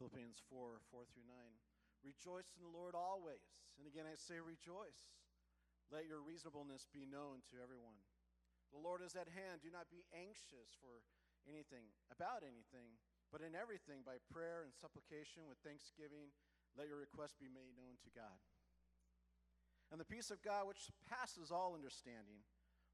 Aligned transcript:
Philippians 0.00 0.40
4 0.48 0.80
4 0.88 1.04
through 1.12 1.28
9. 1.28 1.36
Rejoice 2.00 2.48
in 2.56 2.64
the 2.64 2.72
Lord 2.72 2.96
always. 2.96 3.44
And 3.76 3.84
again, 3.84 4.08
I 4.08 4.16
say 4.16 4.40
rejoice. 4.40 5.12
Let 5.92 6.08
your 6.08 6.24
reasonableness 6.24 6.88
be 6.88 7.04
known 7.04 7.44
to 7.52 7.60
everyone. 7.60 8.00
The 8.72 8.80
Lord 8.80 9.04
is 9.04 9.12
at 9.12 9.28
hand. 9.28 9.60
Do 9.60 9.68
not 9.68 9.92
be 9.92 10.08
anxious 10.16 10.72
for 10.80 11.04
anything, 11.44 11.92
about 12.08 12.40
anything, 12.40 12.96
but 13.28 13.44
in 13.44 13.52
everything, 13.52 14.00
by 14.00 14.16
prayer 14.32 14.64
and 14.64 14.72
supplication 14.72 15.44
with 15.44 15.60
thanksgiving, 15.60 16.32
let 16.74 16.88
your 16.88 16.98
request 16.98 17.36
be 17.36 17.52
made 17.52 17.76
known 17.76 18.00
to 18.00 18.10
God. 18.16 18.40
And 19.92 19.98
the 19.98 20.08
peace 20.08 20.30
of 20.30 20.40
God, 20.40 20.64
which 20.70 20.88
passes 21.04 21.50
all 21.50 21.74
understanding, 21.74 22.46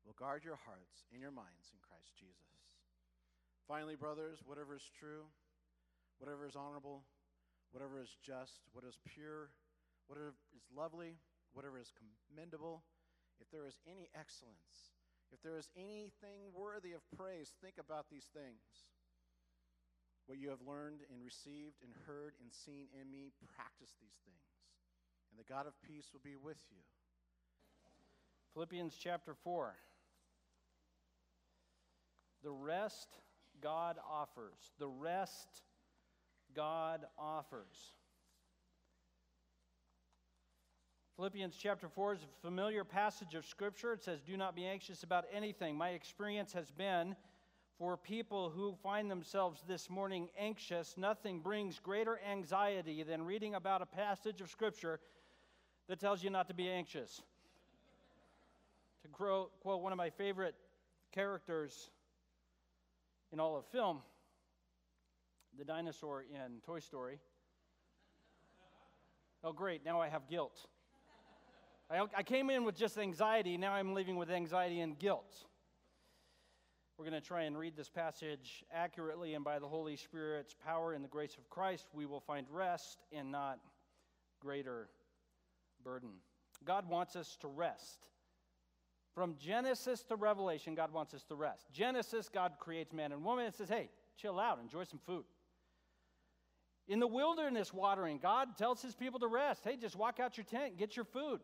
will 0.03 0.17
guard 0.17 0.43
your 0.43 0.59
hearts 0.59 1.07
and 1.13 1.21
your 1.21 1.35
minds 1.35 1.71
in 1.71 1.79
Christ 1.85 2.17
Jesus. 2.17 2.81
Finally, 3.69 4.01
brothers, 4.01 4.41
whatever 4.47 4.75
is 4.75 4.89
true, 4.89 5.29
whatever 6.19 6.47
is 6.47 6.57
honorable, 6.57 7.03
whatever 7.73 8.01
is 8.01 8.17
just, 8.25 8.61
what 8.73 8.85
is 8.85 8.99
pure, 9.05 9.51
whatever 10.07 10.35
is 10.55 10.65
lovely, 10.75 11.19
whatever 11.53 11.79
is 11.79 11.93
commendable, 11.93 12.83
if 13.41 13.51
there 13.51 13.67
is 13.67 13.77
any 13.87 14.09
excellence, 14.15 14.97
if 15.33 15.43
there 15.43 15.59
is 15.59 15.69
anything 15.77 16.53
worthy 16.55 16.93
of 16.93 17.03
praise, 17.17 17.53
think 17.61 17.75
about 17.79 18.07
these 18.11 18.29
things. 18.33 18.87
What 20.27 20.39
you 20.39 20.51
have 20.51 20.63
learned 20.67 21.01
and 21.13 21.23
received 21.23 21.83
and 21.83 21.93
heard 22.07 22.35
and 22.43 22.51
seen 22.53 22.87
in 22.95 23.11
me, 23.11 23.33
practice 23.55 23.95
these 24.01 24.19
things. 24.25 24.47
And 25.31 25.39
the 25.39 25.47
God 25.53 25.67
of 25.67 25.75
peace 25.87 26.11
will 26.13 26.25
be 26.25 26.37
with 26.37 26.59
you. 26.71 26.83
Philippians 28.55 28.97
chapter 28.99 29.35
4. 29.35 29.75
The 32.43 32.51
rest 32.51 33.09
God 33.61 33.97
offers. 34.09 34.73
The 34.79 34.89
rest 34.89 35.63
God 36.57 37.05
offers. 37.19 37.93
Philippians 41.17 41.55
chapter 41.59 41.89
4 41.89 42.15
is 42.15 42.21
a 42.23 42.47
familiar 42.47 42.83
passage 42.83 43.35
of 43.35 43.45
Scripture. 43.45 43.93
It 43.93 44.03
says, 44.03 44.21
Do 44.23 44.37
not 44.39 44.57
be 44.57 44.65
anxious 44.65 45.03
about 45.03 45.27
anything. 45.33 45.77
My 45.77 45.91
experience 45.91 46.55
has 46.55 46.71
been 46.71 47.15
for 47.79 47.99
people 47.99 48.49
who 48.49 48.75
find 48.83 49.11
themselves 49.11 49.63
this 49.69 49.91
morning 49.91 50.29
anxious, 50.39 50.95
nothing 50.97 51.41
brings 51.41 51.79
greater 51.79 52.19
anxiety 52.27 53.03
than 53.03 53.23
reading 53.23 53.55
about 53.55 53.83
a 53.83 53.87
passage 53.87 54.41
of 54.41 54.51
Scripture 54.51 54.99
that 55.89 56.01
tells 56.01 56.25
you 56.25 56.31
not 56.31 56.49
to 56.49 56.55
be 56.55 56.71
anxious. 56.71 57.21
to 59.03 59.09
quote 59.09 59.51
one 59.63 59.93
of 59.93 59.99
my 59.99 60.09
favorite 60.09 60.55
characters 61.13 61.91
in 63.31 63.41
all 63.41 63.57
of 63.57 63.67
film, 63.67 64.01
the 65.57 65.65
dinosaur 65.65 66.23
in 66.23 66.61
Toy 66.65 66.81
Story. 66.81 67.19
Oh, 69.43 69.53
great, 69.53 69.85
now 69.85 70.01
I 70.01 70.09
have 70.09 70.29
guilt. 70.29 70.67
I, 71.91 72.03
I 72.17 72.23
came 72.23 72.51
in 72.51 72.65
with 72.65 72.77
just 72.77 72.99
anxiety, 72.99 73.57
now 73.57 73.73
I'm 73.73 73.95
leaving 73.95 74.17
with 74.17 74.31
anxiety 74.31 74.81
and 74.81 74.99
guilt. 74.99 75.45
We're 76.99 77.05
going 77.05 77.21
to 77.21 77.27
try 77.27 77.43
and 77.43 77.59
read 77.59 77.77
this 77.77 77.91
passage 77.91 78.65
accurately, 78.73 79.35
and 79.35 79.45
by 79.45 79.59
the 79.59 79.69
Holy 79.69 79.97
Spirit's 79.97 80.55
power 80.55 80.95
and 80.95 81.05
the 81.05 81.09
grace 81.09 81.37
of 81.37 81.49
Christ, 81.51 81.87
we 81.93 82.07
will 82.07 82.21
find 82.21 82.47
rest 82.51 83.05
and 83.13 83.31
not 83.31 83.59
greater 84.41 84.89
burden. 85.85 86.11
God 86.65 86.89
wants 86.89 87.15
us 87.15 87.37
to 87.43 87.49
rest. 87.49 88.09
From 89.15 89.37
Genesis 89.39 90.03
to 90.05 90.17
Revelation, 90.17 90.75
God 90.75 90.93
wants 90.93 91.15
us 91.15 91.25
to 91.25 91.35
rest. 91.35 91.67
Genesis, 91.73 92.29
God 92.29 92.55
creates 92.59 92.93
man 92.93 93.13
and 93.13 93.25
woman 93.25 93.47
and 93.47 93.55
says, 93.55 93.69
hey, 93.69 93.91
chill 94.17 94.41
out, 94.41 94.59
enjoy 94.61 94.85
some 94.85 95.01
food. 95.07 95.25
In 96.89 97.01
the 97.01 97.07
wilderness 97.07 97.73
watering, 97.73 98.19
God 98.19 98.57
tells 98.57 98.81
his 98.81 98.95
people 98.95 99.19
to 99.21 99.27
rest. 99.27 99.63
Hey, 99.65 99.77
just 99.77 99.97
walk 99.97 100.21
out 100.21 100.37
your 100.37 100.45
tent, 100.45 100.79
get 100.79 100.95
your 100.95 101.05
food. 101.05 101.41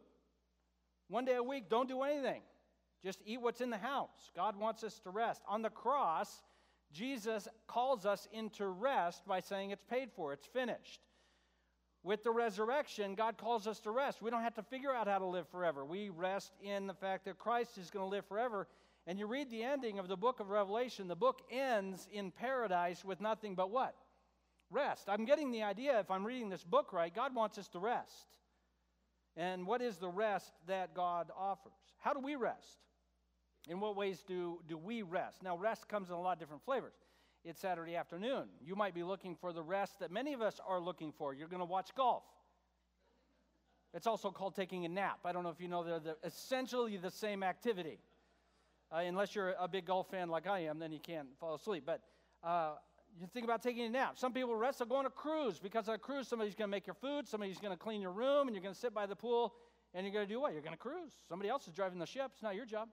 One 1.09 1.25
day 1.25 1.35
a 1.35 1.43
week, 1.43 1.69
don't 1.69 1.89
do 1.89 2.03
anything. 2.03 2.43
Just 3.03 3.21
eat 3.27 3.41
what's 3.41 3.61
in 3.61 3.71
the 3.71 3.79
house. 3.79 4.31
God 4.37 4.57
wants 4.57 4.85
us 4.85 5.01
to 5.01 5.11
rest. 5.11 5.43
On 5.49 5.61
the 5.61 5.71
cross, 5.71 6.43
Jesus 6.93 7.49
calls 7.67 8.07
us 8.07 8.29
into 8.33 8.67
rest 8.67 9.27
by 9.27 9.41
saying 9.41 9.71
it's 9.71 9.83
paid 9.83 10.11
for, 10.15 10.33
it's 10.33 10.47
finished. 10.47 11.01
With 12.05 12.23
the 12.23 12.31
resurrection, 12.31 13.15
God 13.15 13.37
calls 13.37 13.67
us 13.67 13.81
to 13.81 13.91
rest. 13.91 14.23
We 14.23 14.31
don't 14.31 14.43
have 14.43 14.55
to 14.55 14.63
figure 14.63 14.93
out 14.93 15.09
how 15.09 15.19
to 15.19 15.27
live 15.27 15.49
forever. 15.49 15.85
We 15.85 16.09
rest 16.09 16.53
in 16.63 16.87
the 16.87 16.95
fact 16.95 17.25
that 17.25 17.39
Christ 17.39 17.79
is 17.79 17.91
going 17.91 18.05
to 18.05 18.11
live 18.11 18.27
forever. 18.27 18.67
And 19.07 19.19
you 19.19 19.27
read 19.27 19.51
the 19.51 19.63
ending 19.63 19.99
of 19.99 20.09
the 20.09 20.17
book 20.17 20.39
of 20.39 20.51
Revelation, 20.51 21.09
the 21.09 21.17
book 21.17 21.43
ends 21.51 22.09
in 22.13 22.31
paradise 22.31 23.05
with 23.05 23.21
nothing 23.21 23.55
but 23.55 23.71
what? 23.71 23.97
Rest. 24.73 25.09
I'm 25.09 25.25
getting 25.25 25.53
the 25.53 25.63
idea, 25.63 26.01
if 26.01 26.11
I'm 26.11 26.25
reading 26.25 26.49
this 26.49 26.65
book 26.65 26.93
right, 26.93 27.15
God 27.15 27.35
wants 27.35 27.59
us 27.59 27.69
to 27.69 27.79
rest. 27.79 28.27
And 29.37 29.67
what 29.67 29.81
is 29.81 29.99
the 29.99 30.09
rest 30.09 30.53
that 30.67 30.95
God 30.95 31.31
offers? 31.39 31.73
How 31.99 32.13
do 32.13 32.21
we 32.21 32.37
rest? 32.37 32.79
In 33.69 33.79
what 33.79 33.97
ways 33.97 34.25
do, 34.27 34.61
do 34.67 34.77
we 34.77 35.03
rest? 35.03 35.43
Now, 35.43 35.57
rest 35.57 35.89
comes 35.89 36.09
in 36.09 36.15
a 36.15 36.21
lot 36.21 36.33
of 36.33 36.39
different 36.41 36.65
flavors 36.65 36.95
it's 37.45 37.61
Saturday 37.61 37.97
afternoon. 37.97 38.45
You 38.65 38.77
might 38.77 38.95
be 38.95 39.03
looking 39.03 39.35
for 39.35 39.53
the 39.53 39.63
rest 39.63 39.99
that 39.99 40.11
many 40.11 40.33
of 40.33 40.41
us 40.41 40.61
are 40.67 40.81
looking 40.81 41.13
for. 41.13 41.35
You're 41.35 41.49
going 41.49 41.61
to 41.61 41.67
watch 41.67 41.91
golf. 41.97 42.23
It's 43.95 44.07
also 44.07 44.31
called 44.31 44.55
taking 44.55 44.85
a 44.85 44.89
nap. 44.89 45.19
I 45.25 45.33
don't 45.33 45.43
know 45.43 45.51
if 45.51 45.61
you 45.61 45.69
know 45.69 45.83
they're 45.83 45.99
the, 45.99 46.17
essentially 46.25 46.97
the 46.97 47.11
same 47.11 47.43
activity. 47.43 47.99
Uh, 48.93 48.99
unless 48.99 49.35
you're 49.35 49.55
a 49.59 49.67
big 49.67 49.87
golf 49.87 50.09
fan 50.11 50.29
like 50.29 50.47
I 50.47 50.61
am, 50.61 50.79
then 50.79 50.93
you 50.93 51.01
can't 51.01 51.27
fall 51.41 51.55
asleep. 51.55 51.85
But 51.85 52.01
uh, 52.45 52.75
you 53.19 53.27
think 53.27 53.45
about 53.45 53.63
taking 53.63 53.85
a 53.85 53.91
nap. 53.91 54.19
Some 54.19 54.33
people 54.33 54.55
rest 54.55 54.81
on 54.81 54.89
going 54.89 55.01
on 55.01 55.07
a 55.07 55.11
cruise 55.11 55.59
because 55.59 55.89
on 55.89 55.95
a 55.95 55.99
cruise, 55.99 56.29
somebody's 56.29 56.55
going 56.55 56.69
to 56.69 56.71
make 56.71 56.87
your 56.87 56.95
food, 56.95 57.29
somebody's 57.29 57.59
going 57.59 57.73
to 57.73 57.79
clean 57.79 58.01
your 58.01 58.13
room, 58.13 58.49
and 58.49 58.55
you're 58.55 58.63
going 58.63 58.75
to 58.75 58.81
sit 58.81 58.95
by 58.95 59.07
the 59.07 59.17
pool, 59.17 59.55
and 59.95 60.07
you're 60.07 60.13
going 60.13 60.27
to 60.27 60.33
do 60.33 60.41
what? 60.41 60.53
You're 60.53 60.63
going 60.63 60.75
to 60.75 60.79
cruise. 60.79 61.13
Somebody 61.29 61.49
else 61.49 61.67
is 61.69 61.75
driving 61.75 61.99
the 61.99 62.07
ship. 62.07 62.31
It's 62.33 62.43
not 62.43 62.55
your 62.55 62.67
job. 62.67 62.89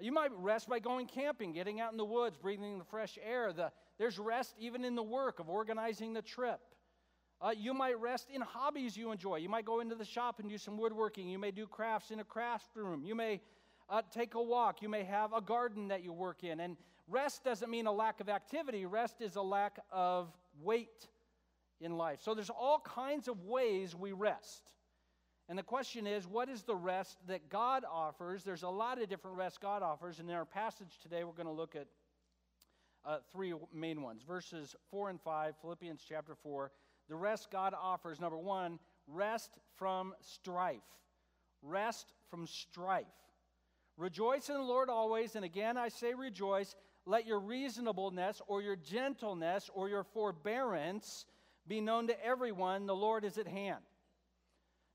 You 0.00 0.10
might 0.10 0.32
rest 0.32 0.68
by 0.68 0.80
going 0.80 1.06
camping, 1.06 1.52
getting 1.52 1.80
out 1.80 1.92
in 1.92 1.98
the 1.98 2.04
woods, 2.04 2.36
breathing 2.36 2.78
the 2.78 2.84
fresh 2.84 3.16
air. 3.24 3.52
The, 3.52 3.70
there's 3.98 4.18
rest 4.18 4.54
even 4.58 4.84
in 4.84 4.96
the 4.96 5.02
work 5.02 5.38
of 5.38 5.48
organizing 5.48 6.12
the 6.12 6.22
trip. 6.22 6.60
Uh, 7.40 7.50
you 7.56 7.74
might 7.74 7.98
rest 8.00 8.28
in 8.30 8.40
hobbies 8.40 8.96
you 8.96 9.12
enjoy. 9.12 9.36
You 9.36 9.48
might 9.48 9.64
go 9.64 9.80
into 9.80 9.94
the 9.94 10.04
shop 10.04 10.40
and 10.40 10.48
do 10.48 10.58
some 10.58 10.76
woodworking. 10.78 11.28
You 11.28 11.38
may 11.38 11.50
do 11.52 11.66
crafts 11.66 12.10
in 12.10 12.18
a 12.18 12.24
craft 12.24 12.74
room. 12.74 13.04
You 13.04 13.14
may 13.14 13.40
uh, 13.88 14.02
take 14.10 14.34
a 14.34 14.42
walk. 14.42 14.82
You 14.82 14.88
may 14.88 15.04
have 15.04 15.32
a 15.32 15.40
garden 15.40 15.88
that 15.88 16.02
you 16.02 16.12
work 16.12 16.42
in. 16.42 16.60
And 16.60 16.76
rest 17.08 17.44
doesn't 17.44 17.70
mean 17.70 17.86
a 17.86 17.92
lack 17.92 18.20
of 18.20 18.28
activity, 18.28 18.86
rest 18.86 19.20
is 19.20 19.36
a 19.36 19.42
lack 19.42 19.78
of 19.90 20.28
weight 20.62 21.08
in 21.80 21.96
life. 21.96 22.20
So 22.22 22.34
there's 22.34 22.50
all 22.50 22.80
kinds 22.80 23.28
of 23.28 23.44
ways 23.44 23.94
we 23.94 24.12
rest. 24.12 24.72
And 25.48 25.58
the 25.58 25.62
question 25.62 26.06
is, 26.06 26.26
what 26.26 26.48
is 26.48 26.62
the 26.62 26.74
rest 26.74 27.18
that 27.26 27.50
God 27.50 27.84
offers? 27.90 28.44
There's 28.44 28.62
a 28.62 28.68
lot 28.68 29.00
of 29.00 29.08
different 29.10 29.36
rest 29.36 29.60
God 29.60 29.82
offers, 29.82 30.18
and 30.18 30.30
in 30.30 30.34
our 30.34 30.46
passage 30.46 30.98
today, 31.02 31.24
we're 31.24 31.32
going 31.32 31.46
to 31.46 31.52
look 31.52 31.76
at 31.76 31.86
uh, 33.04 33.18
three 33.30 33.52
main 33.72 34.00
ones 34.00 34.22
verses 34.22 34.74
4 34.90 35.10
and 35.10 35.20
5, 35.20 35.54
Philippians 35.60 36.02
chapter 36.08 36.34
4. 36.34 36.70
The 37.08 37.14
rest 37.14 37.48
God 37.50 37.74
offers, 37.78 38.18
number 38.18 38.38
one, 38.38 38.78
rest 39.06 39.58
from 39.76 40.14
strife. 40.22 40.80
Rest 41.62 42.14
from 42.30 42.46
strife. 42.46 43.04
Rejoice 43.96 44.48
in 44.48 44.54
the 44.54 44.62
Lord 44.62 44.88
always, 44.88 45.36
and 45.36 45.44
again 45.44 45.76
I 45.76 45.88
say 45.88 46.14
rejoice. 46.14 46.74
Let 47.06 47.26
your 47.26 47.40
reasonableness 47.40 48.40
or 48.46 48.62
your 48.62 48.76
gentleness 48.76 49.70
or 49.74 49.88
your 49.88 50.04
forbearance 50.04 51.26
be 51.66 51.80
known 51.80 52.06
to 52.06 52.24
everyone. 52.24 52.86
The 52.86 52.94
Lord 52.94 53.24
is 53.24 53.38
at 53.38 53.46
hand. 53.46 53.82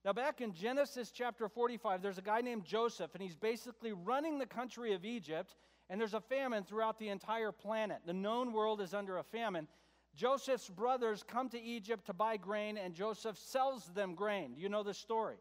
Now, 0.06 0.14
back 0.14 0.42
in 0.42 0.54
Genesis 0.54 1.12
chapter 1.12 1.50
45, 1.50 2.02
there's 2.02 2.18
a 2.18 2.24
guy 2.24 2.42
named 2.42 2.64
Joseph, 2.64 3.14
and 3.14 3.22
he's 3.22 3.36
basically 3.36 3.92
running 3.92 4.40
the 4.40 4.46
country 4.46 4.94
of 4.94 5.04
Egypt, 5.04 5.56
and 5.90 6.00
there's 6.00 6.14
a 6.14 6.22
famine 6.22 6.64
throughout 6.64 7.00
the 7.00 7.10
entire 7.10 7.52
planet. 7.52 8.00
The 8.06 8.14
known 8.14 8.54
world 8.54 8.80
is 8.80 8.94
under 8.94 9.18
a 9.18 9.24
famine. 9.24 9.68
Joseph's 10.16 10.70
brothers 10.70 11.24
come 11.28 11.50
to 11.50 11.62
Egypt 11.62 12.06
to 12.06 12.14
buy 12.14 12.38
grain, 12.38 12.78
and 12.78 12.94
Joseph 12.94 13.38
sells 13.38 13.86
them 13.94 14.16
grain. 14.16 14.54
You 14.56 14.70
know 14.70 14.84
the 14.84 14.94
story? 14.94 15.38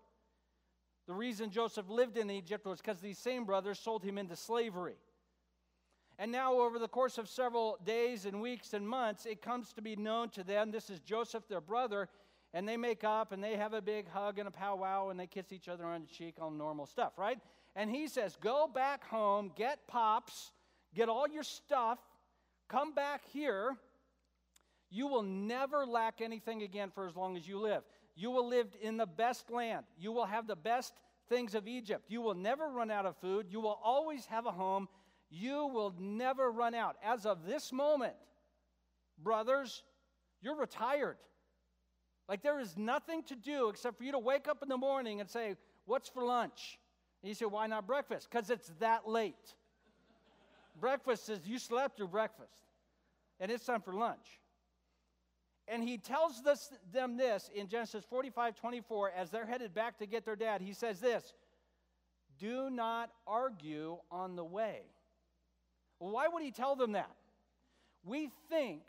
The 1.06 1.14
reason 1.14 1.50
Joseph 1.50 1.88
lived 1.88 2.18
in 2.18 2.28
Egypt 2.30 2.66
was 2.66 2.80
because 2.80 3.00
these 3.00 3.18
same 3.18 3.44
brothers 3.44 3.78
sold 3.78 4.02
him 4.02 4.18
into 4.18 4.36
slavery. 4.36 4.96
And 6.18 6.32
now, 6.32 6.54
over 6.54 6.80
the 6.80 6.88
course 6.88 7.16
of 7.16 7.28
several 7.28 7.78
days 7.84 8.24
and 8.24 8.42
weeks 8.42 8.74
and 8.74 8.88
months, 8.88 9.24
it 9.24 9.40
comes 9.40 9.72
to 9.74 9.82
be 9.82 9.94
known 9.94 10.30
to 10.30 10.42
them 10.42 10.72
this 10.72 10.90
is 10.90 10.98
Joseph, 10.98 11.46
their 11.46 11.60
brother, 11.60 12.08
and 12.52 12.68
they 12.68 12.76
make 12.76 13.04
up 13.04 13.30
and 13.30 13.42
they 13.42 13.56
have 13.56 13.72
a 13.72 13.80
big 13.80 14.08
hug 14.08 14.38
and 14.38 14.48
a 14.48 14.50
powwow 14.50 15.10
and 15.10 15.20
they 15.20 15.28
kiss 15.28 15.52
each 15.52 15.68
other 15.68 15.84
on 15.84 16.00
the 16.00 16.06
cheek, 16.08 16.36
all 16.40 16.50
normal 16.50 16.86
stuff, 16.86 17.12
right? 17.16 17.38
And 17.76 17.88
he 17.88 18.08
says, 18.08 18.36
Go 18.40 18.68
back 18.72 19.04
home, 19.04 19.52
get 19.54 19.86
pops, 19.86 20.50
get 20.94 21.08
all 21.08 21.28
your 21.28 21.44
stuff, 21.44 21.98
come 22.68 22.94
back 22.94 23.22
here. 23.32 23.76
You 24.90 25.06
will 25.06 25.22
never 25.22 25.86
lack 25.86 26.20
anything 26.20 26.62
again 26.62 26.90
for 26.92 27.06
as 27.06 27.14
long 27.14 27.36
as 27.36 27.46
you 27.46 27.60
live. 27.60 27.82
You 28.16 28.30
will 28.30 28.48
live 28.48 28.66
in 28.80 28.96
the 28.96 29.06
best 29.06 29.50
land. 29.50 29.84
You 29.98 30.12
will 30.12 30.24
have 30.24 30.46
the 30.46 30.56
best 30.56 30.94
things 31.28 31.54
of 31.54 31.68
Egypt. 31.68 32.06
You 32.08 32.22
will 32.22 32.34
never 32.34 32.68
run 32.68 32.90
out 32.90 33.06
of 33.06 33.16
food. 33.18 33.46
You 33.50 33.60
will 33.60 33.78
always 33.84 34.26
have 34.26 34.46
a 34.46 34.50
home. 34.50 34.88
You 35.30 35.66
will 35.66 35.94
never 35.98 36.50
run 36.50 36.74
out. 36.74 36.96
As 37.02 37.26
of 37.26 37.46
this 37.46 37.72
moment, 37.72 38.14
brothers, 39.22 39.82
you're 40.40 40.56
retired. 40.56 41.18
Like 42.28 42.42
there 42.42 42.60
is 42.60 42.76
nothing 42.76 43.22
to 43.24 43.36
do 43.36 43.68
except 43.68 43.98
for 43.98 44.04
you 44.04 44.12
to 44.12 44.18
wake 44.18 44.48
up 44.48 44.62
in 44.62 44.68
the 44.68 44.76
morning 44.76 45.20
and 45.20 45.28
say, 45.28 45.56
What's 45.86 46.08
for 46.08 46.22
lunch? 46.22 46.78
And 47.22 47.28
you 47.28 47.34
say, 47.34 47.46
Why 47.46 47.66
not 47.66 47.86
breakfast? 47.86 48.28
Because 48.30 48.50
it's 48.50 48.70
that 48.80 49.08
late. 49.08 49.54
breakfast 50.78 51.28
is 51.28 51.46
you 51.46 51.58
slept 51.58 51.96
through 51.96 52.08
breakfast, 52.08 52.62
and 53.40 53.50
it's 53.50 53.64
time 53.64 53.80
for 53.80 53.94
lunch. 53.94 54.40
And 55.66 55.82
he 55.82 55.98
tells 55.98 56.42
this, 56.42 56.72
them 56.92 57.18
this 57.18 57.50
in 57.54 57.68
Genesis 57.68 58.04
45 58.08 58.54
24 58.54 59.10
as 59.10 59.30
they're 59.30 59.46
headed 59.46 59.74
back 59.74 59.98
to 59.98 60.06
get 60.06 60.24
their 60.24 60.36
dad. 60.36 60.62
He 60.62 60.72
says 60.72 61.00
this 61.00 61.34
Do 62.38 62.70
not 62.70 63.10
argue 63.26 63.98
on 64.10 64.36
the 64.36 64.44
way. 64.44 64.82
Why 65.98 66.28
would 66.28 66.42
he 66.42 66.50
tell 66.50 66.76
them 66.76 66.92
that? 66.92 67.14
We 68.04 68.30
think 68.48 68.82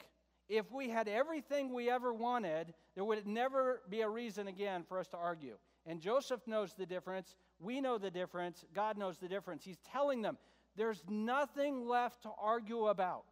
if 0.48 0.72
we 0.72 0.90
had 0.90 1.08
everything 1.08 1.74
we 1.74 1.90
ever 1.90 2.14
wanted, 2.14 2.74
there 2.96 3.04
would 3.04 3.26
never 3.28 3.82
be 3.90 4.02
a 4.02 4.10
reason 4.10 4.48
again 4.48 4.84
for 4.88 5.00
us 5.00 5.08
to 5.10 5.18
argue. 5.18 5.58
And 5.86 6.02
Joseph 6.02 6.42
knows 6.48 6.74
the 6.74 6.86
difference. 6.86 7.36
We 7.60 7.82
know 7.82 7.98
the 7.98 8.12
difference. 8.12 8.66
God 8.74 8.98
knows 8.98 9.18
the 9.18 9.28
difference. 9.28 9.64
He's 9.64 9.80
telling 9.92 10.22
them 10.22 10.38
there's 10.76 11.04
nothing 11.10 11.88
left 11.88 12.24
to 12.24 12.30
argue 12.40 12.88
about, 12.88 13.26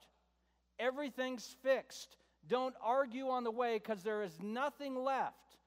everything's 0.79 1.55
fixed. 1.63 2.17
Don't 2.47 2.75
argue 2.81 3.27
on 3.27 3.43
the 3.43 3.51
way 3.51 3.75
because 3.75 4.03
there 4.03 4.23
is 4.23 4.37
nothing 4.41 5.03
left 5.03 5.57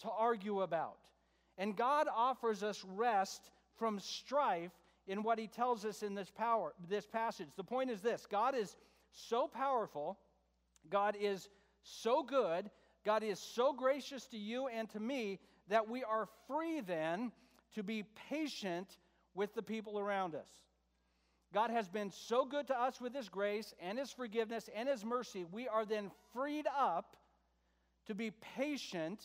to 0.00 0.10
argue 0.10 0.62
about. 0.62 0.98
And 1.58 1.76
God 1.76 2.08
offers 2.14 2.62
us 2.62 2.82
rest 2.96 3.50
from 3.76 4.00
strife 4.00 4.72
in 5.06 5.22
what 5.22 5.38
he 5.38 5.46
tells 5.46 5.84
us 5.84 6.02
in 6.02 6.14
this 6.14 6.30
power 6.30 6.72
this 6.88 7.06
passage. 7.06 7.48
The 7.56 7.64
point 7.64 7.90
is 7.90 8.00
this, 8.00 8.26
God 8.30 8.54
is 8.54 8.76
so 9.10 9.48
powerful, 9.48 10.18
God 10.88 11.16
is 11.20 11.48
so 11.82 12.22
good, 12.22 12.70
God 13.04 13.22
is 13.22 13.38
so 13.38 13.72
gracious 13.72 14.26
to 14.28 14.38
you 14.38 14.68
and 14.68 14.88
to 14.90 15.00
me 15.00 15.38
that 15.68 15.88
we 15.88 16.04
are 16.04 16.28
free 16.46 16.80
then 16.80 17.32
to 17.74 17.82
be 17.82 18.04
patient 18.28 18.98
with 19.34 19.54
the 19.54 19.62
people 19.62 19.98
around 19.98 20.34
us. 20.34 20.48
God 21.52 21.70
has 21.70 21.88
been 21.88 22.10
so 22.10 22.44
good 22.44 22.68
to 22.68 22.80
us 22.80 23.00
with 23.00 23.14
His 23.14 23.28
grace 23.28 23.74
and 23.80 23.98
His 23.98 24.10
forgiveness 24.12 24.68
and 24.74 24.88
His 24.88 25.04
mercy. 25.04 25.44
We 25.50 25.66
are 25.66 25.84
then 25.84 26.10
freed 26.32 26.66
up 26.78 27.16
to 28.06 28.14
be 28.14 28.30
patient 28.56 29.20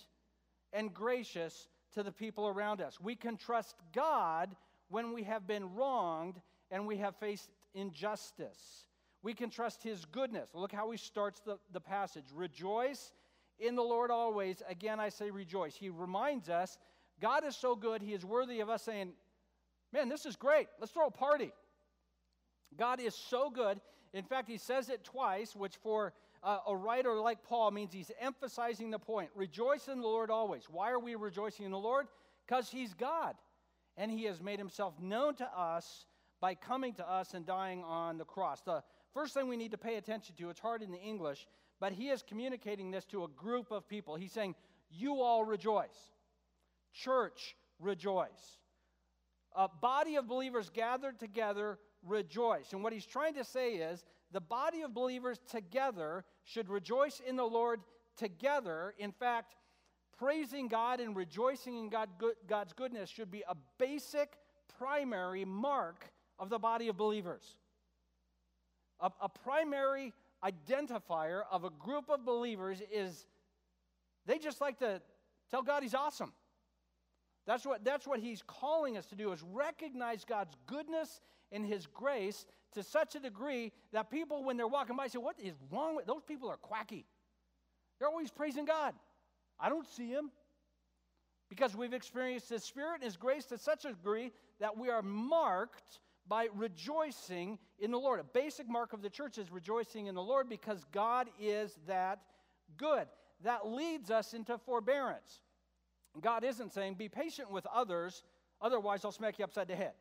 and 0.74 0.94
gracious 0.94 1.68
to 1.94 2.04
the 2.04 2.12
people 2.12 2.48
around 2.48 2.82
us. 2.82 3.00
We 3.00 3.16
can 3.16 3.38
trust 3.38 3.76
God 3.94 4.56
when 4.90 5.14
we 5.14 5.24
have 5.24 5.48
been 5.48 5.74
wronged 5.76 6.40
and 6.72 6.86
we 6.88 6.98
have 6.98 7.16
faced 7.18 7.50
injustice. 7.74 8.86
We 9.24 9.34
can 9.34 9.50
trust 9.50 9.84
His 9.84 10.06
goodness. 10.06 10.50
Look 10.54 10.72
how 10.72 10.92
He 10.92 10.98
starts 10.98 11.40
the, 11.40 11.58
the 11.72 11.82
passage 11.82 12.26
Rejoice 12.34 13.12
in 13.60 13.76
the 13.76 13.84
Lord 13.84 14.12
always. 14.12 14.62
Again, 14.70 15.00
I 15.00 15.10
say 15.10 15.32
rejoice. 15.32 15.76
He 15.76 15.90
reminds 15.90 16.50
us 16.50 16.78
God 17.22 17.46
is 17.46 17.56
so 17.56 17.76
good, 17.76 18.02
He 18.02 18.14
is 18.14 18.26
worthy 18.26 18.60
of 18.60 18.70
us 18.70 18.84
saying, 18.84 19.14
Man, 19.94 20.10
this 20.10 20.26
is 20.26 20.36
great. 20.36 20.68
Let's 20.80 20.92
throw 20.92 21.08
a 21.08 21.12
party. 21.12 21.54
God 22.78 23.00
is 23.00 23.16
so 23.16 23.50
good. 23.50 23.80
In 24.14 24.24
fact, 24.24 24.50
he 24.50 24.58
says 24.58 24.90
it 24.90 25.04
twice, 25.04 25.56
which 25.56 25.78
for 25.78 26.14
uh, 26.44 26.60
a 26.68 26.76
writer 26.76 27.14
like 27.20 27.44
Paul 27.44 27.72
means 27.72 27.94
he's 27.94 28.12
emphasizing 28.20 28.92
the 28.92 29.00
point. 29.00 29.30
Rejoice 29.36 29.88
in 29.88 30.02
the 30.02 30.08
Lord 30.08 30.30
always. 30.30 30.64
Why 30.70 30.92
are 30.92 31.00
we 31.00 31.16
rejoicing 31.16 31.66
in 31.66 31.72
the 31.72 31.78
Lord? 31.78 32.08
Because 32.46 32.70
he's 32.70 32.94
God. 32.94 33.36
And 33.98 34.12
he 34.12 34.26
has 34.26 34.42
made 34.42 34.60
himself 34.60 35.00
known 35.00 35.36
to 35.36 35.46
us 35.46 36.06
by 36.42 36.56
coming 36.56 36.94
to 36.94 37.10
us 37.10 37.34
and 37.34 37.46
dying 37.46 37.84
on 37.84 38.18
the 38.18 38.26
cross. 38.26 38.62
The 38.62 38.84
first 39.14 39.34
thing 39.34 39.48
we 39.48 39.58
need 39.58 39.72
to 39.72 39.78
pay 39.78 39.96
attention 39.96 40.36
to, 40.36 40.50
it's 40.50 40.60
hard 40.60 40.82
in 40.82 40.92
the 40.92 41.00
English, 41.00 41.48
but 41.80 41.94
he 41.94 42.10
is 42.10 42.22
communicating 42.22 42.92
this 42.92 43.06
to 43.06 43.24
a 43.24 43.28
group 43.30 43.72
of 43.72 43.88
people. 43.88 44.16
He's 44.16 44.32
saying, 44.32 44.56
You 44.90 45.22
all 45.22 45.44
rejoice. 45.44 46.12
Church, 46.94 47.56
rejoice. 47.80 48.60
A 49.56 49.70
body 49.70 50.18
of 50.18 50.28
believers 50.28 50.70
gathered 50.70 51.20
together 51.20 51.80
rejoice. 52.04 52.74
And 52.74 52.84
what 52.84 52.94
he's 52.94 53.06
trying 53.06 53.36
to 53.36 53.44
say 53.44 53.76
is 53.76 54.04
the 54.32 54.42
body 54.42 54.82
of 54.82 54.94
believers 54.94 55.40
together 55.50 56.24
should 56.44 56.70
rejoice 56.70 57.22
in 57.26 57.36
the 57.36 57.46
Lord 57.46 57.82
together. 58.18 58.94
In 58.98 59.12
fact, 59.12 59.56
praising 60.18 60.68
God 60.68 61.00
and 61.00 61.16
rejoicing 61.16 61.78
in 61.78 61.90
God, 61.90 62.10
God's 62.48 62.74
goodness 62.74 63.10
should 63.10 63.32
be 63.32 63.44
a 63.48 63.56
basic, 63.78 64.38
primary 64.78 65.46
mark 65.46 66.06
of 66.40 66.50
the 66.50 66.60
body 66.60 66.88
of 66.88 66.98
believers. 66.98 67.56
A, 69.00 69.12
a 69.22 69.30
primary 69.30 70.14
identifier 70.44 71.42
of 71.52 71.64
a 71.64 71.70
group 71.70 72.10
of 72.10 72.26
believers 72.26 72.82
is 72.92 73.26
they 74.26 74.38
just 74.38 74.62
like 74.62 74.80
to 74.80 75.02
tell 75.52 75.64
God 75.64 75.84
he's 75.84 75.96
awesome. 75.96 76.34
That's 77.46 77.66
what, 77.66 77.84
that's 77.84 78.08
what 78.08 78.20
he's 78.20 78.42
calling 78.46 78.98
us 78.98 79.06
to 79.08 79.16
do 79.16 79.32
is 79.32 79.44
recognize 79.44 80.26
God's 80.26 80.56
goodness 80.66 81.22
and 81.52 81.66
his 81.66 81.86
grace 81.86 82.46
to 82.74 82.84
such 82.84 83.16
a 83.16 83.20
degree 83.20 83.72
that 83.94 84.10
people, 84.10 84.44
when 84.44 84.58
they're 84.58 84.68
walking 84.68 84.96
by, 84.96 85.08
say, 85.08 85.20
What 85.20 85.36
is 85.40 85.54
wrong 85.72 85.96
with 85.96 86.06
those 86.06 86.24
people 86.24 86.50
are 86.50 86.58
quacky. 86.58 87.06
They're 88.00 88.08
always 88.08 88.32
praising 88.32 88.66
God. 88.66 88.94
I 89.60 89.70
don't 89.70 89.88
see 89.88 90.10
him. 90.10 90.32
Because 91.50 91.76
we've 91.76 91.94
experienced 91.94 92.50
his 92.50 92.64
spirit 92.64 92.96
and 92.96 93.04
his 93.04 93.18
grace 93.18 93.46
to 93.46 93.58
such 93.58 93.86
a 93.86 93.90
degree 93.90 94.32
that 94.60 94.78
we 94.78 94.90
are 94.90 95.04
marked 95.04 96.00
by 96.28 96.48
rejoicing 96.56 97.60
in 97.80 97.92
the 97.92 98.00
Lord. 98.00 98.20
A 98.20 98.24
basic 98.24 98.68
mark 98.68 98.94
of 98.94 99.02
the 99.02 99.10
church 99.10 99.38
is 99.38 99.52
rejoicing 99.52 100.08
in 100.08 100.16
the 100.16 100.24
Lord 100.24 100.50
because 100.50 100.84
God 100.92 101.30
is 101.40 101.78
that 101.88 102.20
good. 102.78 103.08
That 103.44 103.68
leads 103.68 104.10
us 104.10 104.34
into 104.34 104.58
forbearance. 104.58 105.42
God 106.20 106.44
isn't 106.44 106.74
saying, 106.74 106.96
be 106.96 107.10
patient 107.10 107.52
with 107.52 107.68
others, 107.68 108.24
otherwise 108.62 109.06
I'll 109.06 109.12
smack 109.12 109.38
you 109.38 109.46
upside 109.46 109.68
the 109.68 109.76
head. 109.76 109.92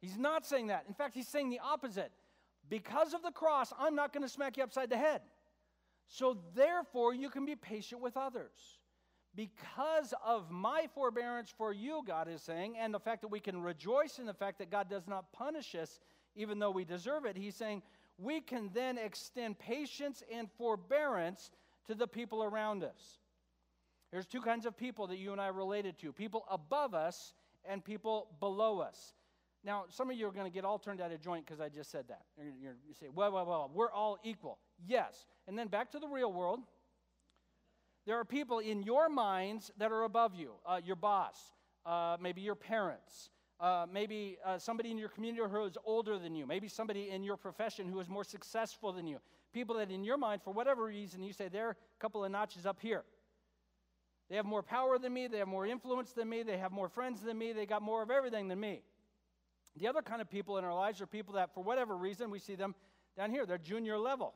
He's 0.00 0.16
not 0.16 0.46
saying 0.46 0.68
that. 0.68 0.84
In 0.88 0.94
fact, 0.94 1.14
he's 1.14 1.28
saying 1.28 1.50
the 1.50 1.60
opposite. 1.62 2.12
Because 2.68 3.12
of 3.12 3.22
the 3.22 3.30
cross, 3.30 3.72
I'm 3.78 3.94
not 3.94 4.12
going 4.12 4.22
to 4.22 4.28
smack 4.28 4.56
you 4.56 4.62
upside 4.62 4.88
the 4.88 4.96
head. 4.96 5.20
So 6.08 6.38
therefore, 6.54 7.14
you 7.14 7.30
can 7.30 7.46
be 7.46 7.56
patient 7.56 8.00
with 8.00 8.16
others. 8.16 8.78
Because 9.34 10.14
of 10.24 10.50
my 10.50 10.86
forbearance 10.94 11.52
for 11.56 11.72
you, 11.72 12.02
God 12.06 12.28
is 12.28 12.40
saying, 12.42 12.76
and 12.78 12.94
the 12.94 13.00
fact 13.00 13.22
that 13.22 13.28
we 13.28 13.40
can 13.40 13.60
rejoice 13.60 14.18
in 14.18 14.26
the 14.26 14.34
fact 14.34 14.58
that 14.58 14.70
God 14.70 14.88
does 14.88 15.08
not 15.08 15.32
punish 15.32 15.74
us 15.74 15.98
even 16.36 16.58
though 16.58 16.70
we 16.70 16.84
deserve 16.84 17.24
it, 17.24 17.36
he's 17.36 17.54
saying 17.54 17.82
we 18.18 18.40
can 18.40 18.70
then 18.72 18.98
extend 18.98 19.58
patience 19.58 20.22
and 20.32 20.48
forbearance 20.56 21.50
to 21.86 21.94
the 21.94 22.06
people 22.06 22.42
around 22.42 22.84
us. 22.84 23.18
There's 24.12 24.26
two 24.26 24.40
kinds 24.40 24.66
of 24.66 24.76
people 24.76 25.08
that 25.08 25.18
you 25.18 25.32
and 25.32 25.40
I 25.40 25.48
related 25.48 25.98
to 25.98 26.12
people 26.12 26.44
above 26.50 26.94
us 26.94 27.34
and 27.64 27.84
people 27.84 28.28
below 28.40 28.78
us. 28.78 29.14
Now, 29.64 29.84
some 29.88 30.10
of 30.10 30.16
you 30.16 30.26
are 30.26 30.30
going 30.30 30.50
to 30.50 30.52
get 30.52 30.64
all 30.64 30.78
turned 30.78 31.00
out 31.00 31.10
of 31.10 31.20
joint 31.22 31.46
because 31.46 31.60
I 31.60 31.70
just 31.70 31.90
said 31.90 32.04
that. 32.08 32.22
You're, 32.36 32.76
you 32.86 32.92
say, 32.92 33.06
well, 33.14 33.32
well, 33.32 33.46
well, 33.46 33.70
we're 33.72 33.90
all 33.90 34.18
equal. 34.22 34.58
Yes. 34.86 35.26
And 35.48 35.58
then 35.58 35.68
back 35.68 35.90
to 35.92 35.98
the 35.98 36.06
real 36.06 36.32
world. 36.32 36.60
There 38.06 38.18
are 38.18 38.24
people 38.24 38.58
in 38.58 38.82
your 38.82 39.08
minds 39.08 39.72
that 39.78 39.90
are 39.90 40.02
above 40.02 40.34
you 40.34 40.52
uh, 40.66 40.80
your 40.84 40.96
boss, 40.96 41.38
uh, 41.86 42.18
maybe 42.20 42.42
your 42.42 42.54
parents, 42.54 43.30
uh, 43.60 43.86
maybe 43.90 44.36
uh, 44.44 44.58
somebody 44.58 44.90
in 44.90 44.98
your 44.98 45.08
community 45.08 45.42
who 45.50 45.64
is 45.64 45.78
older 45.86 46.18
than 46.18 46.34
you, 46.34 46.46
maybe 46.46 46.68
somebody 46.68 47.08
in 47.08 47.22
your 47.22 47.38
profession 47.38 47.88
who 47.88 47.98
is 48.00 48.08
more 48.10 48.24
successful 48.24 48.92
than 48.92 49.06
you. 49.06 49.18
People 49.54 49.76
that, 49.76 49.90
in 49.90 50.04
your 50.04 50.18
mind, 50.18 50.42
for 50.42 50.52
whatever 50.52 50.84
reason, 50.84 51.22
you 51.22 51.32
say 51.32 51.48
they're 51.48 51.70
a 51.70 51.76
couple 51.98 52.22
of 52.22 52.30
notches 52.30 52.66
up 52.66 52.78
here. 52.80 53.04
They 54.28 54.36
have 54.36 54.44
more 54.44 54.62
power 54.62 54.98
than 54.98 55.14
me, 55.14 55.26
they 55.26 55.38
have 55.38 55.48
more 55.48 55.66
influence 55.66 56.12
than 56.12 56.28
me, 56.28 56.42
they 56.42 56.58
have 56.58 56.72
more 56.72 56.88
friends 56.90 57.22
than 57.22 57.38
me, 57.38 57.52
they 57.52 57.64
got 57.64 57.80
more 57.80 58.02
of 58.02 58.10
everything 58.10 58.48
than 58.48 58.60
me. 58.60 58.82
The 59.76 59.88
other 59.88 60.02
kind 60.02 60.20
of 60.20 60.30
people 60.30 60.58
in 60.58 60.64
our 60.64 60.74
lives 60.74 61.00
are 61.00 61.06
people 61.06 61.34
that, 61.34 61.52
for 61.54 61.62
whatever 61.62 61.96
reason, 61.96 62.30
we 62.30 62.38
see 62.38 62.54
them 62.54 62.74
down 63.16 63.30
here. 63.30 63.44
They're 63.46 63.58
junior 63.58 63.98
level. 63.98 64.34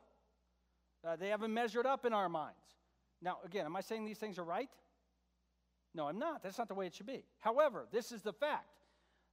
Uh, 1.07 1.15
they 1.15 1.29
haven't 1.29 1.53
measured 1.53 1.85
up 1.85 2.05
in 2.05 2.13
our 2.13 2.27
minds. 2.27 2.57
Now, 3.21 3.37
again, 3.45 3.65
am 3.65 3.75
I 3.75 3.81
saying 3.81 4.05
these 4.05 4.17
things 4.17 4.37
are 4.37 4.43
right? 4.43 4.69
No, 5.93 6.07
I'm 6.07 6.19
not. 6.19 6.43
That's 6.43 6.57
not 6.57 6.67
the 6.67 6.75
way 6.75 6.87
it 6.87 6.93
should 6.93 7.07
be. 7.07 7.23
However, 7.39 7.87
this 7.91 8.11
is 8.11 8.21
the 8.21 8.33
fact. 8.33 8.67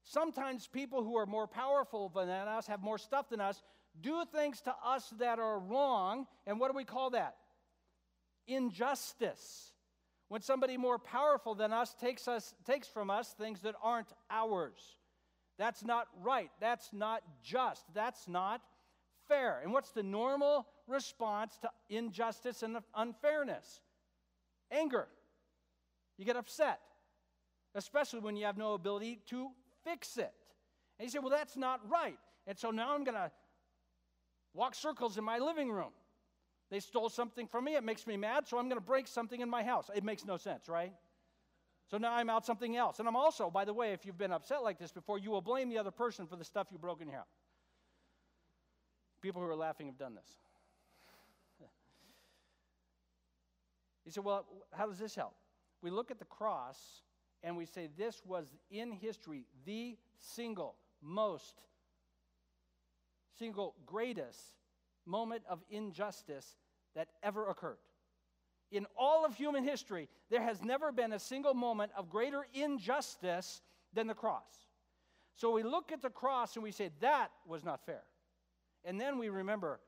Sometimes 0.04 0.68
people 0.68 1.02
who 1.02 1.16
are 1.16 1.26
more 1.26 1.48
powerful 1.48 2.08
than 2.08 2.28
us, 2.28 2.68
have 2.68 2.82
more 2.82 2.98
stuff 2.98 3.28
than 3.28 3.40
us, 3.40 3.62
do 4.00 4.24
things 4.32 4.60
to 4.62 4.74
us 4.84 5.12
that 5.18 5.38
are 5.38 5.58
wrong. 5.58 6.26
And 6.46 6.60
what 6.60 6.70
do 6.70 6.76
we 6.76 6.84
call 6.84 7.10
that? 7.10 7.36
Injustice. 8.46 9.72
When 10.28 10.42
somebody 10.42 10.76
more 10.76 10.98
powerful 10.98 11.54
than 11.54 11.72
us 11.72 11.94
takes, 11.94 12.28
us, 12.28 12.54
takes 12.64 12.86
from 12.88 13.10
us 13.10 13.32
things 13.32 13.60
that 13.62 13.74
aren't 13.82 14.12
ours. 14.30 14.96
That's 15.58 15.84
not 15.84 16.08
right. 16.22 16.50
That's 16.60 16.92
not 16.92 17.22
just. 17.42 17.84
That's 17.94 18.28
not 18.28 18.60
fair. 19.28 19.60
And 19.62 19.72
what's 19.72 19.90
the 19.90 20.02
normal 20.02 20.66
response 20.86 21.58
to 21.62 21.70
injustice 21.88 22.62
and 22.62 22.78
unfairness? 22.94 23.80
Anger. 24.70 25.08
You 26.18 26.24
get 26.24 26.36
upset, 26.36 26.80
especially 27.74 28.20
when 28.20 28.36
you 28.36 28.46
have 28.46 28.56
no 28.56 28.74
ability 28.74 29.20
to 29.26 29.48
fix 29.84 30.16
it. 30.16 30.32
And 30.98 31.06
you 31.06 31.10
say, 31.10 31.18
well, 31.18 31.30
that's 31.30 31.56
not 31.56 31.80
right. 31.90 32.18
And 32.46 32.58
so 32.58 32.70
now 32.70 32.94
I'm 32.94 33.04
going 33.04 33.16
to 33.16 33.30
walk 34.54 34.74
circles 34.74 35.18
in 35.18 35.24
my 35.24 35.38
living 35.38 35.70
room. 35.70 35.92
They 36.70 36.80
stole 36.80 37.10
something 37.10 37.46
from 37.46 37.64
me. 37.64 37.76
It 37.76 37.84
makes 37.84 38.06
me 38.06 38.16
mad, 38.16 38.48
so 38.48 38.58
I'm 38.58 38.68
going 38.68 38.80
to 38.80 38.84
break 38.84 39.06
something 39.06 39.40
in 39.40 39.48
my 39.48 39.62
house. 39.62 39.90
It 39.94 40.04
makes 40.04 40.24
no 40.24 40.36
sense, 40.36 40.68
right? 40.68 40.92
So 41.88 41.98
now 41.98 42.14
I'm 42.14 42.28
out 42.28 42.44
something 42.44 42.76
else. 42.76 42.98
And 42.98 43.06
I'm 43.06 43.16
also, 43.16 43.48
by 43.50 43.64
the 43.64 43.72
way, 43.72 43.92
if 43.92 44.04
you've 44.04 44.18
been 44.18 44.32
upset 44.32 44.62
like 44.62 44.78
this 44.78 44.90
before, 44.90 45.18
you 45.18 45.30
will 45.30 45.40
blame 45.40 45.68
the 45.68 45.78
other 45.78 45.92
person 45.92 46.26
for 46.26 46.36
the 46.36 46.44
stuff 46.44 46.66
you 46.70 46.78
broke 46.78 47.00
in 47.00 47.08
your 47.08 47.18
house. 47.18 47.26
People 49.22 49.40
who 49.40 49.48
are 49.48 49.56
laughing 49.56 49.86
have 49.86 49.98
done 49.98 50.14
this. 50.14 50.28
He 54.04 54.10
said, 54.10 54.24
Well, 54.24 54.46
how 54.72 54.86
does 54.86 54.98
this 54.98 55.14
help? 55.14 55.34
We 55.82 55.90
look 55.90 56.10
at 56.10 56.18
the 56.18 56.24
cross 56.24 57.02
and 57.42 57.56
we 57.56 57.66
say 57.66 57.88
this 57.96 58.22
was 58.24 58.52
in 58.70 58.90
history 58.90 59.46
the 59.64 59.96
single 60.18 60.76
most, 61.02 61.62
single 63.38 63.74
greatest 63.84 64.40
moment 65.04 65.42
of 65.48 65.60
injustice 65.70 66.56
that 66.94 67.08
ever 67.22 67.48
occurred. 67.48 67.78
In 68.72 68.86
all 68.98 69.24
of 69.24 69.34
human 69.34 69.64
history, 69.64 70.08
there 70.30 70.42
has 70.42 70.62
never 70.62 70.90
been 70.90 71.12
a 71.12 71.18
single 71.18 71.54
moment 71.54 71.92
of 71.96 72.10
greater 72.10 72.46
injustice 72.52 73.62
than 73.92 74.06
the 74.06 74.14
cross. 74.14 74.66
So 75.34 75.52
we 75.52 75.62
look 75.62 75.92
at 75.92 76.02
the 76.02 76.10
cross 76.10 76.56
and 76.56 76.62
we 76.62 76.72
say, 76.72 76.90
that 77.00 77.30
was 77.46 77.64
not 77.64 77.84
fair. 77.84 78.02
And 78.84 79.00
then 79.00 79.18
we 79.18 79.28
remember, 79.28 79.80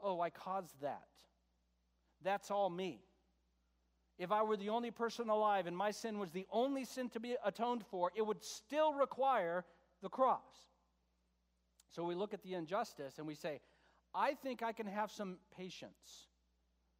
oh, 0.00 0.20
I 0.20 0.30
caused 0.30 0.80
that. 0.80 1.08
That's 2.22 2.50
all 2.50 2.70
me. 2.70 3.00
If 4.18 4.30
I 4.30 4.42
were 4.42 4.56
the 4.56 4.68
only 4.68 4.90
person 4.90 5.28
alive 5.28 5.66
and 5.66 5.76
my 5.76 5.90
sin 5.90 6.18
was 6.18 6.30
the 6.30 6.46
only 6.50 6.84
sin 6.84 7.08
to 7.10 7.20
be 7.20 7.36
atoned 7.44 7.84
for, 7.90 8.12
it 8.14 8.24
would 8.24 8.42
still 8.42 8.94
require 8.94 9.64
the 10.02 10.08
cross. 10.08 10.40
So 11.90 12.04
we 12.04 12.14
look 12.14 12.32
at 12.32 12.42
the 12.42 12.54
injustice 12.54 13.18
and 13.18 13.26
we 13.26 13.34
say, 13.34 13.60
I 14.14 14.34
think 14.34 14.62
I 14.62 14.72
can 14.72 14.86
have 14.86 15.10
some 15.10 15.38
patience 15.56 16.28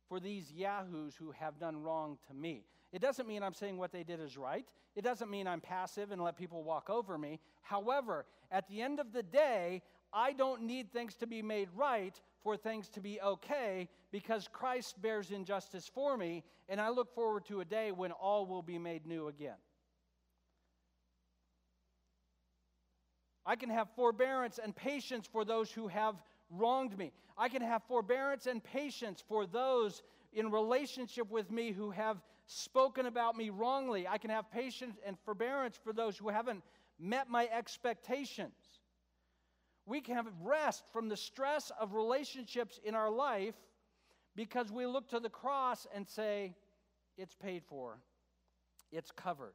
for 0.08 0.20
these 0.20 0.52
yahoos 0.52 1.14
who 1.16 1.30
have 1.32 1.58
done 1.58 1.82
wrong 1.82 2.18
to 2.28 2.34
me. 2.34 2.64
It 2.92 3.00
doesn't 3.00 3.26
mean 3.26 3.42
I'm 3.42 3.54
saying 3.54 3.78
what 3.78 3.92
they 3.92 4.02
did 4.02 4.20
is 4.20 4.36
right. 4.36 4.66
It 4.94 5.02
doesn't 5.02 5.30
mean 5.30 5.46
I'm 5.46 5.60
passive 5.60 6.10
and 6.10 6.22
let 6.22 6.36
people 6.36 6.62
walk 6.62 6.90
over 6.90 7.16
me. 7.16 7.40
However, 7.62 8.26
at 8.50 8.68
the 8.68 8.82
end 8.82 9.00
of 9.00 9.12
the 9.12 9.22
day, 9.22 9.82
I 10.12 10.32
don't 10.32 10.62
need 10.62 10.92
things 10.92 11.14
to 11.16 11.26
be 11.26 11.40
made 11.40 11.68
right 11.74 12.20
for 12.42 12.56
things 12.56 12.88
to 12.90 13.00
be 13.00 13.20
okay 13.20 13.88
because 14.10 14.48
Christ 14.52 15.00
bears 15.00 15.30
injustice 15.30 15.90
for 15.94 16.16
me, 16.16 16.44
and 16.68 16.80
I 16.80 16.90
look 16.90 17.14
forward 17.14 17.46
to 17.46 17.60
a 17.60 17.64
day 17.64 17.92
when 17.92 18.12
all 18.12 18.46
will 18.46 18.62
be 18.62 18.78
made 18.78 19.06
new 19.06 19.28
again. 19.28 19.56
I 23.44 23.56
can 23.56 23.70
have 23.70 23.88
forbearance 23.96 24.60
and 24.62 24.76
patience 24.76 25.26
for 25.26 25.44
those 25.44 25.70
who 25.72 25.88
have 25.88 26.14
wronged 26.52 26.96
me. 26.96 27.12
I 27.36 27.48
can 27.48 27.62
have 27.62 27.82
forbearance 27.84 28.46
and 28.46 28.62
patience 28.62 29.22
for 29.26 29.46
those 29.46 30.02
in 30.32 30.50
relationship 30.50 31.30
with 31.30 31.50
me 31.50 31.72
who 31.72 31.90
have 31.90 32.18
spoken 32.46 33.06
about 33.06 33.36
me 33.36 33.50
wrongly. 33.50 34.06
I 34.06 34.18
can 34.18 34.30
have 34.30 34.50
patience 34.50 34.98
and 35.06 35.18
forbearance 35.24 35.78
for 35.82 35.92
those 35.92 36.16
who 36.16 36.28
haven't 36.28 36.62
met 36.98 37.28
my 37.28 37.48
expectations. 37.48 38.54
We 39.86 40.00
can 40.00 40.14
have 40.16 40.26
rest 40.42 40.84
from 40.92 41.08
the 41.08 41.16
stress 41.16 41.72
of 41.80 41.94
relationships 41.94 42.78
in 42.84 42.94
our 42.94 43.10
life 43.10 43.56
because 44.36 44.70
we 44.70 44.86
look 44.86 45.08
to 45.08 45.20
the 45.20 45.28
cross 45.28 45.86
and 45.94 46.08
say, 46.08 46.54
it's 47.18 47.34
paid 47.34 47.64
for, 47.68 47.98
it's 48.90 49.10
covered. 49.10 49.54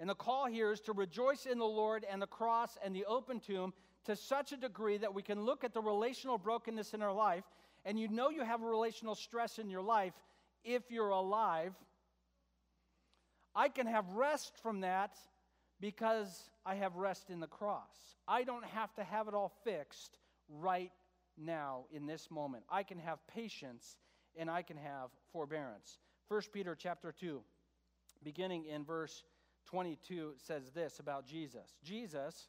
And 0.00 0.08
the 0.08 0.14
call 0.14 0.46
here 0.46 0.72
is 0.72 0.80
to 0.82 0.92
rejoice 0.92 1.46
in 1.46 1.58
the 1.58 1.64
Lord 1.64 2.06
and 2.10 2.22
the 2.22 2.26
cross 2.26 2.78
and 2.84 2.94
the 2.94 3.04
open 3.04 3.40
tomb 3.40 3.72
to 4.04 4.16
such 4.16 4.52
a 4.52 4.56
degree 4.56 4.98
that 4.98 5.14
we 5.14 5.22
can 5.22 5.42
look 5.44 5.64
at 5.64 5.74
the 5.74 5.80
relational 5.80 6.38
brokenness 6.38 6.94
in 6.94 7.02
our 7.02 7.12
life, 7.12 7.44
and 7.84 7.98
you 7.98 8.08
know 8.08 8.30
you 8.30 8.42
have 8.42 8.62
a 8.62 8.66
relational 8.66 9.14
stress 9.14 9.58
in 9.58 9.70
your 9.70 9.82
life 9.82 10.14
if 10.64 10.90
you're 10.90 11.10
alive. 11.10 11.74
I 13.54 13.68
can 13.68 13.86
have 13.86 14.08
rest 14.10 14.52
from 14.62 14.80
that 14.80 15.16
because 15.80 16.50
I 16.64 16.76
have 16.76 16.96
rest 16.96 17.30
in 17.30 17.40
the 17.40 17.46
cross. 17.46 18.16
I 18.26 18.44
don't 18.44 18.64
have 18.64 18.94
to 18.94 19.04
have 19.04 19.28
it 19.28 19.34
all 19.34 19.52
fixed 19.64 20.18
right 20.48 20.92
now 21.36 21.84
in 21.92 22.06
this 22.06 22.30
moment. 22.30 22.64
I 22.68 22.82
can 22.82 22.98
have 22.98 23.18
patience 23.26 23.96
and 24.36 24.50
I 24.50 24.62
can 24.62 24.76
have 24.76 25.10
forbearance. 25.32 25.98
1 26.28 26.42
Peter 26.52 26.76
chapter 26.78 27.12
2 27.12 27.40
beginning 28.22 28.64
in 28.66 28.84
verse 28.84 29.24
22 29.66 30.34
says 30.38 30.70
this 30.74 30.98
about 30.98 31.26
Jesus. 31.26 31.76
Jesus 31.84 32.48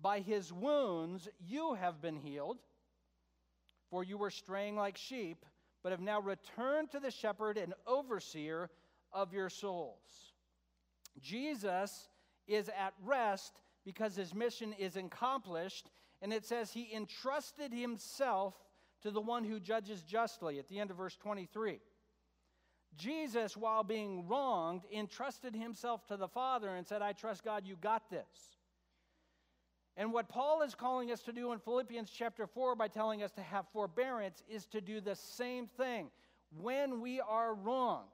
By 0.00 0.20
his 0.20 0.52
wounds 0.52 1.28
you 1.38 1.74
have 1.74 2.00
been 2.00 2.16
healed. 2.16 2.58
For 3.90 4.04
you 4.04 4.18
were 4.18 4.30
straying 4.30 4.76
like 4.76 4.98
sheep, 4.98 5.46
but 5.82 5.92
have 5.92 6.00
now 6.00 6.20
returned 6.20 6.90
to 6.90 7.00
the 7.00 7.10
shepherd 7.10 7.56
and 7.56 7.72
overseer 7.86 8.70
of 9.12 9.32
your 9.32 9.48
souls. 9.48 10.34
Jesus 11.20 12.08
is 12.46 12.68
at 12.68 12.94
rest 13.02 13.60
because 13.84 14.14
his 14.14 14.34
mission 14.34 14.74
is 14.78 14.96
accomplished. 14.96 15.90
And 16.20 16.32
it 16.32 16.44
says 16.44 16.70
he 16.70 16.92
entrusted 16.94 17.72
himself 17.72 18.54
to 19.02 19.10
the 19.10 19.20
one 19.20 19.44
who 19.44 19.60
judges 19.60 20.02
justly 20.02 20.58
at 20.58 20.68
the 20.68 20.78
end 20.78 20.90
of 20.90 20.96
verse 20.96 21.16
23. 21.16 21.80
Jesus, 22.96 23.56
while 23.56 23.84
being 23.84 24.26
wronged, 24.26 24.82
entrusted 24.92 25.54
himself 25.54 26.06
to 26.08 26.16
the 26.16 26.28
Father 26.28 26.74
and 26.74 26.86
said, 26.86 27.02
I 27.02 27.12
trust 27.12 27.44
God, 27.44 27.64
you 27.66 27.76
got 27.76 28.10
this. 28.10 28.57
And 29.98 30.12
what 30.12 30.28
Paul 30.28 30.62
is 30.62 30.76
calling 30.76 31.10
us 31.10 31.22
to 31.22 31.32
do 31.32 31.52
in 31.52 31.58
Philippians 31.58 32.08
chapter 32.08 32.46
4 32.46 32.76
by 32.76 32.86
telling 32.86 33.24
us 33.24 33.32
to 33.32 33.42
have 33.42 33.66
forbearance 33.72 34.44
is 34.48 34.64
to 34.66 34.80
do 34.80 35.00
the 35.00 35.16
same 35.16 35.66
thing 35.66 36.12
when 36.56 37.00
we 37.00 37.20
are 37.20 37.52
wronged. 37.52 38.06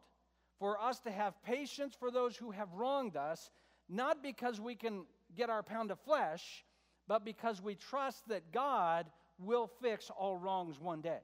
For 0.59 0.81
us 0.81 1.01
to 1.01 1.11
have 1.11 1.35
patience 1.43 1.95
for 1.95 2.11
those 2.11 2.39
who 2.39 2.53
have 2.53 2.73
wronged 2.73 3.19
us, 3.19 3.51
not 3.87 4.23
because 4.23 4.59
we 4.63 4.75
can 4.75 5.05
get 5.37 5.51
our 5.51 5.63
pound 5.63 5.91
of 5.91 6.01
flesh, 6.01 6.65
but 7.07 7.23
because 7.23 7.61
we 7.61 7.75
trust 7.75 8.27
that 8.29 8.51
God 8.51 9.05
will 9.39 9.67
fix 9.83 10.09
all 10.09 10.39
wrongs 10.39 10.81
one 10.81 11.03
day. 11.03 11.21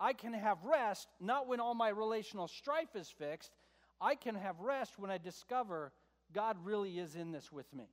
I 0.00 0.14
can 0.14 0.32
have 0.32 0.64
rest 0.64 1.06
not 1.20 1.48
when 1.48 1.60
all 1.60 1.74
my 1.74 1.90
relational 1.90 2.48
strife 2.48 2.96
is 2.96 3.10
fixed. 3.10 3.52
I 4.00 4.14
can 4.14 4.36
have 4.36 4.58
rest 4.60 4.98
when 4.98 5.10
I 5.10 5.18
discover 5.18 5.92
God 6.32 6.56
really 6.64 6.98
is 6.98 7.14
in 7.14 7.30
this 7.30 7.52
with 7.52 7.70
me. 7.74 7.90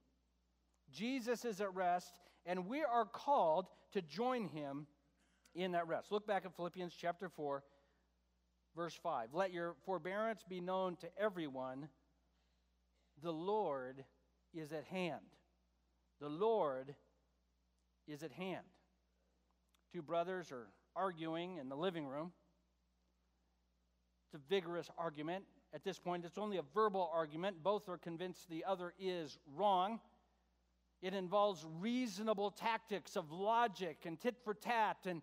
Jesus 0.91 1.45
is 1.45 1.61
at 1.61 1.73
rest, 1.73 2.13
and 2.45 2.67
we 2.67 2.83
are 2.83 3.05
called 3.05 3.67
to 3.93 4.01
join 4.01 4.47
him 4.47 4.87
in 5.53 5.71
that 5.73 5.87
rest. 5.87 6.11
Look 6.11 6.27
back 6.27 6.45
at 6.45 6.55
Philippians 6.55 6.93
chapter 6.99 7.29
4, 7.29 7.63
verse 8.75 8.97
5. 9.01 9.33
Let 9.33 9.51
your 9.51 9.75
forbearance 9.85 10.43
be 10.47 10.61
known 10.61 10.95
to 10.97 11.07
everyone. 11.19 11.89
The 13.21 13.31
Lord 13.31 14.03
is 14.53 14.71
at 14.71 14.85
hand. 14.85 15.21
The 16.19 16.29
Lord 16.29 16.95
is 18.07 18.23
at 18.23 18.31
hand. 18.31 18.65
Two 19.93 20.01
brothers 20.01 20.51
are 20.51 20.67
arguing 20.95 21.57
in 21.57 21.69
the 21.69 21.75
living 21.75 22.05
room. 22.05 22.31
It's 24.25 24.41
a 24.41 24.49
vigorous 24.49 24.89
argument. 24.97 25.43
At 25.73 25.83
this 25.83 25.99
point, 25.99 26.25
it's 26.25 26.37
only 26.37 26.57
a 26.57 26.63
verbal 26.73 27.09
argument. 27.13 27.63
Both 27.63 27.89
are 27.89 27.97
convinced 27.97 28.49
the 28.49 28.65
other 28.65 28.93
is 28.99 29.37
wrong. 29.55 29.99
It 31.01 31.13
involves 31.13 31.65
reasonable 31.79 32.51
tactics 32.51 33.15
of 33.15 33.31
logic 33.31 33.99
and 34.05 34.19
tit 34.19 34.35
for 34.43 34.53
tat 34.53 34.97
and 35.05 35.21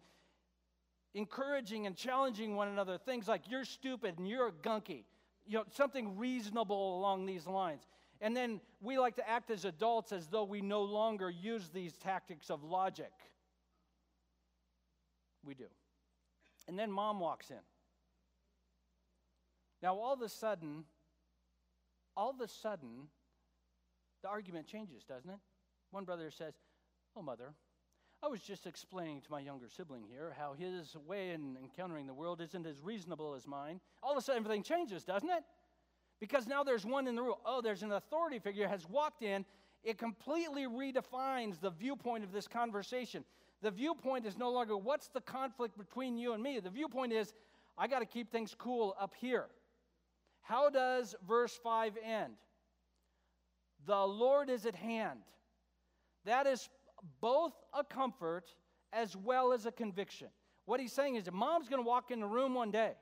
encouraging 1.15 1.87
and 1.87 1.97
challenging 1.97 2.57
one 2.57 2.69
another. 2.69 2.99
Things 2.99 3.29
like, 3.29 3.43
you're 3.49 3.65
stupid 3.65 4.19
and 4.19 4.29
you're 4.29 4.49
a 4.49 4.53
gunky. 4.53 5.05
You 5.47 5.59
know, 5.59 5.65
something 5.71 6.19
reasonable 6.19 6.99
along 6.99 7.27
these 7.27 7.47
lines. 7.47 7.87
And 8.21 8.37
then 8.37 8.61
we 8.81 8.99
like 8.99 9.17
to 9.17 9.29
act 9.29 9.51
as 9.51 9.65
adults 9.65 10.11
as 10.13 10.27
though 10.27 10.45
we 10.45 10.61
no 10.61 10.83
longer 10.83 11.31
use 11.31 11.71
these 11.73 11.97
tactics 11.97 12.51
of 12.51 12.65
logic. 12.65 13.13
We 15.45 15.55
do. 15.55 15.67
And 16.67 16.79
then 16.79 16.91
mom 16.91 17.21
walks 17.21 17.51
in. 17.51 17.57
Now, 19.81 19.95
all 19.95 20.13
of 20.13 20.23
a 20.23 20.29
sudden, 20.29 20.85
all 22.17 22.31
of 22.31 22.41
a 22.41 22.49
sudden, 22.49 23.09
the 24.23 24.29
argument 24.29 24.67
changes, 24.67 25.05
doesn't 25.05 25.31
it? 25.31 25.39
One 25.91 26.05
brother 26.05 26.31
says, 26.31 26.55
Oh, 27.17 27.23
mother, 27.23 27.55
I 28.23 28.29
was 28.29 28.41
just 28.41 28.67
explaining 28.67 29.21
to 29.23 29.31
my 29.31 29.41
younger 29.41 29.69
sibling 29.69 30.05
here 30.09 30.35
how 30.37 30.53
his 30.53 30.97
way 31.07 31.31
in 31.31 31.57
encountering 31.63 32.07
the 32.07 32.15
world 32.15 32.41
isn't 32.41 32.67
as 32.67 32.81
reasonable 32.81 33.35
as 33.35 33.47
mine. 33.47 33.81
All 34.03 34.13
of 34.13 34.19
a 34.19 34.21
sudden, 34.21 34.43
everything 34.43 34.63
changes, 34.63 35.05
doesn't 35.05 35.29
it? 35.29 35.45
Because 36.21 36.47
now 36.47 36.65
there's 36.65 36.85
one 36.85 37.07
in 37.07 37.15
the 37.15 37.23
room. 37.23 37.37
Oh, 37.47 37.61
there's 37.61 37.83
an 37.83 37.93
authority 37.93 38.39
figure 38.41 38.67
has 38.67 38.89
walked 38.89 39.23
in. 39.23 39.45
It 39.85 39.99
completely 39.99 40.65
redefines 40.65 41.61
the 41.61 41.71
viewpoint 41.71 42.25
of 42.25 42.33
this 42.33 42.49
conversation. 42.49 43.25
The 43.63 43.71
viewpoint 43.71 44.27
is 44.27 44.37
no 44.37 44.51
longer 44.51 44.77
what's 44.77 45.09
the 45.09 45.21
conflict 45.21 45.79
between 45.79 46.17
you 46.17 46.33
and 46.33 46.43
me. 46.43 46.59
The 46.59 46.71
viewpoint 46.71 47.13
is 47.13 47.33
I 47.77 47.87
got 47.87 48.01
to 48.01 48.07
keep 48.07 48.31
things 48.31 48.55
cool 48.59 48.97
up 49.01 49.15
here. 49.17 49.47
How 50.43 50.71
does 50.71 51.15
verse 51.27 51.59
5 51.63 51.97
end? 52.05 52.35
The 53.87 54.07
Lord 54.07 54.51
is 54.51 54.67
at 54.67 54.75
hand. 54.75 55.21
That 56.29 56.47
is 56.47 56.69
both 57.21 57.55
a 57.73 57.83
comfort 57.83 58.53
as 58.93 59.17
well 59.17 59.53
as 59.53 59.65
a 59.65 59.73
conviction. 59.73 60.29
What 60.67 60.79
he's 60.79 60.93
saying 60.93 61.17
is 61.17 61.25
that 61.25 61.33
mom's 61.33 61.69
going 61.69 61.83
to 61.83 61.89
walk 61.89 62.11
in 62.11 62.21
the 62.21 62.27
room 62.27 62.55
one 62.55 62.71
day, 62.71 62.93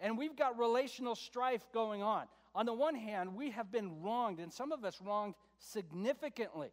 and 0.00 0.18
we've 0.18 0.34
got 0.36 0.58
relational 0.58 1.14
strife 1.14 1.66
going 1.72 2.02
on. 2.02 2.26
On 2.56 2.66
the 2.66 2.72
one 2.72 2.96
hand, 2.96 3.36
we 3.36 3.50
have 3.50 3.70
been 3.70 4.02
wronged, 4.02 4.40
and 4.40 4.52
some 4.52 4.72
of 4.72 4.84
us 4.84 4.98
wronged 5.04 5.34
significantly. 5.58 6.70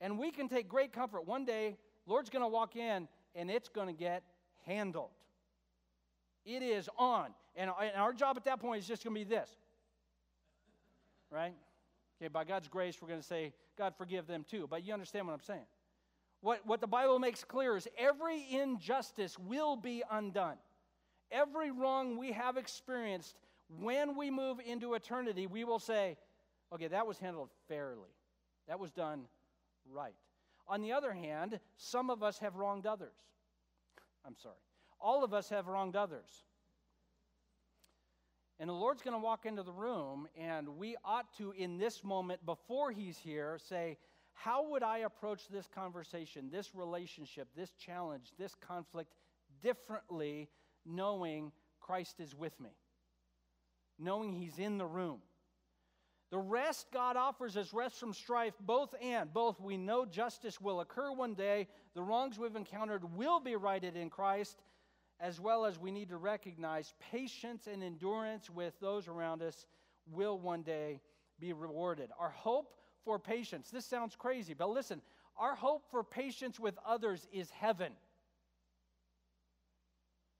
And 0.00 0.18
we 0.18 0.32
can 0.32 0.48
take 0.48 0.68
great 0.68 0.92
comfort. 0.92 1.26
One 1.26 1.44
day, 1.44 1.76
Lord's 2.06 2.30
going 2.30 2.42
to 2.42 2.48
walk 2.48 2.74
in, 2.74 3.06
and 3.34 3.50
it's 3.50 3.68
going 3.68 3.86
to 3.86 3.92
get 3.92 4.24
handled. 4.66 5.10
It 6.44 6.62
is 6.62 6.88
on. 6.98 7.28
And 7.54 7.70
our 7.96 8.12
job 8.12 8.36
at 8.36 8.44
that 8.46 8.60
point 8.60 8.82
is 8.82 8.88
just 8.88 9.04
going 9.04 9.14
to 9.14 9.20
be 9.20 9.24
this. 9.24 9.50
Right? 11.30 11.54
Okay, 12.20 12.28
by 12.28 12.42
God's 12.42 12.66
grace, 12.66 12.96
we're 13.00 13.08
going 13.08 13.20
to 13.20 13.26
say, 13.26 13.52
God, 13.78 13.94
forgive 13.96 14.26
them 14.26 14.44
too. 14.48 14.66
But 14.68 14.84
you 14.84 14.92
understand 14.92 15.26
what 15.26 15.32
I'm 15.32 15.42
saying. 15.42 15.64
What, 16.40 16.66
what 16.66 16.80
the 16.80 16.86
Bible 16.86 17.18
makes 17.18 17.44
clear 17.44 17.76
is 17.76 17.88
every 17.96 18.46
injustice 18.50 19.38
will 19.38 19.76
be 19.76 20.02
undone. 20.10 20.56
Every 21.30 21.70
wrong 21.70 22.16
we 22.16 22.32
have 22.32 22.56
experienced, 22.56 23.36
when 23.80 24.16
we 24.16 24.30
move 24.30 24.58
into 24.64 24.94
eternity, 24.94 25.46
we 25.46 25.64
will 25.64 25.78
say, 25.78 26.16
okay, 26.72 26.88
that 26.88 27.06
was 27.06 27.18
handled 27.18 27.50
fairly. 27.68 28.10
That 28.66 28.80
was 28.80 28.92
done 28.92 29.22
right. 29.90 30.14
On 30.68 30.82
the 30.82 30.92
other 30.92 31.12
hand, 31.12 31.58
some 31.76 32.10
of 32.10 32.22
us 32.22 32.38
have 32.38 32.56
wronged 32.56 32.86
others. 32.86 33.14
I'm 34.26 34.36
sorry. 34.36 34.54
All 35.00 35.24
of 35.24 35.32
us 35.32 35.48
have 35.48 35.66
wronged 35.66 35.96
others. 35.96 36.44
And 38.60 38.68
the 38.68 38.74
Lord's 38.74 39.02
going 39.02 39.14
to 39.14 39.22
walk 39.22 39.46
into 39.46 39.62
the 39.62 39.72
room, 39.72 40.26
and 40.36 40.68
we 40.78 40.96
ought 41.04 41.32
to, 41.38 41.52
in 41.52 41.78
this 41.78 42.02
moment, 42.02 42.44
before 42.44 42.90
He's 42.90 43.16
here, 43.16 43.58
say, 43.68 43.98
How 44.32 44.68
would 44.70 44.82
I 44.82 44.98
approach 44.98 45.48
this 45.48 45.68
conversation, 45.68 46.48
this 46.50 46.74
relationship, 46.74 47.48
this 47.56 47.70
challenge, 47.74 48.32
this 48.36 48.54
conflict 48.56 49.14
differently, 49.62 50.48
knowing 50.84 51.52
Christ 51.80 52.18
is 52.18 52.34
with 52.34 52.58
me, 52.58 52.70
knowing 53.96 54.32
He's 54.32 54.58
in 54.58 54.76
the 54.76 54.86
room? 54.86 55.20
The 56.30 56.38
rest 56.38 56.88
God 56.92 57.16
offers 57.16 57.56
is 57.56 57.72
rest 57.72 57.98
from 57.98 58.12
strife, 58.12 58.52
both 58.60 58.94
and. 59.00 59.32
Both 59.32 59.60
we 59.60 59.78
know 59.78 60.04
justice 60.04 60.60
will 60.60 60.80
occur 60.80 61.10
one 61.10 61.34
day, 61.34 61.68
the 61.94 62.02
wrongs 62.02 62.38
we've 62.38 62.54
encountered 62.54 63.16
will 63.16 63.40
be 63.40 63.56
righted 63.56 63.96
in 63.96 64.10
Christ, 64.10 64.58
as 65.20 65.40
well 65.40 65.64
as 65.64 65.78
we 65.78 65.90
need 65.90 66.08
to 66.10 66.16
recognize 66.16 66.94
patience 67.10 67.66
and 67.66 67.82
endurance 67.82 68.48
with 68.48 68.78
those 68.80 69.08
around 69.08 69.42
us 69.42 69.66
will 70.06 70.38
one 70.38 70.62
day 70.62 71.00
be 71.40 71.52
rewarded. 71.52 72.10
Our 72.18 72.30
hope 72.30 72.74
for 73.04 73.18
patience, 73.18 73.70
this 73.70 73.84
sounds 73.84 74.14
crazy, 74.16 74.54
but 74.54 74.70
listen, 74.70 75.00
our 75.36 75.54
hope 75.54 75.90
for 75.90 76.02
patience 76.02 76.58
with 76.58 76.74
others 76.86 77.26
is 77.32 77.50
heaven. 77.50 77.92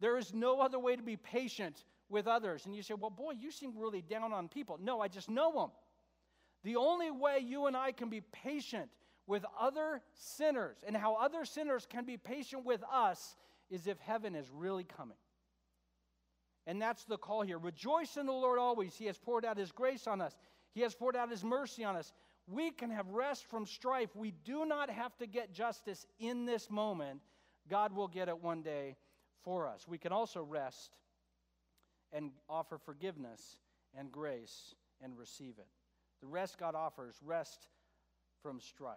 There 0.00 0.16
is 0.16 0.32
no 0.32 0.60
other 0.60 0.78
way 0.78 0.96
to 0.96 1.02
be 1.02 1.16
patient 1.16 1.84
with 2.08 2.26
others. 2.26 2.66
And 2.66 2.74
you 2.74 2.82
say, 2.82 2.94
well, 2.94 3.10
boy, 3.10 3.32
you 3.32 3.50
seem 3.50 3.72
really 3.76 4.02
down 4.02 4.32
on 4.32 4.48
people. 4.48 4.78
No, 4.80 5.00
I 5.00 5.08
just 5.08 5.28
know 5.28 5.52
them. 5.52 5.70
The 6.64 6.76
only 6.76 7.10
way 7.10 7.38
you 7.44 7.66
and 7.66 7.76
I 7.76 7.92
can 7.92 8.08
be 8.08 8.20
patient 8.20 8.90
with 9.26 9.44
other 9.60 10.00
sinners 10.14 10.78
and 10.86 10.96
how 10.96 11.14
other 11.16 11.44
sinners 11.44 11.86
can 11.88 12.04
be 12.04 12.16
patient 12.16 12.64
with 12.64 12.82
us 12.92 13.36
is 13.70 13.86
if 13.86 13.98
heaven 14.00 14.34
is 14.34 14.50
really 14.50 14.84
coming. 14.84 15.16
And 16.66 16.80
that's 16.80 17.04
the 17.04 17.16
call 17.16 17.42
here. 17.42 17.58
Rejoice 17.58 18.16
in 18.16 18.26
the 18.26 18.32
Lord 18.32 18.58
always. 18.58 18.94
He 18.94 19.06
has 19.06 19.18
poured 19.18 19.44
out 19.44 19.56
His 19.56 19.72
grace 19.72 20.06
on 20.06 20.20
us, 20.20 20.36
He 20.74 20.82
has 20.82 20.94
poured 20.94 21.16
out 21.16 21.30
His 21.30 21.44
mercy 21.44 21.84
on 21.84 21.96
us. 21.96 22.12
We 22.46 22.70
can 22.70 22.90
have 22.90 23.08
rest 23.08 23.44
from 23.50 23.66
strife. 23.66 24.14
We 24.16 24.32
do 24.44 24.64
not 24.64 24.88
have 24.88 25.16
to 25.18 25.26
get 25.26 25.52
justice 25.52 26.06
in 26.18 26.46
this 26.46 26.70
moment. 26.70 27.20
God 27.68 27.94
will 27.94 28.08
get 28.08 28.28
it 28.28 28.42
one 28.42 28.62
day 28.62 28.96
for 29.44 29.66
us. 29.66 29.86
We 29.86 29.98
can 29.98 30.12
also 30.12 30.42
rest 30.42 30.96
and 32.10 32.30
offer 32.48 32.78
forgiveness 32.78 33.58
and 33.94 34.10
grace 34.10 34.74
and 35.02 35.16
receive 35.18 35.58
it. 35.58 35.66
The 36.22 36.26
rest 36.26 36.58
God 36.58 36.74
offers, 36.74 37.16
rest 37.22 37.68
from 38.42 38.60
strife. 38.60 38.96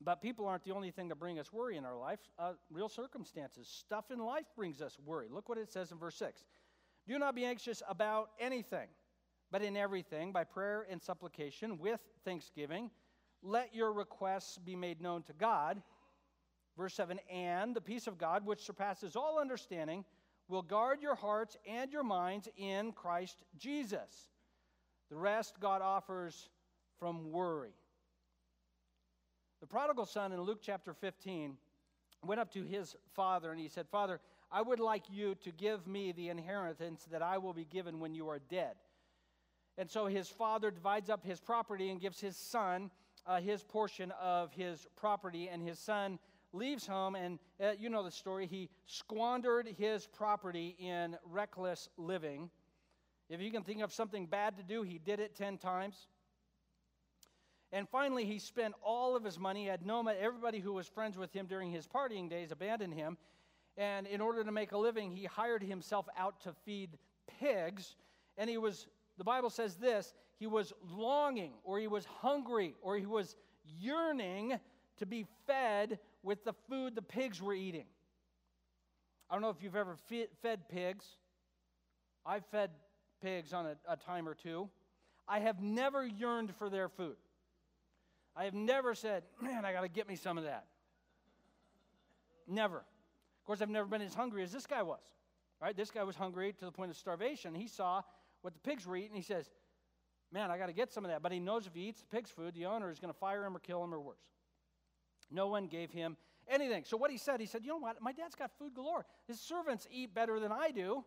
But 0.00 0.20
people 0.20 0.46
aren't 0.46 0.64
the 0.64 0.72
only 0.72 0.90
thing 0.90 1.08
that 1.08 1.16
bring 1.16 1.38
us 1.38 1.52
worry 1.52 1.76
in 1.76 1.84
our 1.84 1.96
life. 1.96 2.20
Uh, 2.38 2.52
real 2.70 2.88
circumstances, 2.88 3.66
stuff 3.66 4.10
in 4.10 4.18
life 4.18 4.44
brings 4.54 4.82
us 4.82 4.98
worry. 5.04 5.28
Look 5.30 5.48
what 5.48 5.58
it 5.58 5.70
says 5.72 5.90
in 5.90 5.98
verse 5.98 6.16
6. 6.16 6.44
Do 7.08 7.18
not 7.18 7.34
be 7.34 7.44
anxious 7.44 7.82
about 7.88 8.30
anything, 8.38 8.88
but 9.50 9.62
in 9.62 9.76
everything, 9.76 10.32
by 10.32 10.44
prayer 10.44 10.86
and 10.90 11.00
supplication, 11.00 11.78
with 11.78 12.00
thanksgiving, 12.24 12.90
let 13.42 13.74
your 13.74 13.92
requests 13.92 14.58
be 14.58 14.76
made 14.76 15.00
known 15.00 15.22
to 15.24 15.32
God. 15.32 15.80
Verse 16.76 16.94
7 16.94 17.18
And 17.30 17.74
the 17.74 17.80
peace 17.80 18.06
of 18.06 18.18
God, 18.18 18.44
which 18.44 18.60
surpasses 18.60 19.16
all 19.16 19.38
understanding, 19.38 20.04
will 20.48 20.62
guard 20.62 21.00
your 21.00 21.14
hearts 21.14 21.56
and 21.66 21.92
your 21.92 22.02
minds 22.02 22.48
in 22.56 22.92
Christ 22.92 23.42
Jesus. 23.56 24.28
The 25.10 25.16
rest 25.16 25.60
God 25.60 25.80
offers 25.80 26.50
from 26.98 27.30
worry. 27.30 27.74
The 29.60 29.66
prodigal 29.66 30.06
son 30.06 30.32
in 30.32 30.40
Luke 30.40 30.60
chapter 30.62 30.92
15 30.92 31.56
went 32.24 32.40
up 32.40 32.52
to 32.52 32.62
his 32.62 32.96
father 33.14 33.50
and 33.50 33.60
he 33.60 33.68
said, 33.68 33.86
Father, 33.88 34.20
I 34.50 34.62
would 34.62 34.80
like 34.80 35.04
you 35.10 35.34
to 35.36 35.50
give 35.50 35.86
me 35.86 36.12
the 36.12 36.28
inheritance 36.28 37.06
that 37.10 37.22
I 37.22 37.38
will 37.38 37.52
be 37.52 37.64
given 37.64 38.00
when 38.00 38.14
you 38.14 38.28
are 38.28 38.38
dead. 38.38 38.74
And 39.78 39.90
so 39.90 40.06
his 40.06 40.28
father 40.28 40.70
divides 40.70 41.10
up 41.10 41.24
his 41.24 41.40
property 41.40 41.90
and 41.90 42.00
gives 42.00 42.20
his 42.20 42.36
son 42.36 42.90
uh, 43.26 43.40
his 43.40 43.62
portion 43.62 44.12
of 44.20 44.52
his 44.52 44.86
property, 44.96 45.48
and 45.48 45.62
his 45.62 45.78
son 45.78 46.18
leaves 46.52 46.86
home. 46.86 47.14
And 47.14 47.38
uh, 47.60 47.72
you 47.78 47.90
know 47.90 48.04
the 48.04 48.10
story. 48.10 48.46
He 48.46 48.70
squandered 48.86 49.68
his 49.76 50.06
property 50.06 50.76
in 50.78 51.16
reckless 51.24 51.88
living. 51.96 52.50
If 53.28 53.40
you 53.40 53.50
can 53.50 53.64
think 53.64 53.82
of 53.82 53.92
something 53.92 54.26
bad 54.26 54.56
to 54.56 54.62
do, 54.62 54.82
he 54.82 54.98
did 54.98 55.18
it 55.18 55.34
10 55.34 55.58
times. 55.58 56.06
And 57.72 57.88
finally, 57.88 58.24
he 58.24 58.38
spent 58.38 58.74
all 58.82 59.16
of 59.16 59.24
his 59.24 59.38
money. 59.38 59.62
He 59.62 59.68
had 59.68 59.84
no 59.84 60.06
everybody 60.06 60.60
who 60.60 60.72
was 60.72 60.86
friends 60.86 61.18
with 61.18 61.32
him 61.32 61.46
during 61.46 61.70
his 61.70 61.86
partying 61.86 62.30
days 62.30 62.52
abandoned 62.52 62.94
him. 62.94 63.18
And 63.76 64.06
in 64.06 64.20
order 64.20 64.44
to 64.44 64.52
make 64.52 64.72
a 64.72 64.78
living, 64.78 65.10
he 65.10 65.24
hired 65.24 65.62
himself 65.62 66.06
out 66.16 66.40
to 66.42 66.52
feed 66.64 66.90
pigs. 67.40 67.96
And 68.38 68.48
he 68.48 68.56
was, 68.58 68.86
the 69.18 69.24
Bible 69.24 69.50
says 69.50 69.76
this, 69.76 70.14
he 70.38 70.46
was 70.46 70.72
longing, 70.90 71.52
or 71.64 71.78
he 71.78 71.88
was 71.88 72.04
hungry, 72.04 72.74
or 72.82 72.96
he 72.96 73.06
was 73.06 73.36
yearning 73.80 74.58
to 74.98 75.06
be 75.06 75.26
fed 75.46 75.98
with 76.22 76.44
the 76.44 76.52
food 76.68 76.94
the 76.94 77.02
pigs 77.02 77.42
were 77.42 77.54
eating. 77.54 77.86
I 79.28 79.34
don't 79.34 79.42
know 79.42 79.50
if 79.50 79.62
you've 79.62 79.76
ever 79.76 79.96
fed 80.42 80.68
pigs. 80.68 81.04
I've 82.24 82.46
fed 82.46 82.70
pigs 83.22 83.52
on 83.52 83.66
a, 83.66 83.76
a 83.88 83.96
time 83.96 84.28
or 84.28 84.34
two. 84.34 84.68
I 85.28 85.40
have 85.40 85.60
never 85.60 86.06
yearned 86.06 86.54
for 86.56 86.70
their 86.70 86.88
food. 86.88 87.16
I 88.36 88.44
have 88.44 88.54
never 88.54 88.94
said, 88.94 89.22
man, 89.40 89.64
I 89.64 89.72
got 89.72 89.82
to 89.82 89.88
get 89.88 90.08
me 90.08 90.16
some 90.16 90.36
of 90.36 90.44
that. 90.44 90.66
Never. 92.46 92.78
Of 92.78 93.46
course, 93.46 93.62
I've 93.62 93.70
never 93.70 93.86
been 93.86 94.02
as 94.02 94.14
hungry 94.14 94.42
as 94.42 94.52
this 94.52 94.66
guy 94.66 94.82
was. 94.82 95.00
Right? 95.60 95.74
This 95.74 95.90
guy 95.90 96.02
was 96.02 96.16
hungry 96.16 96.52
to 96.58 96.64
the 96.66 96.70
point 96.70 96.90
of 96.90 96.96
starvation. 96.96 97.54
He 97.54 97.66
saw 97.66 98.02
what 98.42 98.52
the 98.52 98.60
pigs 98.60 98.86
were 98.86 98.96
eating. 98.96 99.16
He 99.16 99.22
says, 99.22 99.48
man, 100.30 100.50
I 100.50 100.58
got 100.58 100.66
to 100.66 100.74
get 100.74 100.92
some 100.92 101.04
of 101.04 101.10
that. 101.10 101.22
But 101.22 101.32
he 101.32 101.40
knows 101.40 101.66
if 101.66 101.74
he 101.74 101.88
eats 101.88 102.02
the 102.02 102.06
pig's 102.14 102.30
food, 102.30 102.54
the 102.54 102.66
owner 102.66 102.90
is 102.90 102.98
going 102.98 103.12
to 103.12 103.18
fire 103.18 103.44
him 103.44 103.56
or 103.56 103.60
kill 103.60 103.82
him 103.82 103.94
or 103.94 104.00
worse. 104.00 104.20
No 105.30 105.46
one 105.46 105.66
gave 105.66 105.90
him 105.90 106.16
anything. 106.46 106.84
So 106.84 106.96
what 106.96 107.10
he 107.10 107.16
said, 107.16 107.40
he 107.40 107.46
said, 107.46 107.62
you 107.64 107.70
know 107.70 107.78
what? 107.78 108.02
My 108.02 108.12
dad's 108.12 108.34
got 108.34 108.50
food 108.58 108.74
galore. 108.74 109.06
His 109.26 109.40
servants 109.40 109.86
eat 109.90 110.14
better 110.14 110.38
than 110.38 110.52
I 110.52 110.70
do. 110.70 111.02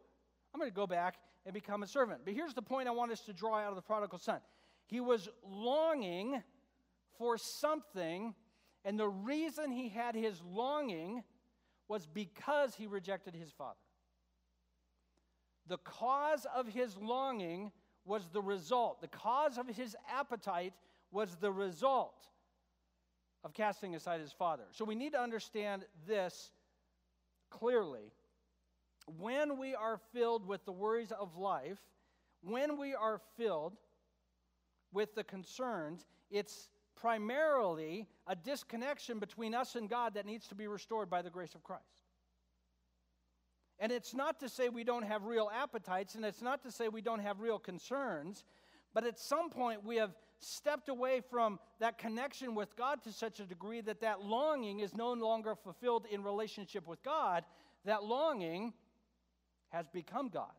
I'm 0.54 0.60
going 0.60 0.72
to 0.72 0.76
go 0.76 0.88
back 0.88 1.20
and 1.46 1.54
become 1.54 1.84
a 1.84 1.88
servant. 1.88 2.22
But 2.26 2.34
here's 2.34 2.56
the 2.56 2.62
point 2.62 2.88
I 2.88 2.92
want 2.92 3.12
us 3.12 3.22
to 3.22 3.34
draw 3.34 3.60
out 3.60 3.70
of 3.70 3.76
the 3.76 3.82
prodigal 3.82 4.18
son. 4.18 4.39
He 4.88 5.00
was 5.00 5.30
longing 5.48 6.42
for 7.19 7.38
something, 7.38 8.34
and 8.84 8.99
the 8.99 9.08
reason 9.08 9.71
he 9.71 9.89
had 9.89 10.15
his 10.15 10.41
longing 10.41 11.23
was 11.88 12.08
because 12.08 12.73
he 12.73 12.88
rejected 12.88 13.36
his 13.36 13.51
father. 13.51 13.77
The 15.67 15.77
cause 15.77 16.47
of 16.55 16.67
his 16.67 16.97
longing 16.97 17.71
was 18.05 18.29
the 18.34 18.41
result, 18.41 19.01
the 19.01 19.08
cause 19.08 19.60
of 19.60 19.67
his 19.67 19.95
appetite 20.12 20.73
was 21.12 21.36
the 21.36 21.51
result. 21.51 22.15
of 23.43 23.53
casting 23.53 23.95
aside 23.95 24.19
his 24.19 24.34
father. 24.34 24.63
So 24.71 24.84
we 24.84 24.95
need 24.95 25.13
to 25.13 25.21
understand 25.21 25.86
this 26.05 26.51
clearly. 27.49 28.12
When 29.17 29.58
we 29.58 29.75
are 29.75 29.99
filled 30.13 30.45
with 30.45 30.65
the 30.65 30.71
worries 30.71 31.12
of 31.12 31.38
life, 31.38 31.79
when 32.41 32.77
we 32.77 32.93
are 32.93 33.21
filled 33.38 33.77
with 34.91 35.15
the 35.15 35.23
concerns, 35.23 36.05
it's 36.29 36.69
primarily 37.01 38.07
a 38.27 38.35
disconnection 38.35 39.19
between 39.19 39.53
us 39.53 39.75
and 39.75 39.89
God 39.89 40.15
that 40.15 40.25
needs 40.25 40.47
to 40.47 40.55
be 40.55 40.67
restored 40.67 41.09
by 41.09 41.21
the 41.21 41.29
grace 41.29 41.55
of 41.55 41.63
Christ. 41.63 41.83
And 43.79 43.91
it's 43.91 44.13
not 44.13 44.39
to 44.41 44.49
say 44.49 44.67
we 44.67 44.83
don't 44.83 45.03
have 45.03 45.23
real 45.23 45.49
appetites, 45.53 46.15
and 46.15 46.25
it's 46.25 46.41
not 46.41 46.63
to 46.63 46.71
say 46.71 46.89
we 46.89 47.01
don't 47.01 47.21
have 47.21 47.39
real 47.39 47.57
concerns, 47.57 48.43
but 48.93 49.05
at 49.05 49.17
some 49.17 49.49
point 49.49 49.85
we 49.85 49.95
have 49.95 50.12
stepped 50.39 50.89
away 50.89 51.21
from 51.29 51.59
that 51.79 51.97
connection 51.97 52.55
with 52.55 52.75
God 52.75 53.01
to 53.03 53.12
such 53.12 53.39
a 53.39 53.45
degree 53.45 53.81
that 53.81 54.01
that 54.01 54.21
longing 54.21 54.79
is 54.79 54.95
no 54.95 55.13
longer 55.13 55.55
fulfilled 55.55 56.05
in 56.12 56.23
relationship 56.23 56.88
with 56.88 57.01
God. 57.03 57.45
That 57.85 58.03
longing 58.03 58.73
has 59.69 59.88
become 59.88 60.29
God. 60.29 60.51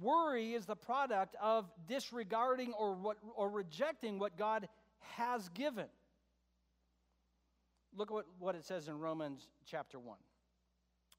Worry 0.00 0.54
is 0.54 0.66
the 0.66 0.76
product 0.76 1.34
of 1.40 1.70
disregarding 1.86 2.72
or, 2.72 2.94
what, 2.94 3.16
or 3.36 3.50
rejecting 3.50 4.18
what 4.18 4.36
God 4.36 4.68
has 5.16 5.48
given. 5.50 5.86
Look 7.96 8.10
at 8.10 8.14
what, 8.14 8.26
what 8.38 8.54
it 8.54 8.64
says 8.64 8.88
in 8.88 8.98
Romans 8.98 9.48
chapter 9.66 9.98
1. 9.98 10.16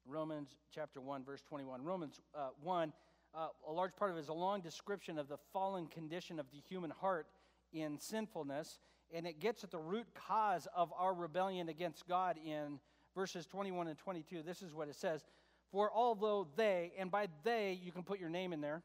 Romans 0.05 0.55
chapter 0.73 1.01
1, 1.01 1.23
verse 1.23 1.41
21. 1.41 1.83
Romans 1.83 2.21
uh, 2.35 2.49
1, 2.61 2.93
uh, 3.35 3.47
a 3.67 3.71
large 3.71 3.95
part 3.95 4.11
of 4.11 4.17
it 4.17 4.21
is 4.21 4.29
a 4.29 4.33
long 4.33 4.61
description 4.61 5.19
of 5.19 5.27
the 5.27 5.37
fallen 5.53 5.87
condition 5.87 6.39
of 6.39 6.49
the 6.51 6.57
human 6.57 6.89
heart 6.89 7.27
in 7.73 7.99
sinfulness, 7.99 8.79
and 9.13 9.27
it 9.27 9.39
gets 9.39 9.63
at 9.63 9.71
the 9.71 9.79
root 9.79 10.07
cause 10.15 10.67
of 10.75 10.91
our 10.97 11.13
rebellion 11.13 11.69
against 11.69 12.07
God 12.07 12.37
in 12.43 12.79
verses 13.13 13.45
21 13.45 13.87
and 13.87 13.97
22. 13.97 14.41
This 14.43 14.61
is 14.61 14.73
what 14.73 14.87
it 14.87 14.95
says 14.95 15.23
For 15.71 15.91
although 15.93 16.47
they, 16.55 16.93
and 16.97 17.11
by 17.11 17.27
they 17.43 17.79
you 17.83 17.91
can 17.91 18.03
put 18.03 18.19
your 18.19 18.29
name 18.29 18.53
in 18.53 18.61
there, 18.61 18.81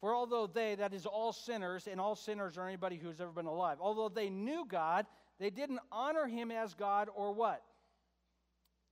for 0.00 0.14
although 0.14 0.46
they, 0.46 0.74
that 0.74 0.92
is 0.92 1.06
all 1.06 1.32
sinners, 1.32 1.88
and 1.90 2.00
all 2.00 2.14
sinners 2.14 2.58
are 2.58 2.66
anybody 2.66 2.96
who's 2.96 3.20
ever 3.20 3.32
been 3.32 3.46
alive, 3.46 3.78
although 3.80 4.10
they 4.10 4.28
knew 4.28 4.66
God, 4.68 5.06
they 5.38 5.50
didn't 5.50 5.80
honor 5.90 6.26
him 6.26 6.50
as 6.50 6.74
God 6.74 7.08
or 7.14 7.32
what? 7.32 7.62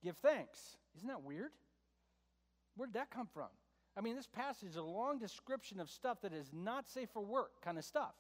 Give 0.03 0.16
thanks. 0.16 0.77
Isn't 0.96 1.09
that 1.09 1.22
weird? 1.22 1.50
Where 2.77 2.87
did 2.87 2.94
that 2.94 3.11
come 3.11 3.29
from? 3.33 3.48
I 3.96 4.00
mean, 4.00 4.16
this 4.16 4.27
passage 4.27 4.70
is 4.70 4.77
a 4.77 4.83
long 4.83 5.18
description 5.18 5.79
of 5.79 5.88
stuff 5.88 6.22
that 6.22 6.33
is 6.33 6.50
not 6.53 6.88
safe 6.88 7.11
for 7.12 7.22
work 7.22 7.62
kind 7.62 7.79
of 7.79 7.85
stuff. 7.85 8.14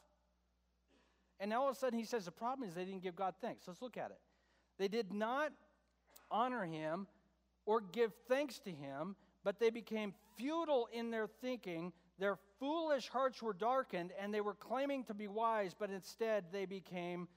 And 1.40 1.50
now 1.50 1.62
all 1.62 1.70
of 1.70 1.76
a 1.76 1.78
sudden 1.78 1.98
he 1.98 2.04
says 2.04 2.24
the 2.24 2.30
problem 2.30 2.68
is 2.68 2.74
they 2.74 2.84
didn't 2.84 3.02
give 3.02 3.16
God 3.16 3.34
thanks. 3.40 3.64
Let's 3.66 3.82
look 3.82 3.96
at 3.96 4.10
it. 4.10 4.20
They 4.78 4.88
did 4.88 5.12
not 5.12 5.52
honor 6.30 6.64
him 6.64 7.06
or 7.66 7.80
give 7.80 8.12
thanks 8.28 8.58
to 8.60 8.70
him, 8.70 9.16
but 9.42 9.58
they 9.58 9.70
became 9.70 10.14
futile 10.36 10.88
in 10.92 11.10
their 11.10 11.26
thinking. 11.26 11.92
Their 12.18 12.36
foolish 12.58 13.08
hearts 13.08 13.42
were 13.42 13.52
darkened, 13.52 14.12
and 14.20 14.32
they 14.32 14.40
were 14.40 14.54
claiming 14.54 15.04
to 15.04 15.14
be 15.14 15.28
wise, 15.28 15.74
but 15.78 15.90
instead 15.90 16.44
they 16.52 16.66
became 16.66 17.28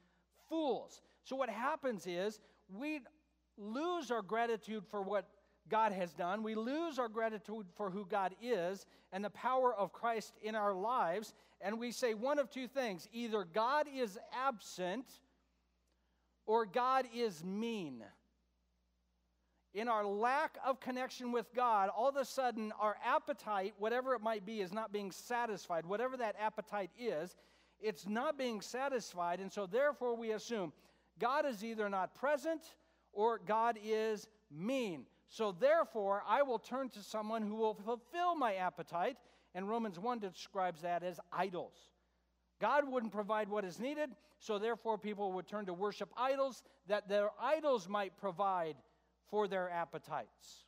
fools. 0.49 1.01
So 1.23 1.35
what 1.35 1.49
happens 1.49 2.05
is 2.07 2.39
we 2.69 3.01
lose 3.57 4.11
our 4.11 4.21
gratitude 4.21 4.83
for 4.89 5.01
what 5.01 5.27
God 5.69 5.91
has 5.91 6.13
done. 6.13 6.43
We 6.43 6.55
lose 6.55 6.99
our 6.99 7.09
gratitude 7.09 7.65
for 7.75 7.89
who 7.89 8.05
God 8.05 8.33
is 8.41 8.85
and 9.11 9.23
the 9.23 9.29
power 9.31 9.73
of 9.73 9.91
Christ 9.91 10.33
in 10.41 10.55
our 10.55 10.73
lives. 10.73 11.33
And 11.59 11.79
we 11.79 11.91
say 11.91 12.13
one 12.13 12.39
of 12.39 12.49
two 12.49 12.67
things 12.67 13.07
either 13.11 13.43
God 13.43 13.87
is 13.93 14.17
absent 14.33 15.05
or 16.45 16.65
God 16.65 17.05
is 17.13 17.43
mean. 17.43 18.03
In 19.77 19.87
our 19.87 20.03
lack 20.03 20.57
of 20.65 20.79
connection 20.79 21.31
with 21.31 21.53
God, 21.53 21.89
all 21.95 22.09
of 22.09 22.15
a 22.15 22.25
sudden 22.25 22.73
our 22.79 22.95
appetite, 23.05 23.75
whatever 23.77 24.15
it 24.15 24.23
might 24.23 24.43
be, 24.43 24.59
is 24.59 24.73
not 24.73 24.91
being 24.91 25.11
satisfied. 25.11 25.85
Whatever 25.85 26.17
that 26.17 26.35
appetite 26.39 26.89
is, 26.97 27.35
it's 27.79 28.07
not 28.07 28.39
being 28.39 28.59
satisfied. 28.59 29.39
And 29.39 29.53
so 29.53 29.67
therefore 29.67 30.17
we 30.17 30.31
assume 30.31 30.73
God 31.19 31.45
is 31.45 31.63
either 31.63 31.89
not 31.89 32.15
present 32.15 32.63
or 33.13 33.37
God 33.37 33.77
is 33.85 34.27
mean. 34.49 35.05
So 35.29 35.51
therefore, 35.51 36.23
I 36.27 36.41
will 36.41 36.57
turn 36.57 36.89
to 36.89 37.03
someone 37.03 37.43
who 37.43 37.53
will 37.53 37.75
fulfill 37.75 38.35
my 38.35 38.55
appetite. 38.55 39.17
And 39.53 39.69
Romans 39.69 39.99
1 39.99 40.17
describes 40.17 40.81
that 40.81 41.03
as 41.03 41.19
idols. 41.31 41.91
God 42.59 42.89
wouldn't 42.89 43.13
provide 43.13 43.47
what 43.47 43.63
is 43.63 43.79
needed, 43.79 44.09
so 44.39 44.57
therefore 44.57 44.97
people 44.97 45.33
would 45.33 45.47
turn 45.47 45.67
to 45.67 45.73
worship 45.73 46.09
idols 46.17 46.63
that 46.87 47.07
their 47.07 47.29
idols 47.39 47.87
might 47.87 48.17
provide 48.17 48.75
for 49.29 49.47
their 49.47 49.69
appetites. 49.69 50.65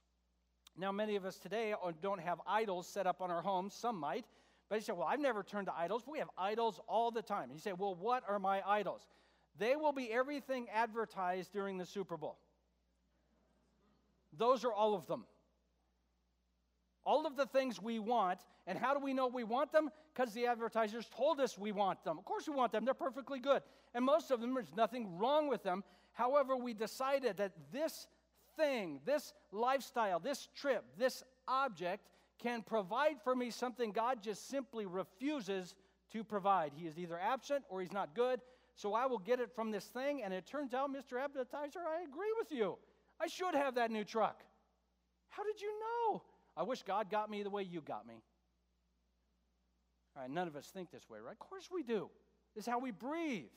Now, 0.77 0.91
many 0.91 1.15
of 1.15 1.25
us 1.25 1.37
today 1.37 1.73
uh, 1.73 1.91
don't 2.01 2.21
have 2.21 2.39
idols 2.47 2.87
set 2.87 3.05
up 3.05 3.21
on 3.21 3.31
our 3.31 3.41
homes, 3.41 3.73
some 3.73 3.99
might, 3.99 4.25
but 4.69 4.75
you 4.75 4.81
say, 4.81 4.93
Well, 4.93 5.07
I've 5.07 5.19
never 5.19 5.43
turned 5.43 5.67
to 5.67 5.73
idols. 5.75 6.03
We 6.07 6.19
have 6.19 6.29
idols 6.37 6.79
all 6.87 7.11
the 7.11 7.21
time. 7.21 7.49
You 7.51 7.59
say, 7.59 7.73
Well, 7.73 7.95
what 7.95 8.23
are 8.27 8.39
my 8.39 8.61
idols? 8.65 9.07
They 9.57 9.75
will 9.75 9.91
be 9.91 10.11
everything 10.11 10.67
advertised 10.73 11.51
during 11.51 11.77
the 11.77 11.85
Super 11.85 12.15
Bowl. 12.15 12.37
Those 14.37 14.63
are 14.63 14.71
all 14.71 14.93
of 14.93 15.05
them. 15.07 15.25
All 17.03 17.25
of 17.25 17.35
the 17.35 17.45
things 17.47 17.81
we 17.81 17.99
want. 17.99 18.39
And 18.67 18.77
how 18.77 18.93
do 18.93 18.99
we 19.03 19.13
know 19.13 19.27
we 19.27 19.43
want 19.43 19.71
them? 19.71 19.89
Because 20.13 20.33
the 20.33 20.45
advertisers 20.45 21.09
told 21.15 21.39
us 21.39 21.57
we 21.57 21.71
want 21.71 22.03
them. 22.03 22.17
Of 22.17 22.25
course, 22.25 22.47
we 22.47 22.55
want 22.55 22.71
them. 22.71 22.85
They're 22.85 22.93
perfectly 22.93 23.39
good. 23.39 23.63
And 23.93 24.05
most 24.05 24.31
of 24.31 24.39
them, 24.39 24.53
there's 24.53 24.75
nothing 24.77 25.17
wrong 25.17 25.49
with 25.49 25.63
them. 25.63 25.83
However, 26.13 26.55
we 26.55 26.73
decided 26.73 27.37
that 27.37 27.53
this 27.73 28.07
thing, 28.59 28.99
this 29.05 29.33
lifestyle, 29.51 30.19
this 30.19 30.47
trip, 30.55 30.83
this 30.97 31.23
object 31.47 32.09
can 32.41 32.61
provide 32.61 33.15
for 33.23 33.35
me 33.35 33.51
something 33.51 33.91
God 33.91 34.21
just 34.21 34.47
simply 34.49 34.85
refuses 34.85 35.75
to 36.11 36.23
provide. 36.23 36.71
He 36.75 36.87
is 36.87 36.97
either 36.97 37.19
absent 37.19 37.63
or 37.69 37.81
he's 37.81 37.91
not 37.91 38.15
good. 38.15 38.39
So 38.75 38.93
I 38.93 39.05
will 39.07 39.19
get 39.19 39.39
it 39.39 39.53
from 39.53 39.71
this 39.71 39.85
thing. 39.85 40.23
And 40.23 40.33
it 40.33 40.45
turns 40.45 40.73
out, 40.73 40.89
Mr. 40.89 41.21
Advertiser, 41.21 41.79
I 41.79 42.03
agree 42.03 42.33
with 42.37 42.51
you. 42.51 42.77
I 43.19 43.27
should 43.27 43.55
have 43.55 43.75
that 43.75 43.91
new 43.91 44.05
truck. 44.05 44.43
How 45.29 45.43
did 45.43 45.61
you 45.61 45.71
know? 45.79 46.21
I 46.55 46.63
wish 46.63 46.83
God 46.83 47.11
got 47.11 47.29
me 47.29 47.43
the 47.43 47.49
way 47.49 47.63
you 47.63 47.81
got 47.81 48.07
me. 48.07 48.15
All 50.15 50.23
right, 50.23 50.31
none 50.31 50.47
of 50.47 50.55
us 50.55 50.67
think 50.73 50.91
this 50.91 51.09
way, 51.09 51.19
right? 51.19 51.33
Of 51.33 51.39
course 51.39 51.69
we 51.71 51.83
do. 51.83 52.09
This 52.55 52.63
is 52.63 52.69
how 52.69 52.79
we 52.79 52.91
breathe. 52.91 53.51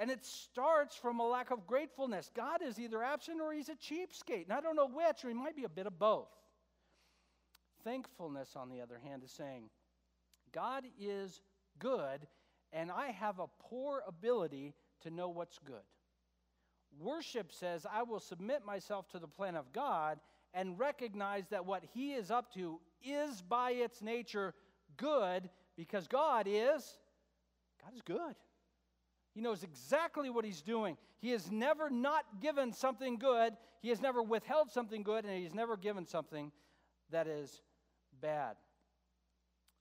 And 0.00 0.10
it 0.10 0.24
starts 0.24 0.96
from 0.96 1.20
a 1.20 1.28
lack 1.28 1.50
of 1.50 1.66
gratefulness. 1.66 2.30
God 2.34 2.62
is 2.62 2.80
either 2.80 3.02
absent 3.02 3.38
or 3.38 3.52
he's 3.52 3.68
a 3.68 3.74
cheapskate. 3.74 4.44
And 4.44 4.52
I 4.52 4.62
don't 4.62 4.74
know 4.74 4.88
which, 4.88 5.22
or 5.22 5.28
he 5.28 5.34
might 5.34 5.54
be 5.54 5.64
a 5.64 5.68
bit 5.68 5.86
of 5.86 5.98
both. 5.98 6.30
Thankfulness, 7.84 8.56
on 8.56 8.70
the 8.70 8.80
other 8.80 8.98
hand, 8.98 9.22
is 9.22 9.30
saying, 9.30 9.68
God 10.52 10.84
is 10.98 11.42
good, 11.78 12.26
and 12.72 12.90
I 12.90 13.08
have 13.08 13.40
a 13.40 13.46
poor 13.60 14.02
ability 14.08 14.72
to 15.02 15.10
know 15.10 15.28
what's 15.28 15.58
good. 15.58 15.76
Worship 16.98 17.52
says, 17.52 17.86
I 17.90 18.02
will 18.02 18.20
submit 18.20 18.64
myself 18.64 19.06
to 19.10 19.18
the 19.18 19.28
plan 19.28 19.54
of 19.54 19.70
God 19.70 20.18
and 20.54 20.78
recognize 20.78 21.44
that 21.50 21.66
what 21.66 21.84
He 21.92 22.12
is 22.12 22.30
up 22.30 22.52
to 22.54 22.80
is 23.04 23.42
by 23.42 23.72
its 23.72 24.00
nature 24.00 24.54
good 24.96 25.50
because 25.76 26.08
God 26.08 26.46
is 26.48 26.98
God 27.82 27.94
is 27.94 28.02
good. 28.02 28.34
He 29.34 29.40
knows 29.40 29.62
exactly 29.62 30.30
what 30.30 30.44
he's 30.44 30.62
doing. 30.62 30.96
He 31.18 31.30
has 31.30 31.50
never 31.50 31.88
not 31.88 32.24
given 32.40 32.72
something 32.72 33.16
good. 33.16 33.54
He 33.80 33.88
has 33.90 34.00
never 34.00 34.22
withheld 34.22 34.70
something 34.70 35.02
good 35.02 35.24
and 35.24 35.38
he's 35.38 35.54
never 35.54 35.76
given 35.76 36.06
something 36.06 36.50
that 37.10 37.26
is 37.26 37.62
bad. 38.20 38.56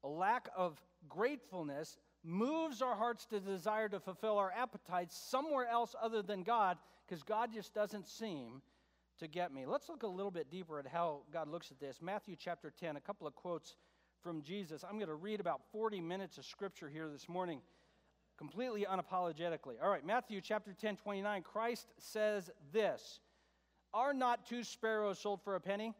A 0.03 0.07
lack 0.07 0.49
of 0.55 0.81
gratefulness 1.07 1.97
moves 2.23 2.81
our 2.81 2.95
hearts 2.95 3.25
to 3.27 3.39
desire 3.39 3.89
to 3.89 3.99
fulfill 3.99 4.37
our 4.37 4.51
appetites 4.51 5.17
somewhere 5.17 5.67
else 5.67 5.95
other 6.01 6.21
than 6.21 6.43
God 6.43 6.77
because 7.07 7.23
God 7.23 7.51
just 7.53 7.73
doesn't 7.73 8.07
seem 8.07 8.61
to 9.19 9.27
get 9.27 9.53
me. 9.53 9.65
Let's 9.65 9.89
look 9.89 10.03
a 10.03 10.07
little 10.07 10.31
bit 10.31 10.49
deeper 10.49 10.79
at 10.79 10.87
how 10.87 11.21
God 11.31 11.49
looks 11.49 11.71
at 11.71 11.79
this. 11.79 12.01
Matthew 12.01 12.35
chapter 12.37 12.71
10, 12.79 12.95
a 12.95 13.01
couple 13.01 13.27
of 13.27 13.35
quotes 13.35 13.75
from 14.21 14.41
Jesus. 14.41 14.83
I'm 14.83 14.97
going 14.97 15.07
to 15.07 15.15
read 15.15 15.39
about 15.39 15.61
40 15.71 16.01
minutes 16.01 16.37
of 16.37 16.45
scripture 16.45 16.89
here 16.89 17.09
this 17.09 17.27
morning, 17.29 17.61
completely 18.39 18.87
unapologetically. 18.89 19.75
All 19.83 19.89
right, 19.89 20.05
Matthew 20.05 20.39
chapter 20.39 20.73
10, 20.73 20.95
29. 20.95 21.41
Christ 21.43 21.87
says 21.99 22.49
this 22.71 23.19
Are 23.93 24.13
not 24.13 24.47
two 24.47 24.63
sparrows 24.63 25.19
sold 25.19 25.43
for 25.43 25.55
a 25.55 25.59
penny? 25.59 25.93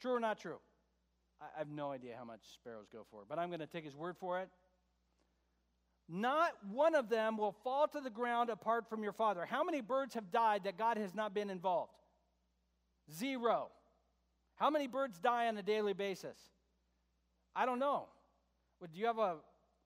True 0.00 0.14
or 0.14 0.20
not 0.20 0.40
true? 0.40 0.56
I 1.40 1.58
have 1.58 1.68
no 1.68 1.92
idea 1.92 2.14
how 2.18 2.24
much 2.24 2.40
sparrows 2.54 2.86
go 2.90 3.06
for, 3.10 3.24
but 3.28 3.38
I'm 3.38 3.50
going 3.50 3.60
to 3.60 3.66
take 3.66 3.84
his 3.84 3.94
word 3.94 4.16
for 4.16 4.40
it. 4.40 4.48
Not 6.08 6.52
one 6.72 6.94
of 6.94 7.10
them 7.10 7.36
will 7.36 7.54
fall 7.62 7.86
to 7.88 8.00
the 8.00 8.10
ground 8.10 8.48
apart 8.48 8.88
from 8.88 9.02
your 9.02 9.12
father. 9.12 9.44
How 9.44 9.62
many 9.62 9.82
birds 9.82 10.14
have 10.14 10.32
died 10.32 10.64
that 10.64 10.78
God 10.78 10.96
has 10.96 11.14
not 11.14 11.34
been 11.34 11.50
involved? 11.50 11.92
Zero. 13.12 13.68
How 14.56 14.70
many 14.70 14.86
birds 14.86 15.18
die 15.18 15.46
on 15.46 15.56
a 15.58 15.62
daily 15.62 15.92
basis? 15.92 16.38
I 17.54 17.66
don't 17.66 17.78
know. 17.78 18.06
do 18.80 18.98
you 18.98 19.06
have 19.06 19.18
a 19.18 19.36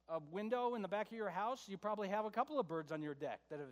a 0.09 0.19
window 0.31 0.75
in 0.75 0.83
the 0.83 0.89
back 0.89 1.07
of 1.07 1.17
your 1.17 1.31
house, 1.31 1.65
you 1.67 1.77
probably 1.77 2.09
have 2.09 2.25
a 2.25 2.31
couple 2.31 2.61
of 2.61 2.69
birds 2.69 2.93
on 2.93 3.03
your 3.03 3.15
deck 3.15 3.41
that 3.51 3.59
have, 3.59 3.69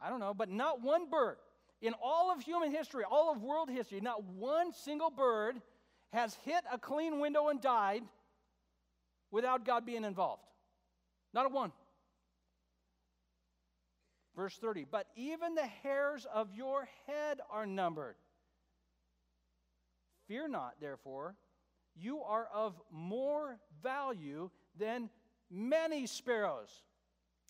I 0.00 0.10
don't 0.10 0.20
know, 0.20 0.34
but 0.34 0.50
not 0.50 0.82
one 0.82 1.08
bird. 1.08 1.36
In 1.80 1.94
all 2.02 2.32
of 2.32 2.40
human 2.40 2.70
history, 2.70 3.04
all 3.08 3.32
of 3.32 3.42
world 3.42 3.68
history, 3.68 4.00
not 4.00 4.24
one 4.24 4.72
single 4.72 5.10
bird 5.10 5.60
has 6.12 6.34
hit 6.44 6.62
a 6.72 6.78
clean 6.78 7.20
window 7.20 7.48
and 7.48 7.60
died 7.60 8.02
without 9.30 9.64
God 9.64 9.84
being 9.84 10.04
involved. 10.04 10.44
Not 11.32 11.46
a 11.46 11.48
one. 11.48 11.72
Verse 14.36 14.56
30, 14.56 14.86
but 14.90 15.06
even 15.16 15.54
the 15.54 15.66
hairs 15.82 16.26
of 16.32 16.52
your 16.54 16.88
head 17.06 17.38
are 17.50 17.66
numbered. 17.66 18.16
Fear 20.26 20.48
not, 20.48 20.74
therefore, 20.80 21.36
you 21.94 22.20
are 22.22 22.48
of 22.52 22.74
more 22.90 23.58
value 23.82 24.50
than 24.78 25.10
many 25.50 26.06
sparrows. 26.06 26.82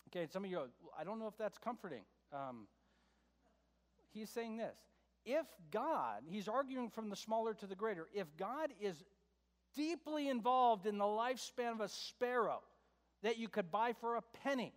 Okay, 0.09 0.27
some 0.31 0.43
of 0.45 0.51
you 0.51 0.57
go, 0.57 0.67
I 0.97 1.03
don't 1.03 1.19
know 1.19 1.27
if 1.27 1.37
that's 1.37 1.57
comforting. 1.57 2.03
Um, 2.31 2.67
he's 4.13 4.29
saying 4.29 4.57
this 4.57 4.75
if 5.25 5.45
God, 5.71 6.21
he's 6.27 6.47
arguing 6.47 6.89
from 6.89 7.09
the 7.09 7.15
smaller 7.15 7.53
to 7.55 7.67
the 7.67 7.75
greater, 7.75 8.07
if 8.13 8.27
God 8.37 8.69
is 8.79 9.03
deeply 9.75 10.29
involved 10.29 10.85
in 10.85 10.97
the 10.97 11.05
lifespan 11.05 11.71
of 11.71 11.81
a 11.81 11.89
sparrow 11.89 12.61
that 13.23 13.37
you 13.37 13.47
could 13.47 13.71
buy 13.71 13.93
for 13.93 14.15
a 14.15 14.21
penny, 14.43 14.73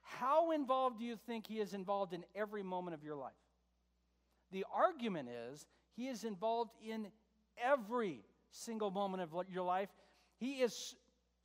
how 0.00 0.50
involved 0.50 0.98
do 0.98 1.04
you 1.04 1.16
think 1.26 1.46
he 1.46 1.60
is 1.60 1.74
involved 1.74 2.14
in 2.14 2.24
every 2.34 2.62
moment 2.62 2.94
of 2.94 3.04
your 3.04 3.16
life? 3.16 3.32
The 4.50 4.64
argument 4.74 5.28
is 5.28 5.66
he 5.94 6.08
is 6.08 6.24
involved 6.24 6.72
in 6.84 7.08
every 7.62 8.24
single 8.50 8.90
moment 8.90 9.22
of 9.22 9.30
your 9.52 9.62
life. 9.62 9.90
He 10.38 10.54
is 10.54 10.96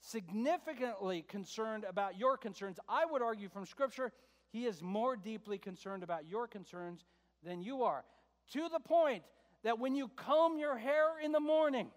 significantly 0.06 1.24
concerned 1.28 1.84
about 1.84 2.20
your 2.20 2.38
concerns. 2.38 2.80
I 2.88 3.06
would 3.06 3.22
argue 3.22 3.50
from 3.50 3.65
Scripture, 3.65 4.12
he 4.52 4.65
is 4.65 4.82
more 4.82 5.15
deeply 5.15 5.58
concerned 5.58 6.04
about 6.04 6.28
your 6.28 6.48
concerns 6.48 7.06
than 7.44 7.62
you 7.62 7.84
are. 7.84 8.04
To 8.54 8.70
the 8.72 8.80
point 8.80 9.24
that 9.63 9.80
when 9.80 9.96
you 9.96 10.10
comb 10.10 10.60
your 10.60 10.78
hair 10.78 11.20
in 11.24 11.32
the 11.32 11.39
morning, 11.39 11.89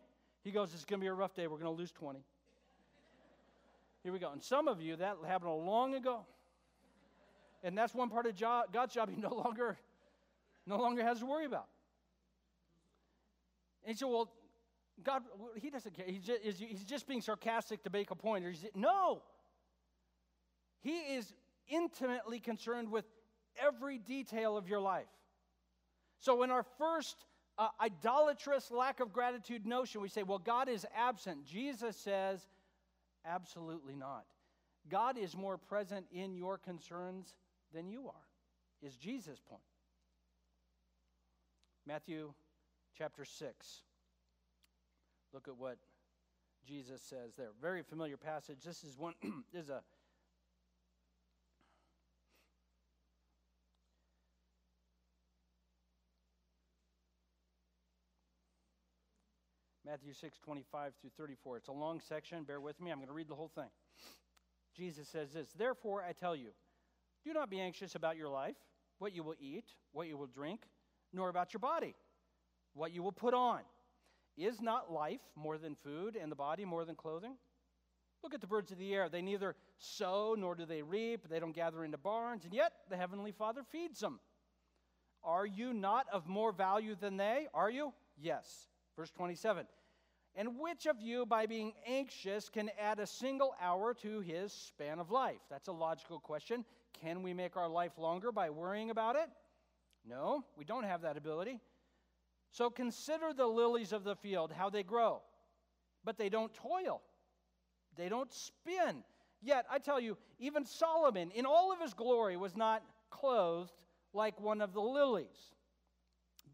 he 0.42 0.50
goes, 0.50 0.72
It's 0.72 0.84
going 0.84 1.00
to 1.00 1.04
be 1.04 1.08
a 1.08 1.12
rough 1.12 1.34
day. 1.34 1.46
We're 1.46 1.58
going 1.58 1.74
to 1.74 1.78
lose 1.78 1.92
20. 1.92 2.20
Here 4.02 4.12
we 4.12 4.18
go. 4.18 4.32
And 4.32 4.42
some 4.42 4.68
of 4.68 4.80
you, 4.80 4.96
that 4.96 5.16
happened 5.26 5.50
a 5.50 5.54
long 5.54 5.94
ago. 5.94 6.24
And 7.62 7.76
that's 7.76 7.94
one 7.94 8.08
part 8.08 8.26
of 8.26 8.38
God's 8.72 8.94
job 8.94 9.10
he 9.10 9.16
no 9.20 9.34
longer, 9.34 9.76
no 10.66 10.78
longer 10.78 11.02
has 11.04 11.18
to 11.18 11.26
worry 11.26 11.44
about. 11.44 11.66
And 13.84 13.98
said, 13.98 14.08
Well, 14.08 14.30
God, 15.04 15.22
he 15.56 15.70
doesn't 15.70 15.94
care. 15.94 16.06
He's 16.06 16.22
just, 16.22 16.42
he's 16.42 16.84
just 16.84 17.06
being 17.06 17.20
sarcastic 17.20 17.82
to 17.84 17.90
make 17.90 18.10
a 18.10 18.14
point. 18.14 18.44
No. 18.74 19.22
He 20.80 20.96
is 20.96 21.32
intimately 21.68 22.40
concerned 22.40 22.90
with 22.90 23.04
every 23.60 23.98
detail 23.98 24.56
of 24.56 24.68
your 24.68 24.80
life. 24.80 25.06
So, 26.20 26.42
in 26.42 26.50
our 26.50 26.64
first 26.78 27.16
uh, 27.58 27.68
idolatrous 27.80 28.70
lack 28.70 29.00
of 29.00 29.12
gratitude 29.12 29.66
notion, 29.66 30.00
we 30.00 30.08
say, 30.08 30.22
well, 30.22 30.38
God 30.38 30.68
is 30.68 30.86
absent. 30.96 31.44
Jesus 31.44 31.96
says, 31.96 32.46
absolutely 33.24 33.94
not. 33.94 34.24
God 34.88 35.18
is 35.18 35.36
more 35.36 35.58
present 35.58 36.06
in 36.12 36.34
your 36.34 36.58
concerns 36.58 37.34
than 37.72 37.88
you 37.88 38.08
are, 38.08 38.86
is 38.86 38.96
Jesus' 38.96 39.40
point. 39.48 39.62
Matthew 41.86 42.32
chapter 42.96 43.24
6. 43.24 43.82
Look 45.32 45.48
at 45.48 45.56
what 45.56 45.78
Jesus 46.66 47.02
says 47.02 47.34
there. 47.36 47.50
Very 47.60 47.82
familiar 47.82 48.16
passage. 48.16 48.58
This 48.64 48.82
is 48.84 48.96
one 48.98 49.14
this 49.52 49.64
is 49.64 49.70
a 49.70 49.82
Matthew 59.88 60.12
6, 60.12 60.38
25 60.40 60.92
through 61.00 61.10
34. 61.16 61.56
It's 61.56 61.68
a 61.68 61.72
long 61.72 61.98
section. 61.98 62.44
Bear 62.44 62.60
with 62.60 62.78
me. 62.78 62.90
I'm 62.90 62.98
going 62.98 63.08
to 63.08 63.14
read 63.14 63.28
the 63.28 63.34
whole 63.34 63.50
thing. 63.54 63.70
Jesus 64.76 65.08
says 65.08 65.32
this 65.32 65.48
Therefore, 65.56 66.04
I 66.06 66.12
tell 66.12 66.36
you, 66.36 66.50
do 67.24 67.32
not 67.32 67.48
be 67.48 67.58
anxious 67.58 67.94
about 67.94 68.18
your 68.18 68.28
life, 68.28 68.56
what 68.98 69.14
you 69.14 69.22
will 69.22 69.34
eat, 69.40 69.64
what 69.92 70.06
you 70.06 70.18
will 70.18 70.26
drink, 70.26 70.60
nor 71.14 71.30
about 71.30 71.54
your 71.54 71.60
body, 71.60 71.94
what 72.74 72.92
you 72.92 73.02
will 73.02 73.12
put 73.12 73.32
on. 73.32 73.60
Is 74.38 74.60
not 74.60 74.92
life 74.92 75.20
more 75.34 75.58
than 75.58 75.74
food, 75.74 76.16
and 76.16 76.30
the 76.30 76.36
body 76.36 76.64
more 76.64 76.84
than 76.84 76.94
clothing? 76.94 77.34
Look 78.22 78.34
at 78.34 78.40
the 78.40 78.46
birds 78.46 78.70
of 78.70 78.78
the 78.78 78.94
air. 78.94 79.08
They 79.08 79.22
neither 79.22 79.56
sow 79.78 80.34
nor 80.38 80.54
do 80.54 80.64
they 80.64 80.82
reap, 80.82 81.28
they 81.28 81.40
don't 81.40 81.54
gather 81.54 81.84
into 81.84 81.98
barns, 81.98 82.44
and 82.44 82.54
yet 82.54 82.72
the 82.88 82.96
Heavenly 82.96 83.32
Father 83.32 83.62
feeds 83.62 84.00
them. 84.00 84.20
Are 85.24 85.46
you 85.46 85.72
not 85.72 86.06
of 86.12 86.28
more 86.28 86.52
value 86.52 86.94
than 86.94 87.16
they? 87.16 87.48
Are 87.52 87.70
you? 87.70 87.92
Yes. 88.16 88.68
Verse 88.96 89.10
27 89.10 89.66
And 90.36 90.58
which 90.58 90.86
of 90.86 91.00
you, 91.00 91.26
by 91.26 91.46
being 91.46 91.72
anxious, 91.86 92.48
can 92.48 92.70
add 92.80 93.00
a 93.00 93.06
single 93.06 93.54
hour 93.60 93.94
to 93.94 94.20
his 94.20 94.52
span 94.52 95.00
of 95.00 95.10
life? 95.10 95.40
That's 95.50 95.68
a 95.68 95.72
logical 95.72 96.20
question. 96.20 96.64
Can 97.00 97.22
we 97.22 97.34
make 97.34 97.56
our 97.56 97.68
life 97.68 97.98
longer 97.98 98.32
by 98.32 98.50
worrying 98.50 98.90
about 98.90 99.16
it? 99.16 99.28
No, 100.04 100.44
we 100.56 100.64
don't 100.64 100.84
have 100.84 101.02
that 101.02 101.16
ability. 101.16 101.60
So 102.50 102.70
consider 102.70 103.32
the 103.32 103.46
lilies 103.46 103.92
of 103.92 104.04
the 104.04 104.16
field, 104.16 104.52
how 104.52 104.70
they 104.70 104.82
grow. 104.82 105.22
But 106.04 106.18
they 106.18 106.28
don't 106.28 106.52
toil, 106.54 107.02
they 107.96 108.08
don't 108.08 108.32
spin. 108.32 109.02
Yet, 109.40 109.66
I 109.70 109.78
tell 109.78 110.00
you, 110.00 110.16
even 110.40 110.64
Solomon, 110.64 111.30
in 111.30 111.46
all 111.46 111.72
of 111.72 111.80
his 111.80 111.94
glory, 111.94 112.36
was 112.36 112.56
not 112.56 112.82
clothed 113.08 113.72
like 114.12 114.40
one 114.40 114.60
of 114.60 114.72
the 114.72 114.80
lilies. 114.80 115.54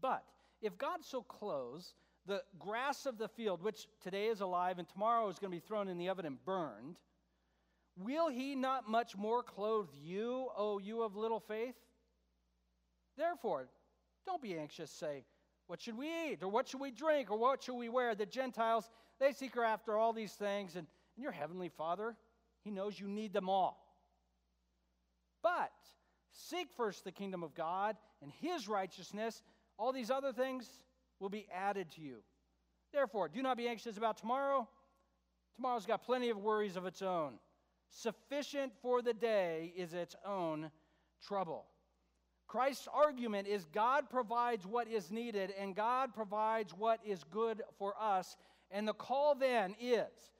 But 0.01 0.23
if 0.61 0.77
God 0.77 1.03
so 1.03 1.23
clothes 1.23 1.95
the 2.27 2.43
grass 2.59 3.05
of 3.05 3.17
the 3.17 3.27
field, 3.27 3.63
which 3.63 3.87
today 4.01 4.27
is 4.27 4.41
alive 4.41 4.77
and 4.77 4.87
tomorrow 4.87 5.27
is 5.29 5.39
going 5.39 5.51
to 5.51 5.57
be 5.57 5.65
thrown 5.65 5.87
in 5.87 5.97
the 5.97 6.09
oven 6.09 6.25
and 6.25 6.43
burned, 6.45 6.97
will 7.97 8.29
he 8.29 8.55
not 8.55 8.89
much 8.89 9.15
more 9.15 9.41
clothe 9.41 9.89
you, 9.99 10.49
O 10.55 10.79
you 10.79 11.01
of 11.01 11.15
little 11.15 11.39
faith? 11.39 11.75
Therefore, 13.17 13.67
don't 14.25 14.41
be 14.41 14.57
anxious, 14.57 14.91
say, 14.91 15.23
what 15.67 15.81
should 15.81 15.97
we 15.97 16.07
eat? 16.07 16.39
Or 16.41 16.49
what 16.49 16.67
should 16.67 16.79
we 16.79 16.91
drink? 16.91 17.31
Or 17.31 17.37
what 17.37 17.63
should 17.63 17.75
we 17.75 17.89
wear? 17.89 18.15
The 18.15 18.25
Gentiles, 18.25 18.89
they 19.19 19.31
seek 19.31 19.57
after 19.57 19.97
all 19.97 20.13
these 20.13 20.33
things, 20.33 20.75
and, 20.75 20.87
and 21.15 21.23
your 21.23 21.31
heavenly 21.31 21.69
Father, 21.69 22.15
He 22.63 22.71
knows 22.71 22.99
you 22.99 23.07
need 23.07 23.33
them 23.33 23.49
all. 23.49 23.81
But 25.41 25.71
seek 26.31 26.69
first 26.75 27.03
the 27.03 27.11
kingdom 27.11 27.43
of 27.43 27.53
God 27.53 27.95
and 28.21 28.31
His 28.41 28.67
righteousness. 28.67 29.41
All 29.77 29.91
these 29.91 30.11
other 30.11 30.31
things 30.31 30.69
will 31.19 31.29
be 31.29 31.47
added 31.53 31.91
to 31.91 32.01
you. 32.01 32.17
Therefore, 32.93 33.27
do 33.27 33.41
not 33.41 33.57
be 33.57 33.67
anxious 33.67 33.97
about 33.97 34.17
tomorrow. 34.17 34.67
Tomorrow's 35.55 35.85
got 35.85 36.03
plenty 36.03 36.29
of 36.29 36.37
worries 36.37 36.75
of 36.75 36.85
its 36.85 37.01
own. 37.01 37.39
Sufficient 37.89 38.73
for 38.81 39.01
the 39.01 39.13
day 39.13 39.73
is 39.75 39.93
its 39.93 40.15
own 40.25 40.69
trouble. 41.25 41.65
Christ's 42.47 42.87
argument 42.93 43.47
is 43.47 43.65
God 43.65 44.09
provides 44.09 44.65
what 44.65 44.87
is 44.87 45.11
needed 45.11 45.53
and 45.59 45.75
God 45.75 46.13
provides 46.13 46.73
what 46.73 46.99
is 47.05 47.23
good 47.31 47.61
for 47.77 47.95
us. 47.99 48.37
And 48.71 48.87
the 48.87 48.93
call 48.93 49.35
then 49.35 49.75
is 49.81 50.31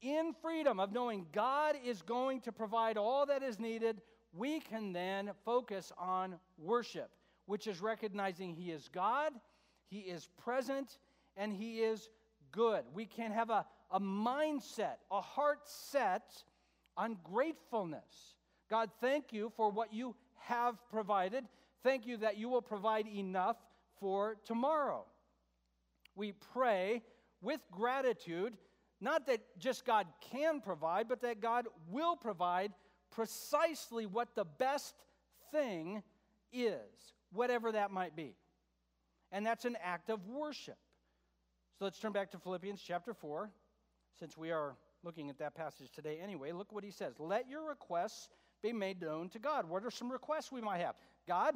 in 0.00 0.34
freedom 0.40 0.78
of 0.78 0.92
knowing 0.92 1.26
God 1.32 1.74
is 1.84 2.02
going 2.02 2.40
to 2.42 2.52
provide 2.52 2.96
all 2.96 3.26
that 3.26 3.42
is 3.42 3.58
needed, 3.58 4.00
we 4.32 4.60
can 4.60 4.92
then 4.92 5.30
focus 5.44 5.92
on 5.98 6.36
worship, 6.58 7.10
which 7.46 7.66
is 7.66 7.80
recognizing 7.80 8.54
He 8.54 8.70
is 8.70 8.88
God, 8.92 9.32
He 9.88 10.00
is 10.00 10.28
present, 10.42 10.98
and 11.36 11.52
He 11.52 11.80
is 11.80 12.08
good. 12.52 12.84
We 12.92 13.06
can 13.06 13.32
have 13.32 13.50
a, 13.50 13.66
a 13.90 14.00
mindset, 14.00 14.96
a 15.10 15.20
heart 15.20 15.60
set 15.64 16.44
on 16.96 17.16
gratefulness. 17.24 18.36
God, 18.70 18.90
thank 19.00 19.32
you 19.32 19.50
for 19.56 19.70
what 19.70 19.92
you 19.92 20.14
have 20.40 20.76
provided. 20.90 21.44
Thank 21.82 22.06
you 22.06 22.18
that 22.18 22.36
you 22.36 22.48
will 22.48 22.62
provide 22.62 23.06
enough 23.06 23.56
for 24.00 24.36
tomorrow. 24.44 25.04
We 26.14 26.32
pray 26.52 27.02
with 27.40 27.60
gratitude, 27.70 28.56
not 29.00 29.26
that 29.26 29.40
just 29.58 29.84
God 29.84 30.06
can 30.32 30.60
provide, 30.60 31.08
but 31.08 31.20
that 31.22 31.40
God 31.40 31.66
will 31.90 32.16
provide 32.16 32.72
precisely 33.10 34.06
what 34.06 34.34
the 34.34 34.44
best 34.44 34.94
thing 35.52 36.02
is, 36.52 37.14
whatever 37.32 37.72
that 37.72 37.90
might 37.90 38.16
be. 38.16 38.34
And 39.30 39.46
that's 39.46 39.64
an 39.64 39.76
act 39.82 40.10
of 40.10 40.26
worship. 40.26 40.78
So 41.78 41.84
let's 41.84 41.98
turn 41.98 42.12
back 42.12 42.30
to 42.32 42.38
Philippians 42.38 42.82
chapter 42.84 43.14
4, 43.14 43.50
since 44.18 44.36
we 44.36 44.50
are 44.50 44.74
looking 45.04 45.30
at 45.30 45.38
that 45.38 45.54
passage 45.54 45.92
today 45.92 46.18
anyway. 46.20 46.50
Look 46.50 46.72
what 46.72 46.82
he 46.82 46.90
says. 46.90 47.14
Let 47.20 47.48
your 47.48 47.68
requests 47.68 48.28
be 48.62 48.72
made 48.72 49.00
known 49.00 49.28
to 49.30 49.38
God. 49.38 49.68
What 49.68 49.84
are 49.84 49.90
some 49.90 50.10
requests 50.10 50.50
we 50.50 50.60
might 50.60 50.78
have? 50.78 50.96
God, 51.26 51.54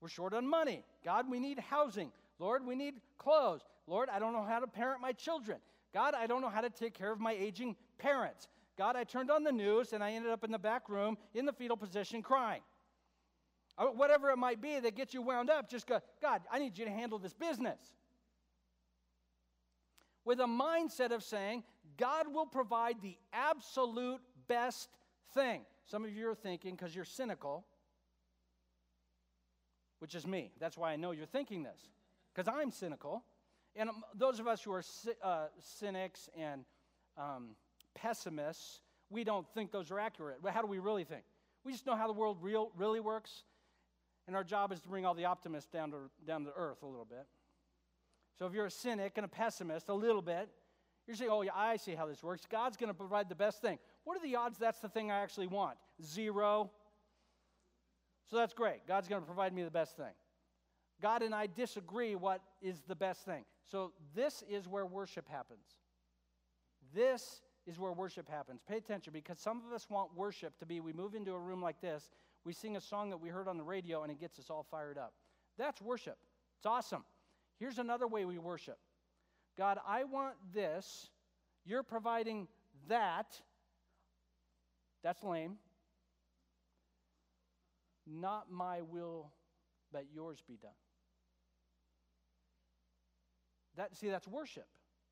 we're 0.00 0.08
short 0.08 0.34
on 0.34 0.46
money. 0.46 0.84
God, 1.04 1.30
we 1.30 1.38
need 1.40 1.58
housing. 1.58 2.10
Lord, 2.38 2.66
we 2.66 2.74
need 2.74 2.94
clothes. 3.18 3.62
Lord, 3.86 4.08
I 4.10 4.18
don't 4.18 4.32
know 4.32 4.42
how 4.42 4.58
to 4.58 4.66
parent 4.66 5.00
my 5.00 5.12
children. 5.12 5.58
God, 5.92 6.14
I 6.14 6.26
don't 6.26 6.40
know 6.40 6.48
how 6.48 6.60
to 6.60 6.70
take 6.70 6.94
care 6.94 7.12
of 7.12 7.20
my 7.20 7.32
aging 7.32 7.76
parents. 7.98 8.48
God, 8.76 8.96
I 8.96 9.04
turned 9.04 9.30
on 9.30 9.44
the 9.44 9.52
news 9.52 9.92
and 9.92 10.02
I 10.02 10.12
ended 10.12 10.32
up 10.32 10.42
in 10.42 10.50
the 10.50 10.58
back 10.58 10.88
room 10.88 11.16
in 11.32 11.46
the 11.46 11.52
fetal 11.52 11.76
position 11.76 12.22
crying. 12.22 12.62
Uh, 13.78 13.86
whatever 13.86 14.30
it 14.30 14.36
might 14.36 14.60
be 14.60 14.78
that 14.80 14.96
gets 14.96 15.14
you 15.14 15.22
wound 15.22 15.50
up, 15.50 15.68
just 15.68 15.86
go, 15.86 16.00
God, 16.20 16.42
I 16.50 16.58
need 16.58 16.76
you 16.76 16.84
to 16.84 16.90
handle 16.90 17.18
this 17.18 17.32
business. 17.32 17.78
With 20.24 20.40
a 20.40 20.44
mindset 20.44 21.12
of 21.12 21.22
saying, 21.22 21.64
God 21.96 22.32
will 22.32 22.46
provide 22.46 22.96
the 23.02 23.16
absolute 23.32 24.20
best 24.48 24.88
thing. 25.34 25.62
Some 25.86 26.04
of 26.04 26.12
you 26.12 26.28
are 26.28 26.34
thinking, 26.34 26.74
because 26.74 26.94
you're 26.94 27.04
cynical, 27.04 27.64
which 29.98 30.14
is 30.14 30.26
me. 30.26 30.52
That's 30.58 30.76
why 30.76 30.92
I 30.92 30.96
know 30.96 31.10
you're 31.12 31.26
thinking 31.26 31.62
this, 31.62 31.80
because 32.34 32.52
I'm 32.52 32.70
cynical. 32.70 33.24
And 33.76 33.88
um, 33.88 34.02
those 34.14 34.38
of 34.38 34.46
us 34.46 34.62
who 34.62 34.72
are 34.72 34.82
uh, 35.22 35.46
cynics 35.60 36.28
and 36.38 36.64
um, 37.18 37.56
pessimists, 37.94 38.80
we 39.10 39.24
don't 39.24 39.46
think 39.54 39.72
those 39.72 39.90
are 39.90 39.98
accurate. 39.98 40.38
But 40.42 40.52
how 40.52 40.60
do 40.60 40.66
we 40.66 40.78
really 40.78 41.04
think? 41.04 41.24
We 41.64 41.72
just 41.72 41.86
know 41.86 41.96
how 41.96 42.06
the 42.06 42.12
world 42.12 42.38
real, 42.40 42.70
really 42.76 43.00
works, 43.00 43.44
and 44.26 44.36
our 44.36 44.44
job 44.44 44.72
is 44.72 44.80
to 44.80 44.88
bring 44.88 45.04
all 45.04 45.14
the 45.14 45.24
optimists 45.24 45.70
down 45.70 45.90
to, 45.90 45.96
down 46.26 46.44
to 46.44 46.50
earth 46.56 46.82
a 46.82 46.86
little 46.86 47.04
bit. 47.04 47.26
So 48.38 48.46
if 48.46 48.52
you're 48.52 48.66
a 48.66 48.70
cynic 48.70 49.12
and 49.16 49.24
a 49.24 49.28
pessimist, 49.28 49.88
a 49.88 49.94
little 49.94 50.22
bit, 50.22 50.48
you're 51.06 51.16
saying, 51.16 51.30
oh, 51.30 51.42
yeah, 51.42 51.50
I 51.54 51.76
see 51.76 51.94
how 51.94 52.06
this 52.06 52.22
works. 52.22 52.46
God's 52.50 52.76
going 52.76 52.88
to 52.88 52.94
provide 52.94 53.28
the 53.28 53.34
best 53.34 53.60
thing. 53.60 53.78
What 54.04 54.16
are 54.16 54.22
the 54.22 54.36
odds 54.36 54.58
that's 54.58 54.80
the 54.80 54.88
thing 54.88 55.10
I 55.10 55.20
actually 55.20 55.46
want? 55.46 55.76
Zero. 56.02 56.70
So 58.30 58.36
that's 58.36 58.54
great. 58.54 58.86
God's 58.88 59.08
going 59.08 59.20
to 59.20 59.26
provide 59.26 59.52
me 59.52 59.62
the 59.62 59.70
best 59.70 59.96
thing. 59.96 60.12
God 61.02 61.22
and 61.22 61.34
I 61.34 61.46
disagree 61.46 62.14
what 62.14 62.40
is 62.62 62.82
the 62.88 62.94
best 62.94 63.24
thing. 63.24 63.44
So 63.70 63.92
this 64.14 64.42
is 64.48 64.66
where 64.66 64.86
worship 64.86 65.28
happens. 65.28 65.66
This 66.94 67.42
is 67.66 67.78
where 67.78 67.92
worship 67.92 68.28
happens. 68.28 68.60
Pay 68.66 68.76
attention 68.76 69.12
because 69.12 69.38
some 69.38 69.62
of 69.66 69.72
us 69.74 69.88
want 69.90 70.16
worship 70.16 70.58
to 70.58 70.66
be 70.66 70.80
we 70.80 70.92
move 70.92 71.14
into 71.14 71.32
a 71.32 71.38
room 71.38 71.60
like 71.60 71.80
this, 71.80 72.10
we 72.44 72.52
sing 72.52 72.76
a 72.76 72.80
song 72.80 73.10
that 73.10 73.16
we 73.16 73.28
heard 73.28 73.48
on 73.48 73.56
the 73.56 73.64
radio, 73.64 74.02
and 74.02 74.12
it 74.12 74.20
gets 74.20 74.38
us 74.38 74.50
all 74.50 74.66
fired 74.70 74.98
up. 74.98 75.14
That's 75.58 75.80
worship. 75.80 76.18
It's 76.58 76.66
awesome. 76.66 77.04
Here's 77.58 77.78
another 77.78 78.06
way 78.06 78.24
we 78.24 78.38
worship 78.38 78.78
God, 79.56 79.78
I 79.86 80.04
want 80.04 80.34
this. 80.52 81.08
You're 81.64 81.82
providing 81.82 82.48
that. 82.88 83.40
That's 85.02 85.22
lame. 85.22 85.56
Not 88.06 88.50
my 88.50 88.82
will, 88.82 89.30
but 89.92 90.06
yours 90.12 90.42
be 90.46 90.56
done. 90.56 90.70
That, 93.76 93.96
see, 93.96 94.08
that's 94.08 94.28
worship. 94.28 94.66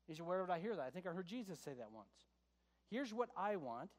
You 0.07 0.15
say, 0.15 0.21
where 0.21 0.45
did 0.45 0.51
I 0.51 0.59
hear 0.59 0.75
that? 0.75 0.83
I 0.83 0.89
think 0.89 1.07
I 1.07 1.11
heard 1.11 1.27
Jesus 1.27 1.59
say 1.59 1.71
that 1.77 1.91
once. 1.91 2.07
Here's 2.89 3.13
what 3.13 3.29
I 3.37 3.55
want. 3.55 3.89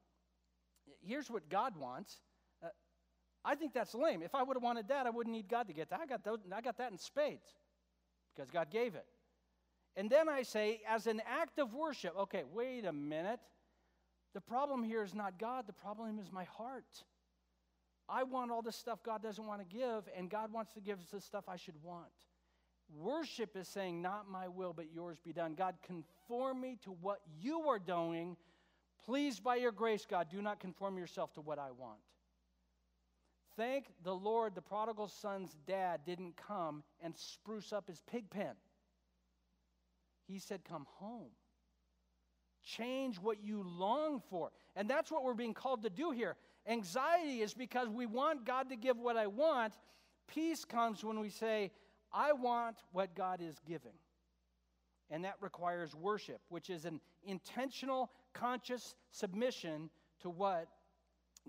Here's 1.02 1.30
what 1.30 1.48
God 1.48 1.76
wants. 1.76 2.20
Uh, 2.62 2.68
I 3.44 3.54
think 3.54 3.72
that's 3.72 3.94
lame. 3.94 4.22
If 4.22 4.34
I 4.34 4.42
would 4.42 4.56
have 4.56 4.62
wanted 4.62 4.88
that, 4.88 5.06
I 5.06 5.10
wouldn't 5.10 5.34
need 5.34 5.48
God 5.48 5.66
to 5.68 5.72
get 5.72 5.90
that. 5.90 6.00
I 6.00 6.06
got, 6.06 6.24
those, 6.24 6.38
I 6.54 6.60
got 6.60 6.78
that 6.78 6.92
in 6.92 6.98
spades 6.98 7.48
because 8.34 8.50
God 8.50 8.70
gave 8.70 8.94
it. 8.94 9.06
And 9.96 10.10
then 10.10 10.28
I 10.28 10.42
say, 10.42 10.80
as 10.88 11.06
an 11.06 11.22
act 11.26 11.58
of 11.58 11.74
worship, 11.74 12.14
okay, 12.18 12.42
wait 12.52 12.84
a 12.84 12.92
minute. 12.92 13.40
The 14.34 14.40
problem 14.40 14.82
here 14.82 15.04
is 15.04 15.14
not 15.14 15.38
God, 15.38 15.66
the 15.66 15.72
problem 15.72 16.18
is 16.18 16.32
my 16.32 16.44
heart. 16.44 17.04
I 18.08 18.24
want 18.24 18.50
all 18.50 18.62
the 18.62 18.72
stuff 18.72 19.02
God 19.02 19.22
doesn't 19.22 19.46
want 19.46 19.60
to 19.60 19.76
give, 19.76 20.08
and 20.16 20.28
God 20.28 20.52
wants 20.52 20.72
to 20.74 20.80
give 20.80 20.98
us 20.98 21.06
the 21.12 21.20
stuff 21.20 21.44
I 21.48 21.56
should 21.56 21.80
want. 21.82 22.10
Worship 22.92 23.56
is 23.56 23.68
saying, 23.68 24.02
Not 24.02 24.28
my 24.28 24.48
will, 24.48 24.72
but 24.74 24.92
yours 24.92 25.18
be 25.24 25.32
done. 25.32 25.54
God, 25.54 25.76
conform 25.82 26.60
me 26.60 26.76
to 26.82 26.90
what 26.90 27.20
you 27.40 27.60
are 27.68 27.78
doing. 27.78 28.36
Please, 29.06 29.40
by 29.40 29.56
your 29.56 29.72
grace, 29.72 30.06
God, 30.08 30.28
do 30.30 30.42
not 30.42 30.60
conform 30.60 30.98
yourself 30.98 31.32
to 31.34 31.40
what 31.40 31.58
I 31.58 31.70
want. 31.70 32.00
Thank 33.56 33.86
the 34.02 34.14
Lord 34.14 34.54
the 34.54 34.62
prodigal 34.62 35.08
son's 35.08 35.56
dad 35.66 36.00
didn't 36.04 36.36
come 36.36 36.82
and 37.00 37.16
spruce 37.16 37.72
up 37.72 37.86
his 37.88 38.02
pig 38.10 38.28
pen. 38.28 38.54
He 40.26 40.38
said, 40.38 40.64
Come 40.64 40.86
home. 40.98 41.30
Change 42.62 43.18
what 43.18 43.44
you 43.44 43.62
long 43.62 44.22
for. 44.30 44.50
And 44.74 44.88
that's 44.88 45.10
what 45.10 45.22
we're 45.22 45.34
being 45.34 45.54
called 45.54 45.82
to 45.82 45.90
do 45.90 46.10
here. 46.10 46.36
Anxiety 46.66 47.42
is 47.42 47.52
because 47.52 47.88
we 47.88 48.06
want 48.06 48.46
God 48.46 48.70
to 48.70 48.76
give 48.76 48.98
what 48.98 49.16
I 49.16 49.26
want. 49.26 49.74
Peace 50.26 50.64
comes 50.64 51.04
when 51.04 51.20
we 51.20 51.28
say, 51.28 51.70
I 52.10 52.32
want 52.32 52.76
what 52.92 53.14
God 53.14 53.42
is 53.42 53.56
giving. 53.66 53.92
And 55.10 55.24
that 55.24 55.34
requires 55.40 55.94
worship, 55.94 56.40
which 56.48 56.70
is 56.70 56.86
an 56.86 57.00
intentional, 57.26 58.10
conscious 58.32 58.94
submission 59.10 59.90
to 60.22 60.30
what 60.30 60.68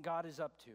God 0.02 0.26
is 0.26 0.40
up 0.42 0.60
to. 0.66 0.72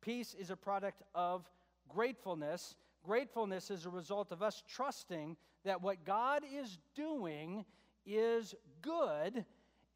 Peace 0.00 0.34
is 0.38 0.48
a 0.50 0.56
product 0.56 1.02
of 1.14 1.48
gratefulness. 1.88 2.76
Gratefulness 3.04 3.70
is 3.70 3.84
a 3.84 3.90
result 3.90 4.32
of 4.32 4.42
us 4.42 4.62
trusting 4.66 5.36
that 5.64 5.82
what 5.82 6.04
God 6.04 6.42
is 6.52 6.78
doing 6.94 7.64
is 8.06 8.54
good, 8.82 9.44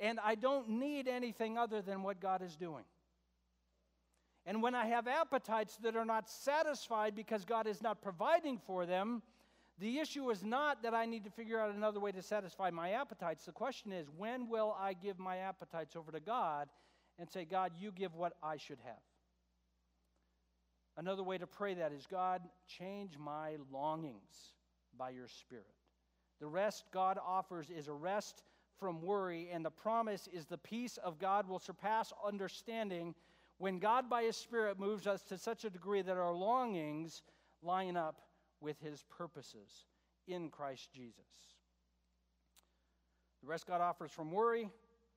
and 0.00 0.18
I 0.20 0.34
don't 0.34 0.68
need 0.70 1.08
anything 1.08 1.58
other 1.58 1.82
than 1.82 2.02
what 2.02 2.20
God 2.20 2.42
is 2.42 2.56
doing. 2.56 2.84
And 4.46 4.62
when 4.62 4.74
I 4.74 4.86
have 4.86 5.06
appetites 5.06 5.76
that 5.82 5.94
are 5.94 6.06
not 6.06 6.28
satisfied 6.30 7.14
because 7.14 7.44
God 7.44 7.66
is 7.66 7.82
not 7.82 8.00
providing 8.00 8.58
for 8.66 8.86
them, 8.86 9.22
the 9.78 9.98
issue 9.98 10.30
is 10.30 10.42
not 10.42 10.82
that 10.82 10.94
I 10.94 11.04
need 11.04 11.24
to 11.24 11.30
figure 11.30 11.60
out 11.60 11.74
another 11.74 12.00
way 12.00 12.12
to 12.12 12.22
satisfy 12.22 12.70
my 12.70 12.92
appetites. 12.92 13.44
The 13.44 13.52
question 13.52 13.92
is, 13.92 14.06
when 14.16 14.48
will 14.48 14.74
I 14.80 14.94
give 14.94 15.18
my 15.18 15.36
appetites 15.38 15.94
over 15.96 16.10
to 16.10 16.20
God 16.20 16.68
and 17.18 17.28
say, 17.30 17.44
God, 17.44 17.72
you 17.78 17.92
give 17.92 18.14
what 18.14 18.32
I 18.42 18.56
should 18.56 18.78
have? 18.84 19.02
Another 20.96 21.22
way 21.22 21.38
to 21.38 21.46
pray 21.46 21.74
that 21.74 21.92
is, 21.92 22.06
God, 22.10 22.40
change 22.66 23.18
my 23.18 23.56
longings 23.70 24.54
by 24.98 25.10
your 25.10 25.28
Spirit. 25.28 25.66
The 26.40 26.46
rest 26.46 26.84
God 26.92 27.18
offers 27.24 27.70
is 27.70 27.88
a 27.88 27.92
rest 27.92 28.42
from 28.78 29.02
worry, 29.02 29.48
and 29.52 29.64
the 29.64 29.70
promise 29.70 30.28
is 30.32 30.46
the 30.46 30.58
peace 30.58 30.98
of 30.98 31.18
God 31.18 31.48
will 31.48 31.58
surpass 31.58 32.12
understanding 32.24 33.14
when 33.58 33.78
God, 33.78 34.08
by 34.08 34.22
His 34.22 34.36
Spirit, 34.36 34.78
moves 34.78 35.06
us 35.06 35.22
to 35.24 35.38
such 35.38 35.64
a 35.64 35.70
degree 35.70 36.02
that 36.02 36.16
our 36.16 36.32
longings 36.32 37.22
line 37.62 37.96
up 37.96 38.20
with 38.60 38.80
His 38.80 39.04
purposes 39.16 39.86
in 40.28 40.48
Christ 40.48 40.92
Jesus. 40.92 41.26
The 43.42 43.48
rest 43.48 43.66
God 43.66 43.80
offers 43.80 44.12
from 44.12 44.30
worry, 44.30 44.68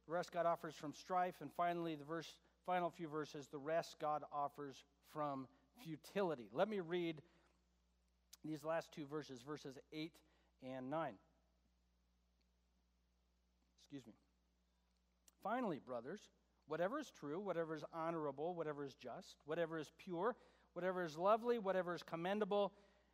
the 0.08 0.14
rest 0.14 0.32
God 0.32 0.46
offers 0.46 0.76
from 0.76 0.94
strife, 0.94 1.36
and 1.42 1.52
finally, 1.54 1.96
the 1.96 2.04
verse, 2.04 2.38
final 2.66 2.90
few 2.90 3.08
verses, 3.08 3.48
the 3.48 3.58
rest 3.60 3.98
God 4.00 4.24
offers 4.34 4.84
from 5.12 5.48
futility. 5.84 6.50
Let 6.52 6.68
me 6.68 6.80
read 6.80 7.22
these 8.44 8.64
last 8.64 8.92
two 8.92 9.06
verses, 9.06 9.42
verses 9.42 9.78
8 9.94 10.12
and 10.64 10.90
9. 10.90 11.14
Excuse 13.82 14.08
me. 14.08 14.14
Finally, 15.44 15.80
brothers, 15.86 16.22
whatever 16.68 17.00
is 17.00 17.12
true, 17.20 17.40
whatever 17.40 17.76
is 17.76 17.84
honorable, 17.94 18.56
whatever 18.56 18.86
is 18.86 18.94
just, 18.94 19.38
whatever 19.46 19.78
is 19.78 19.92
pure, 19.98 20.36
whatever 20.74 21.04
is 21.04 21.18
lovely, 21.18 21.60
whatever 21.60 21.94
is 21.94 22.04
commendable, 22.04 22.72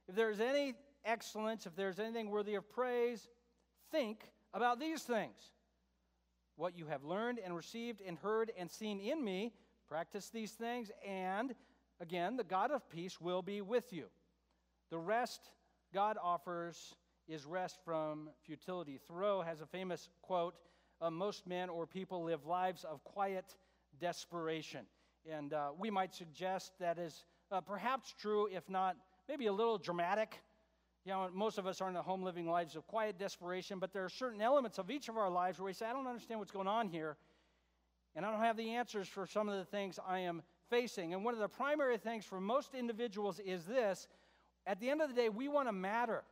if 0.07 0.15
there 0.15 0.29
is 0.29 0.39
any 0.39 0.73
excellence, 1.05 1.65
if 1.65 1.75
there's 1.75 1.99
anything 1.99 2.29
worthy 2.29 2.55
of 2.55 2.69
praise, 2.69 3.27
think 3.91 4.29
about 4.53 4.79
these 4.79 5.03
things. 5.03 5.51
What 6.55 6.77
you 6.77 6.87
have 6.87 7.03
learned 7.03 7.39
and 7.43 7.55
received 7.55 8.01
and 8.05 8.17
heard 8.17 8.51
and 8.57 8.69
seen 8.69 8.99
in 8.99 9.23
me, 9.23 9.53
practice 9.87 10.29
these 10.29 10.51
things, 10.51 10.91
and 11.07 11.53
again, 11.99 12.35
the 12.35 12.43
God 12.43 12.71
of 12.71 12.89
peace 12.89 13.21
will 13.21 13.41
be 13.41 13.61
with 13.61 13.93
you. 13.93 14.07
The 14.89 14.97
rest 14.97 15.51
God 15.93 16.17
offers 16.21 16.95
is 17.27 17.45
rest 17.45 17.79
from 17.83 18.29
futility. 18.45 18.99
Thoreau 19.07 19.41
has 19.41 19.59
a 19.61 19.65
famous 19.65 20.09
quote 20.21 20.55
uh, 21.01 21.09
Most 21.09 21.45
men 21.45 21.69
or 21.69 21.85
people 21.85 22.23
live 22.23 22.45
lives 22.45 22.85
of 22.85 23.03
quiet 23.03 23.55
desperation. 23.99 24.85
And 25.29 25.53
uh, 25.53 25.69
we 25.77 25.89
might 25.89 26.15
suggest 26.15 26.71
that 26.79 26.97
is 26.97 27.25
uh, 27.51 27.59
perhaps 27.59 28.13
true, 28.17 28.47
if 28.47 28.69
not 28.69 28.95
maybe 29.27 29.47
a 29.47 29.53
little 29.53 29.77
dramatic. 29.77 30.39
You 31.03 31.11
know, 31.13 31.29
most 31.33 31.57
of 31.57 31.67
us 31.67 31.81
aren't 31.81 31.97
at 31.97 32.03
home 32.03 32.23
living 32.23 32.49
lives 32.49 32.75
of 32.75 32.87
quiet 32.87 33.17
desperation, 33.17 33.79
but 33.79 33.91
there 33.91 34.05
are 34.05 34.09
certain 34.09 34.41
elements 34.41 34.77
of 34.77 34.89
each 34.89 35.09
of 35.09 35.17
our 35.17 35.29
lives 35.29 35.59
where 35.59 35.65
we 35.65 35.73
say, 35.73 35.85
I 35.85 35.93
don't 35.93 36.07
understand 36.07 36.39
what's 36.39 36.51
going 36.51 36.67
on 36.67 36.89
here, 36.89 37.17
and 38.15 38.25
I 38.25 38.31
don't 38.31 38.41
have 38.41 38.57
the 38.57 38.71
answers 38.75 39.07
for 39.07 39.25
some 39.25 39.47
of 39.47 39.57
the 39.57 39.65
things 39.65 39.99
I 40.05 40.19
am 40.19 40.41
facing. 40.69 41.13
And 41.13 41.23
one 41.23 41.33
of 41.33 41.39
the 41.39 41.47
primary 41.47 41.97
things 41.97 42.25
for 42.25 42.41
most 42.41 42.73
individuals 42.73 43.39
is 43.39 43.65
this 43.65 44.07
at 44.67 44.79
the 44.79 44.89
end 44.89 45.01
of 45.01 45.07
the 45.07 45.15
day, 45.15 45.29
we 45.29 45.47
want 45.47 45.67
to 45.69 45.71
matter. 45.71 46.23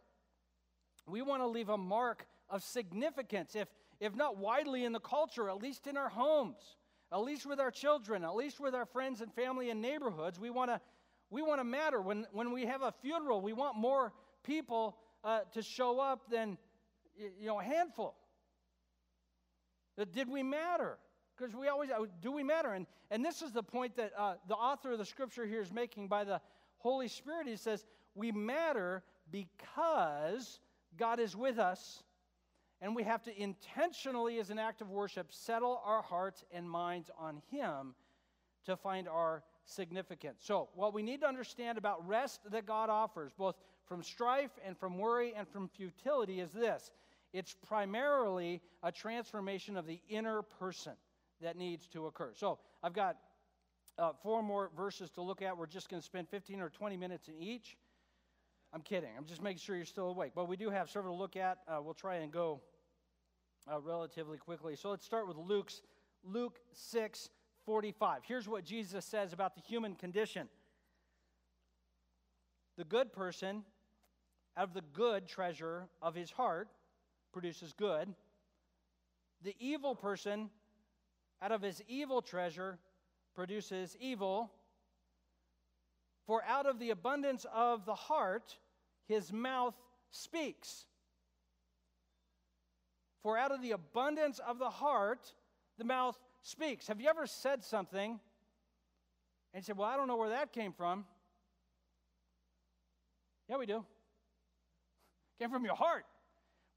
We 1.07 1.21
want 1.21 1.41
to 1.41 1.47
leave 1.47 1.69
a 1.69 1.77
mark 1.77 2.27
of 2.49 2.61
significance, 2.61 3.55
if, 3.55 3.69
if 3.99 4.13
not 4.13 4.37
widely 4.37 4.83
in 4.83 4.91
the 4.91 4.99
culture, 4.99 5.49
at 5.49 5.57
least 5.57 5.87
in 5.87 5.97
our 5.97 6.09
homes, 6.09 6.77
at 7.11 7.21
least 7.21 7.45
with 7.45 7.59
our 7.59 7.71
children, 7.71 8.23
at 8.23 8.35
least 8.35 8.59
with 8.59 8.75
our 8.75 8.85
friends 8.85 9.21
and 9.21 9.33
family 9.33 9.69
and 9.69 9.81
neighborhoods. 9.81 10.39
We 10.39 10.49
want 10.49 10.69
to, 10.69 10.81
we 11.29 11.41
want 11.41 11.61
to 11.61 11.63
matter. 11.63 12.01
When, 12.01 12.27
when 12.33 12.51
we 12.51 12.65
have 12.65 12.81
a 12.81 12.91
funeral, 13.01 13.41
we 13.41 13.53
want 13.53 13.77
more 13.77 14.11
people 14.43 14.97
uh, 15.23 15.39
to 15.53 15.61
show 15.61 15.99
up 15.99 16.29
than 16.29 16.57
you 17.17 17.47
know, 17.47 17.59
a 17.59 17.63
handful. 17.63 18.15
Did 20.11 20.29
we 20.29 20.43
matter? 20.43 20.97
Because 21.37 21.55
we 21.55 21.67
always, 21.67 21.89
uh, 21.89 22.05
do 22.21 22.31
we 22.31 22.43
matter? 22.43 22.73
And, 22.73 22.85
and 23.11 23.23
this 23.23 23.41
is 23.41 23.51
the 23.51 23.63
point 23.63 23.95
that 23.95 24.11
uh, 24.17 24.35
the 24.47 24.55
author 24.55 24.91
of 24.91 24.97
the 24.97 25.05
scripture 25.05 25.45
here 25.45 25.61
is 25.61 25.71
making 25.71 26.09
by 26.09 26.25
the 26.25 26.41
Holy 26.77 27.07
Spirit. 27.07 27.47
He 27.47 27.55
says, 27.55 27.85
We 28.15 28.31
matter 28.31 29.03
because 29.31 30.59
God 30.97 31.19
is 31.19 31.35
with 31.35 31.59
us, 31.59 32.03
and 32.81 32.95
we 32.95 33.03
have 33.03 33.21
to 33.23 33.41
intentionally, 33.41 34.39
as 34.39 34.49
an 34.49 34.59
act 34.59 34.81
of 34.81 34.89
worship, 34.89 35.27
settle 35.31 35.81
our 35.85 36.01
hearts 36.01 36.43
and 36.51 36.69
minds 36.69 37.11
on 37.19 37.41
Him 37.51 37.93
to 38.65 38.75
find 38.75 39.07
our 39.07 39.43
significance. 39.65 40.37
So, 40.41 40.69
what 40.75 40.93
we 40.93 41.03
need 41.03 41.21
to 41.21 41.27
understand 41.27 41.77
about 41.77 42.07
rest 42.07 42.39
that 42.51 42.65
God 42.65 42.89
offers, 42.89 43.31
both 43.37 43.55
from 43.85 44.01
strife 44.01 44.51
and 44.65 44.77
from 44.77 44.97
worry 44.97 45.33
and 45.35 45.47
from 45.47 45.67
futility, 45.67 46.39
is 46.39 46.51
this 46.51 46.91
it's 47.33 47.55
primarily 47.67 48.61
a 48.81 48.91
transformation 48.91 49.75
of 49.75 49.85
the 49.85 49.99
inner 50.07 50.41
person 50.41 50.93
that 51.41 51.57
needs 51.57 51.87
to 51.89 52.05
occur. 52.05 52.31
So 52.33 52.59
I've 52.81 52.93
got 52.93 53.17
uh, 53.97 54.11
four 54.23 54.41
more 54.41 54.71
verses 54.75 55.09
to 55.11 55.21
look 55.21 55.41
at. 55.41 55.57
We're 55.57 55.67
just 55.67 55.89
going 55.89 56.01
to 56.01 56.05
spend 56.05 56.29
15 56.29 56.61
or 56.61 56.69
20 56.69 56.97
minutes 56.97 57.27
in 57.27 57.37
each. 57.37 57.77
I'm 58.75 58.81
kidding. 58.81 59.09
I'm 59.17 59.23
just 59.23 59.41
making 59.41 59.59
sure 59.59 59.77
you're 59.77 59.85
still 59.85 60.09
awake. 60.09 60.33
But 60.35 60.49
we 60.49 60.57
do 60.57 60.69
have 60.69 60.89
several 60.89 61.15
to 61.15 61.21
look 61.21 61.37
at. 61.37 61.59
Uh, 61.65 61.81
we'll 61.81 61.93
try 61.93 62.15
and 62.15 62.29
go 62.29 62.59
uh, 63.71 63.79
relatively 63.79 64.37
quickly. 64.37 64.75
So 64.75 64.89
let's 64.89 65.05
start 65.05 65.29
with 65.29 65.37
Luke's 65.37 65.81
Luke 66.25 66.59
6 66.73 67.29
45. 67.65 68.23
Here's 68.27 68.49
what 68.49 68.65
Jesus 68.65 69.05
says 69.05 69.31
about 69.31 69.55
the 69.55 69.61
human 69.61 69.95
condition. 69.95 70.49
The 72.77 72.83
good 72.83 73.13
person, 73.13 73.63
out 74.57 74.65
of 74.65 74.73
the 74.73 74.83
good 74.91 75.25
treasure 75.25 75.87
of 76.01 76.13
his 76.13 76.29
heart, 76.29 76.67
produces 77.31 77.71
good. 77.71 78.13
The 79.41 79.55
evil 79.57 79.95
person, 79.95 80.49
out 81.41 81.53
of 81.53 81.61
his 81.61 81.81
evil 81.87 82.21
treasure, 82.21 82.77
produces 83.35 83.95
evil. 84.01 84.51
For 86.27 86.43
out 86.43 86.65
of 86.65 86.77
the 86.77 86.89
abundance 86.89 87.45
of 87.53 87.85
the 87.85 87.95
heart, 87.95 88.57
his 89.07 89.31
mouth 89.31 89.75
speaks. 90.11 90.85
For 93.21 93.37
out 93.37 93.51
of 93.51 93.61
the 93.61 93.71
abundance 93.71 94.39
of 94.39 94.59
the 94.59 94.69
heart, 94.69 95.33
the 95.77 95.83
mouth 95.83 96.17
speaks. 96.41 96.87
Have 96.87 97.01
you 97.01 97.09
ever 97.09 97.25
said 97.25 97.63
something 97.63 98.19
and 99.53 99.65
said, 99.65 99.77
Well, 99.77 99.87
I 99.87 99.97
don't 99.97 100.07
know 100.07 100.17
where 100.17 100.29
that 100.29 100.51
came 100.51 100.73
from? 100.73 101.05
Yeah, 103.49 103.57
we 103.57 103.65
do. 103.65 103.83
Came 105.39 105.49
from 105.51 105.65
your 105.65 105.75
heart. 105.75 106.05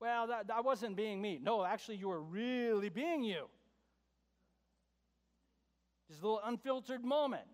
Well, 0.01 0.26
that, 0.26 0.49
that 0.49 0.64
wasn't 0.64 0.97
being 0.97 1.20
me. 1.20 1.39
No, 1.43 1.64
actually, 1.64 1.97
you 1.97 2.09
were 2.09 2.20
really 2.20 2.89
being 2.89 3.22
you. 3.22 3.47
Just 6.09 6.22
a 6.22 6.24
little 6.24 6.41
unfiltered 6.45 7.05
moment. 7.05 7.47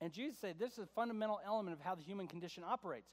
And 0.00 0.12
Jesus 0.12 0.38
said 0.38 0.58
this 0.58 0.72
is 0.72 0.78
a 0.80 0.86
fundamental 0.94 1.40
element 1.44 1.76
of 1.76 1.80
how 1.84 1.94
the 1.94 2.02
human 2.02 2.28
condition 2.28 2.64
operates. 2.66 3.10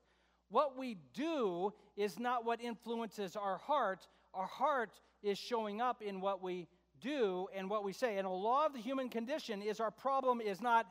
What 0.53 0.77
we 0.77 0.97
do 1.15 1.73
is 1.97 2.19
not 2.19 2.45
what 2.45 2.61
influences 2.61 3.35
our 3.35 3.57
heart. 3.57 4.07
Our 4.35 4.45
heart 4.45 4.91
is 5.23 5.39
showing 5.39 5.81
up 5.81 6.03
in 6.03 6.21
what 6.21 6.43
we 6.43 6.67
do 7.01 7.47
and 7.55 7.71
what 7.71 7.83
we 7.83 7.91
say. 7.91 8.19
And 8.19 8.27
a 8.27 8.29
law 8.29 8.67
of 8.67 8.73
the 8.73 8.79
human 8.79 9.09
condition 9.09 9.63
is 9.63 9.79
our 9.79 9.89
problem 9.89 10.39
is 10.39 10.61
not 10.61 10.85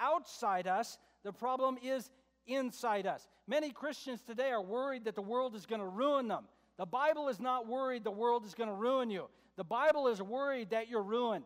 outside 0.00 0.66
us, 0.66 0.96
the 1.22 1.34
problem 1.34 1.76
is 1.84 2.08
inside 2.46 3.06
us. 3.06 3.28
Many 3.46 3.72
Christians 3.72 4.22
today 4.22 4.48
are 4.48 4.62
worried 4.62 5.04
that 5.04 5.16
the 5.16 5.20
world 5.20 5.54
is 5.54 5.66
going 5.66 5.82
to 5.82 5.86
ruin 5.86 6.26
them. 6.26 6.46
The 6.78 6.86
Bible 6.86 7.28
is 7.28 7.38
not 7.38 7.66
worried 7.66 8.04
the 8.04 8.10
world 8.10 8.46
is 8.46 8.54
going 8.54 8.70
to 8.70 8.74
ruin 8.74 9.10
you. 9.10 9.28
The 9.58 9.64
Bible 9.64 10.08
is 10.08 10.22
worried 10.22 10.70
that 10.70 10.88
you're 10.88 11.02
ruined. 11.02 11.44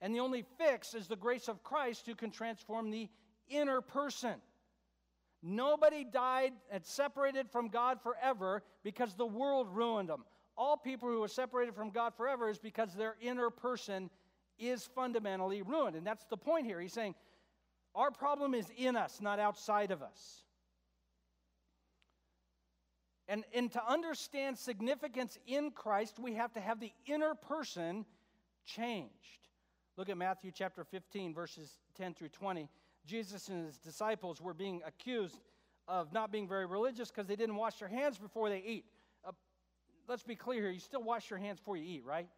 And 0.00 0.14
the 0.14 0.20
only 0.20 0.44
fix 0.58 0.94
is 0.94 1.08
the 1.08 1.16
grace 1.16 1.48
of 1.48 1.64
Christ 1.64 2.06
who 2.06 2.14
can 2.14 2.30
transform 2.30 2.92
the 2.92 3.08
inner 3.48 3.80
person. 3.80 4.36
Nobody 5.42 6.04
died 6.04 6.52
and 6.70 6.84
separated 6.84 7.48
from 7.48 7.68
God 7.68 8.00
forever 8.02 8.62
because 8.82 9.14
the 9.14 9.26
world 9.26 9.68
ruined 9.70 10.08
them. 10.08 10.24
All 10.56 10.76
people 10.76 11.08
who 11.08 11.22
are 11.22 11.28
separated 11.28 11.74
from 11.74 11.90
God 11.90 12.14
forever 12.16 12.48
is 12.48 12.58
because 12.58 12.92
their 12.94 13.14
inner 13.20 13.50
person 13.50 14.10
is 14.58 14.84
fundamentally 14.94 15.62
ruined. 15.62 15.94
And 15.94 16.04
that's 16.04 16.24
the 16.24 16.36
point 16.36 16.66
here. 16.66 16.80
He's 16.80 16.92
saying, 16.92 17.14
our 17.94 18.10
problem 18.10 18.54
is 18.54 18.66
in 18.76 18.96
us, 18.96 19.20
not 19.20 19.38
outside 19.38 19.92
of 19.92 20.02
us. 20.02 20.42
And, 23.28 23.44
and 23.54 23.70
to 23.72 23.86
understand 23.86 24.58
significance 24.58 25.38
in 25.46 25.70
Christ, 25.70 26.18
we 26.18 26.34
have 26.34 26.52
to 26.54 26.60
have 26.60 26.80
the 26.80 26.92
inner 27.06 27.34
person 27.34 28.06
changed. 28.64 29.12
Look 29.96 30.08
at 30.08 30.16
Matthew 30.16 30.50
chapter 30.52 30.84
15, 30.84 31.34
verses 31.34 31.78
10 31.96 32.14
through 32.14 32.30
20. 32.30 32.68
Jesus 33.08 33.48
and 33.48 33.66
his 33.66 33.78
disciples 33.78 34.40
were 34.40 34.54
being 34.54 34.82
accused 34.86 35.40
of 35.88 36.12
not 36.12 36.30
being 36.30 36.46
very 36.46 36.66
religious 36.66 37.10
because 37.10 37.26
they 37.26 37.36
didn't 37.36 37.56
wash 37.56 37.76
their 37.76 37.88
hands 37.88 38.18
before 38.18 38.48
they 38.50 38.62
eat. 38.64 38.84
Uh, 39.26 39.32
let's 40.06 40.22
be 40.22 40.36
clear 40.36 40.62
here 40.62 40.70
you 40.70 40.80
still 40.80 41.02
wash 41.02 41.30
your 41.30 41.38
hands 41.38 41.58
before 41.58 41.76
you 41.76 41.84
eat, 41.84 42.04
right? 42.04 42.28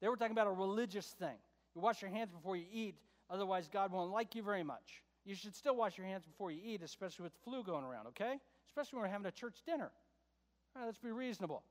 They 0.00 0.08
were 0.08 0.16
talking 0.16 0.32
about 0.32 0.46
a 0.46 0.52
religious 0.52 1.06
thing. 1.06 1.36
You 1.74 1.82
wash 1.82 2.02
your 2.02 2.10
hands 2.10 2.30
before 2.32 2.56
you 2.56 2.64
eat 2.72 2.96
Otherwise, 3.28 3.68
God 3.72 3.92
won't 3.92 4.12
like 4.12 4.34
you 4.34 4.42
very 4.42 4.62
much. 4.62 5.02
You 5.24 5.34
should 5.34 5.54
still 5.54 5.74
wash 5.74 5.98
your 5.98 6.06
hands 6.06 6.24
before 6.24 6.52
you 6.52 6.60
eat, 6.64 6.82
especially 6.82 7.24
with 7.24 7.32
the 7.32 7.40
flu 7.40 7.64
going 7.64 7.84
around, 7.84 8.06
okay? 8.08 8.38
Especially 8.68 8.96
when 8.96 9.02
we're 9.02 9.12
having 9.12 9.26
a 9.26 9.32
church 9.32 9.62
dinner. 9.66 9.90
All 10.74 10.82
right, 10.82 10.86
let's 10.86 10.98
be 10.98 11.10
reasonable. 11.10 11.64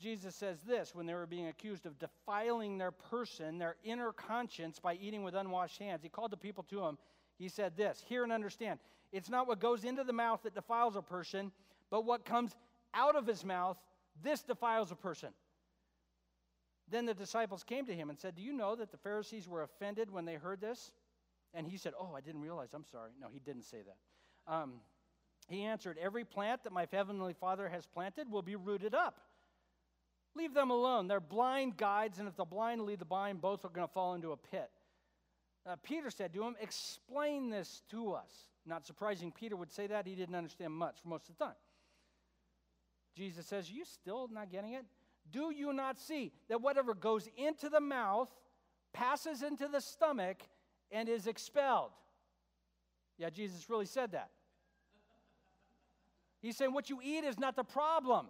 Jesus 0.00 0.34
says 0.34 0.60
this 0.62 0.94
when 0.94 1.06
they 1.06 1.14
were 1.14 1.26
being 1.26 1.46
accused 1.46 1.86
of 1.86 1.98
defiling 1.98 2.76
their 2.76 2.90
person, 2.90 3.58
their 3.58 3.76
inner 3.82 4.12
conscience, 4.12 4.78
by 4.78 4.94
eating 4.94 5.22
with 5.22 5.34
unwashed 5.34 5.78
hands. 5.78 6.02
He 6.02 6.08
called 6.08 6.30
the 6.30 6.36
people 6.36 6.64
to 6.64 6.84
him. 6.84 6.98
He 7.38 7.48
said 7.48 7.76
this 7.76 8.02
Hear 8.06 8.22
and 8.22 8.32
understand. 8.32 8.78
It's 9.12 9.30
not 9.30 9.46
what 9.46 9.60
goes 9.60 9.84
into 9.84 10.04
the 10.04 10.12
mouth 10.12 10.40
that 10.42 10.54
defiles 10.54 10.96
a 10.96 11.02
person, 11.02 11.52
but 11.90 12.04
what 12.04 12.24
comes 12.24 12.54
out 12.92 13.16
of 13.16 13.26
his 13.26 13.44
mouth, 13.44 13.78
this 14.22 14.42
defiles 14.42 14.90
a 14.90 14.96
person. 14.96 15.30
Then 16.88 17.06
the 17.06 17.14
disciples 17.14 17.64
came 17.64 17.86
to 17.86 17.94
him 17.94 18.10
and 18.10 18.18
said, 18.18 18.36
Do 18.36 18.42
you 18.42 18.52
know 18.52 18.76
that 18.76 18.90
the 18.90 18.98
Pharisees 18.98 19.48
were 19.48 19.62
offended 19.62 20.10
when 20.10 20.24
they 20.24 20.34
heard 20.34 20.60
this? 20.60 20.92
And 21.54 21.66
he 21.66 21.76
said, 21.76 21.94
Oh, 21.98 22.12
I 22.16 22.20
didn't 22.20 22.42
realize. 22.42 22.74
I'm 22.74 22.84
sorry. 22.84 23.12
No, 23.20 23.28
he 23.32 23.40
didn't 23.40 23.64
say 23.64 23.78
that. 23.78 24.52
Um, 24.52 24.74
he 25.48 25.62
answered, 25.62 25.98
Every 26.00 26.24
plant 26.24 26.64
that 26.64 26.72
my 26.72 26.86
heavenly 26.90 27.32
Father 27.32 27.68
has 27.68 27.86
planted 27.86 28.30
will 28.30 28.42
be 28.42 28.56
rooted 28.56 28.94
up. 28.94 29.20
Leave 30.36 30.52
them 30.52 30.70
alone. 30.70 31.08
They're 31.08 31.20
blind 31.20 31.76
guides, 31.76 32.18
and 32.18 32.28
if 32.28 32.36
the 32.36 32.44
blind 32.44 32.82
lead 32.82 32.98
the 32.98 33.06
blind, 33.06 33.40
both 33.40 33.64
are 33.64 33.70
going 33.70 33.86
to 33.86 33.92
fall 33.92 34.14
into 34.14 34.32
a 34.32 34.36
pit. 34.36 34.70
Uh, 35.64 35.76
Peter 35.82 36.10
said 36.10 36.34
to 36.34 36.42
him, 36.42 36.56
Explain 36.60 37.48
this 37.48 37.82
to 37.90 38.12
us. 38.12 38.30
Not 38.66 38.84
surprising 38.84 39.32
Peter 39.32 39.56
would 39.56 39.72
say 39.72 39.86
that. 39.86 40.06
He 40.06 40.14
didn't 40.14 40.34
understand 40.34 40.72
much 40.72 40.96
for 41.02 41.08
most 41.08 41.28
of 41.28 41.38
the 41.38 41.44
time. 41.44 41.54
Jesus 43.14 43.46
says, 43.46 43.70
You 43.70 43.84
still 43.84 44.28
not 44.30 44.50
getting 44.50 44.74
it? 44.74 44.84
Do 45.32 45.52
you 45.52 45.72
not 45.72 45.98
see 45.98 46.32
that 46.48 46.60
whatever 46.60 46.94
goes 46.94 47.28
into 47.36 47.68
the 47.68 47.80
mouth 47.80 48.28
passes 48.92 49.42
into 49.42 49.68
the 49.68 49.80
stomach 49.80 50.36
and 50.92 51.08
is 51.08 51.26
expelled? 51.26 51.90
Yeah, 53.18 53.30
Jesus 53.30 53.70
really 53.70 53.86
said 53.86 54.12
that. 54.12 54.30
He's 56.42 56.56
saying 56.56 56.74
what 56.74 56.90
you 56.90 57.00
eat 57.02 57.24
is 57.24 57.38
not 57.38 57.56
the 57.56 57.64
problem. 57.64 58.26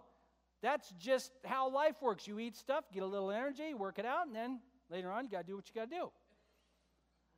That's 0.61 0.93
just 0.99 1.31
how 1.45 1.69
life 1.69 2.01
works. 2.01 2.27
You 2.27 2.39
eat 2.39 2.55
stuff, 2.55 2.85
get 2.93 3.03
a 3.03 3.05
little 3.05 3.31
energy, 3.31 3.73
work 3.73 3.99
it 3.99 4.05
out, 4.05 4.27
and 4.27 4.35
then 4.35 4.59
later 4.89 5.11
on, 5.11 5.25
you 5.25 5.29
got 5.29 5.41
to 5.41 5.47
do 5.47 5.55
what 5.55 5.67
you 5.67 5.75
got 5.75 5.89
to 5.89 5.95
do. 5.95 6.11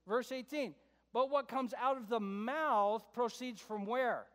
Verse 0.07 0.31
18. 0.31 0.73
But 1.13 1.29
what 1.29 1.47
comes 1.47 1.73
out 1.73 1.97
of 1.97 2.07
the 2.07 2.19
mouth 2.19 3.03
proceeds 3.13 3.59
from 3.59 3.85
where? 3.85 4.25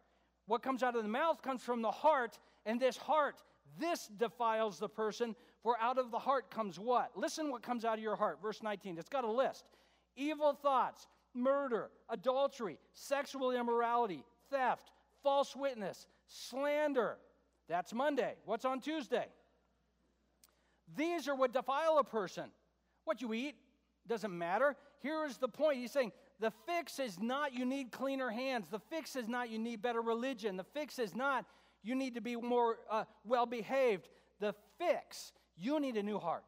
What 0.46 0.62
comes 0.62 0.82
out 0.82 0.96
of 0.96 1.02
the 1.02 1.08
mouth 1.08 1.40
comes 1.40 1.62
from 1.62 1.82
the 1.82 1.90
heart, 1.90 2.38
and 2.66 2.80
this 2.80 2.96
heart 2.96 3.36
this 3.78 4.06
defiles 4.06 4.78
the 4.78 4.88
person, 4.88 5.34
for 5.62 5.76
out 5.80 5.98
of 5.98 6.10
the 6.10 6.18
heart 6.18 6.50
comes 6.50 6.78
what? 6.78 7.10
Listen 7.16 7.50
what 7.50 7.62
comes 7.62 7.84
out 7.84 7.98
of 7.98 8.02
your 8.02 8.16
heart. 8.16 8.40
Verse 8.40 8.62
19. 8.62 8.98
It's 8.98 9.08
got 9.08 9.24
a 9.24 9.30
list 9.30 9.64
evil 10.16 10.52
thoughts, 10.52 11.08
murder, 11.34 11.90
adultery, 12.08 12.78
sexual 12.92 13.50
immorality, 13.50 14.24
theft, 14.50 14.92
false 15.22 15.56
witness, 15.56 16.06
slander. 16.28 17.16
That's 17.68 17.92
Monday. 17.92 18.34
What's 18.44 18.64
on 18.64 18.80
Tuesday? 18.80 19.26
These 20.96 21.28
are 21.28 21.34
what 21.34 21.52
defile 21.52 21.98
a 21.98 22.04
person. 22.04 22.50
What 23.04 23.22
you 23.22 23.32
eat 23.32 23.56
doesn't 24.06 24.36
matter. 24.36 24.76
Here 25.00 25.24
is 25.24 25.38
the 25.38 25.48
point. 25.48 25.78
He's 25.78 25.92
saying 25.92 26.12
the 26.40 26.52
fix 26.66 26.98
is 26.98 27.18
not 27.18 27.54
you 27.54 27.64
need 27.64 27.90
cleaner 27.90 28.30
hands. 28.30 28.66
The 28.70 28.78
fix 28.78 29.16
is 29.16 29.28
not 29.28 29.50
you 29.50 29.58
need 29.58 29.82
better 29.82 30.02
religion. 30.02 30.56
The 30.56 30.64
fix 30.64 30.98
is 30.98 31.14
not 31.14 31.46
you 31.82 31.94
need 31.94 32.14
to 32.14 32.20
be 32.20 32.36
more 32.36 32.78
uh, 32.90 33.04
well 33.24 33.46
behaved. 33.46 34.08
The 34.40 34.54
fix, 34.78 35.32
you 35.56 35.80
need 35.80 35.96
a 35.96 36.02
new 36.02 36.18
heart. 36.18 36.44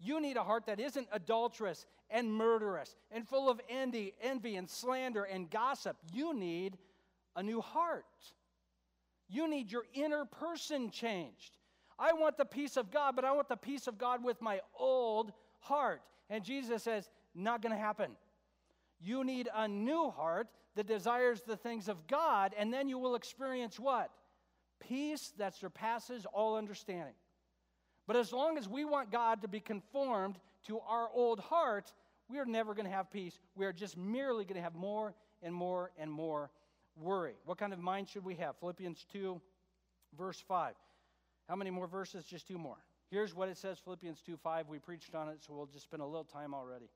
You 0.00 0.20
need 0.20 0.36
a 0.36 0.44
heart 0.44 0.66
that 0.66 0.78
isn't 0.78 1.08
adulterous 1.12 1.84
and 2.10 2.32
murderous 2.32 2.96
and 3.10 3.26
full 3.26 3.50
of 3.50 3.60
envy, 3.68 4.14
envy 4.22 4.56
and 4.56 4.70
slander 4.70 5.24
and 5.24 5.50
gossip. 5.50 5.96
You 6.12 6.34
need 6.34 6.78
a 7.34 7.42
new 7.42 7.60
heart. 7.60 8.06
You 9.28 9.48
need 9.48 9.70
your 9.70 9.84
inner 9.94 10.24
person 10.24 10.90
changed. 10.90 11.56
I 11.98 12.12
want 12.12 12.36
the 12.36 12.44
peace 12.44 12.76
of 12.76 12.90
God, 12.90 13.16
but 13.16 13.24
I 13.24 13.32
want 13.32 13.48
the 13.48 13.56
peace 13.56 13.86
of 13.86 13.98
God 13.98 14.24
with 14.24 14.40
my 14.40 14.60
old 14.78 15.32
heart. 15.58 16.00
And 16.30 16.44
Jesus 16.44 16.82
says, 16.82 17.10
not 17.34 17.60
going 17.60 17.74
to 17.74 17.80
happen. 17.80 18.12
You 19.00 19.24
need 19.24 19.48
a 19.54 19.68
new 19.68 20.10
heart 20.10 20.48
that 20.76 20.86
desires 20.86 21.42
the 21.42 21.56
things 21.56 21.88
of 21.88 22.06
God, 22.06 22.54
and 22.56 22.72
then 22.72 22.88
you 22.88 22.98
will 22.98 23.14
experience 23.14 23.78
what? 23.78 24.10
Peace 24.80 25.32
that 25.38 25.54
surpasses 25.54 26.24
all 26.32 26.56
understanding. 26.56 27.14
But 28.06 28.16
as 28.16 28.32
long 28.32 28.56
as 28.56 28.68
we 28.68 28.84
want 28.84 29.10
God 29.10 29.42
to 29.42 29.48
be 29.48 29.60
conformed 29.60 30.38
to 30.66 30.78
our 30.80 31.08
old 31.12 31.40
heart, 31.40 31.92
we 32.28 32.38
are 32.38 32.46
never 32.46 32.74
going 32.74 32.86
to 32.86 32.92
have 32.92 33.10
peace. 33.10 33.38
We 33.54 33.66
are 33.66 33.72
just 33.72 33.96
merely 33.96 34.44
going 34.44 34.56
to 34.56 34.62
have 34.62 34.74
more 34.74 35.14
and 35.42 35.54
more 35.54 35.90
and 35.98 36.10
more 36.10 36.50
worry. 37.00 37.34
What 37.44 37.58
kind 37.58 37.72
of 37.72 37.78
mind 37.78 38.08
should 38.08 38.24
we 38.24 38.34
have? 38.36 38.56
Philippians 38.58 39.06
2, 39.12 39.40
verse 40.16 40.42
5. 40.46 40.74
How 41.48 41.56
many 41.56 41.70
more 41.70 41.86
verses? 41.86 42.24
Just 42.24 42.46
two 42.46 42.58
more. 42.58 42.76
Here's 43.10 43.34
what 43.34 43.48
it 43.48 43.56
says 43.56 43.78
Philippians 43.78 44.20
2 44.20 44.36
5. 44.36 44.68
We 44.68 44.78
preached 44.78 45.14
on 45.14 45.28
it, 45.28 45.38
so 45.40 45.54
we'll 45.54 45.66
just 45.66 45.84
spend 45.84 46.02
a 46.02 46.06
little 46.06 46.24
time 46.24 46.54
already. 46.54 46.90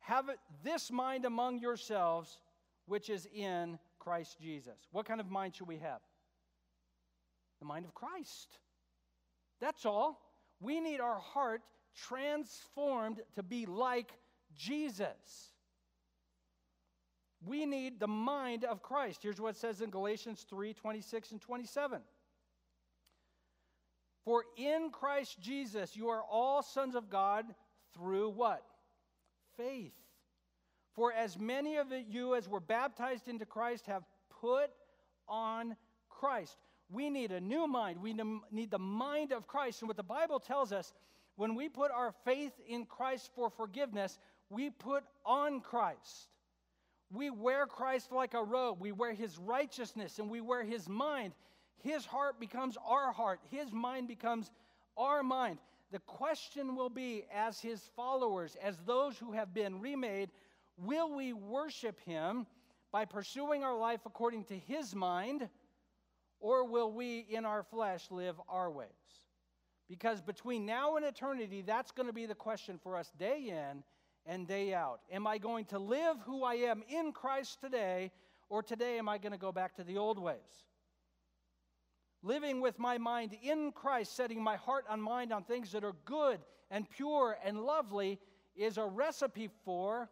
Have 0.00 0.30
this 0.62 0.90
mind 0.90 1.24
among 1.24 1.58
yourselves, 1.58 2.38
which 2.86 3.10
is 3.10 3.26
in 3.34 3.78
Christ 3.98 4.38
Jesus. 4.40 4.78
What 4.92 5.06
kind 5.06 5.20
of 5.20 5.28
mind 5.30 5.56
should 5.56 5.66
we 5.66 5.78
have? 5.78 6.00
The 7.58 7.66
mind 7.66 7.84
of 7.84 7.94
Christ. 7.94 8.58
That's 9.60 9.84
all. 9.84 10.20
We 10.60 10.80
need 10.80 11.00
our 11.00 11.18
heart 11.18 11.62
transformed 12.06 13.20
to 13.34 13.42
be 13.42 13.66
like 13.66 14.12
Jesus. 14.54 15.50
We 17.46 17.66
need 17.66 18.00
the 18.00 18.08
mind 18.08 18.64
of 18.64 18.82
Christ. 18.82 19.20
Here's 19.22 19.40
what 19.40 19.50
it 19.50 19.56
says 19.56 19.80
in 19.80 19.90
Galatians 19.90 20.44
3 20.48 20.74
26 20.74 21.32
and 21.32 21.40
27. 21.40 22.00
For 24.24 24.44
in 24.56 24.90
Christ 24.90 25.40
Jesus 25.40 25.96
you 25.96 26.08
are 26.08 26.22
all 26.22 26.62
sons 26.62 26.94
of 26.94 27.08
God 27.08 27.46
through 27.94 28.30
what? 28.30 28.62
Faith. 29.56 29.94
For 30.94 31.12
as 31.12 31.38
many 31.38 31.76
of 31.76 31.86
you 32.08 32.34
as 32.34 32.48
were 32.48 32.60
baptized 32.60 33.28
into 33.28 33.46
Christ 33.46 33.86
have 33.86 34.02
put 34.40 34.70
on 35.28 35.76
Christ. 36.08 36.56
We 36.90 37.08
need 37.10 37.32
a 37.32 37.40
new 37.40 37.66
mind. 37.66 38.00
We 38.02 38.14
need 38.50 38.70
the 38.70 38.78
mind 38.78 39.32
of 39.32 39.46
Christ. 39.46 39.82
And 39.82 39.88
what 39.88 39.96
the 39.96 40.02
Bible 40.02 40.40
tells 40.40 40.72
us, 40.72 40.92
when 41.36 41.54
we 41.54 41.68
put 41.68 41.92
our 41.92 42.12
faith 42.24 42.52
in 42.66 42.84
Christ 42.84 43.30
for 43.34 43.48
forgiveness, 43.48 44.18
we 44.50 44.70
put 44.70 45.04
on 45.24 45.60
Christ. 45.60 46.28
We 47.10 47.30
wear 47.30 47.66
Christ 47.66 48.12
like 48.12 48.34
a 48.34 48.42
robe. 48.42 48.80
We 48.80 48.92
wear 48.92 49.12
his 49.12 49.38
righteousness 49.38 50.18
and 50.18 50.28
we 50.30 50.40
wear 50.40 50.64
his 50.64 50.88
mind. 50.88 51.32
His 51.82 52.04
heart 52.04 52.40
becomes 52.40 52.76
our 52.84 53.12
heart, 53.12 53.40
his 53.50 53.72
mind 53.72 54.08
becomes 54.08 54.50
our 54.96 55.22
mind. 55.22 55.58
The 55.90 56.00
question 56.00 56.76
will 56.76 56.90
be 56.90 57.24
as 57.32 57.60
his 57.60 57.80
followers, 57.96 58.56
as 58.62 58.76
those 58.84 59.16
who 59.16 59.32
have 59.32 59.54
been 59.54 59.80
remade, 59.80 60.30
will 60.76 61.14
we 61.14 61.32
worship 61.32 61.98
him 62.00 62.46
by 62.92 63.04
pursuing 63.04 63.64
our 63.64 63.76
life 63.76 64.00
according 64.04 64.44
to 64.44 64.58
his 64.58 64.94
mind, 64.94 65.48
or 66.40 66.64
will 66.64 66.92
we 66.92 67.20
in 67.30 67.46
our 67.46 67.62
flesh 67.62 68.10
live 68.10 68.36
our 68.48 68.70
ways? 68.70 68.88
Because 69.88 70.20
between 70.20 70.66
now 70.66 70.96
and 70.96 71.06
eternity, 71.06 71.62
that's 71.62 71.90
going 71.90 72.06
to 72.06 72.12
be 72.12 72.26
the 72.26 72.34
question 72.34 72.78
for 72.82 72.96
us 72.96 73.10
day 73.18 73.48
in 73.48 73.82
and 74.28 74.46
day 74.46 74.74
out. 74.74 75.00
Am 75.10 75.26
I 75.26 75.38
going 75.38 75.64
to 75.66 75.78
live 75.78 76.18
who 76.24 76.44
I 76.44 76.54
am 76.54 76.84
in 76.88 77.12
Christ 77.12 77.60
today, 77.60 78.12
or 78.50 78.62
today 78.62 78.98
am 78.98 79.08
I 79.08 79.16
going 79.16 79.32
to 79.32 79.38
go 79.38 79.50
back 79.50 79.74
to 79.76 79.84
the 79.84 79.96
old 79.96 80.18
ways? 80.18 80.66
Living 82.22 82.60
with 82.60 82.78
my 82.78 82.98
mind 82.98 83.34
in 83.42 83.72
Christ, 83.72 84.14
setting 84.14 84.42
my 84.42 84.56
heart 84.56 84.84
and 84.90 85.02
mind 85.02 85.32
on 85.32 85.44
things 85.44 85.72
that 85.72 85.82
are 85.82 85.94
good 86.04 86.40
and 86.70 86.88
pure 86.90 87.38
and 87.42 87.60
lovely, 87.60 88.18
is 88.54 88.76
a 88.76 88.84
recipe 88.84 89.48
for 89.64 90.10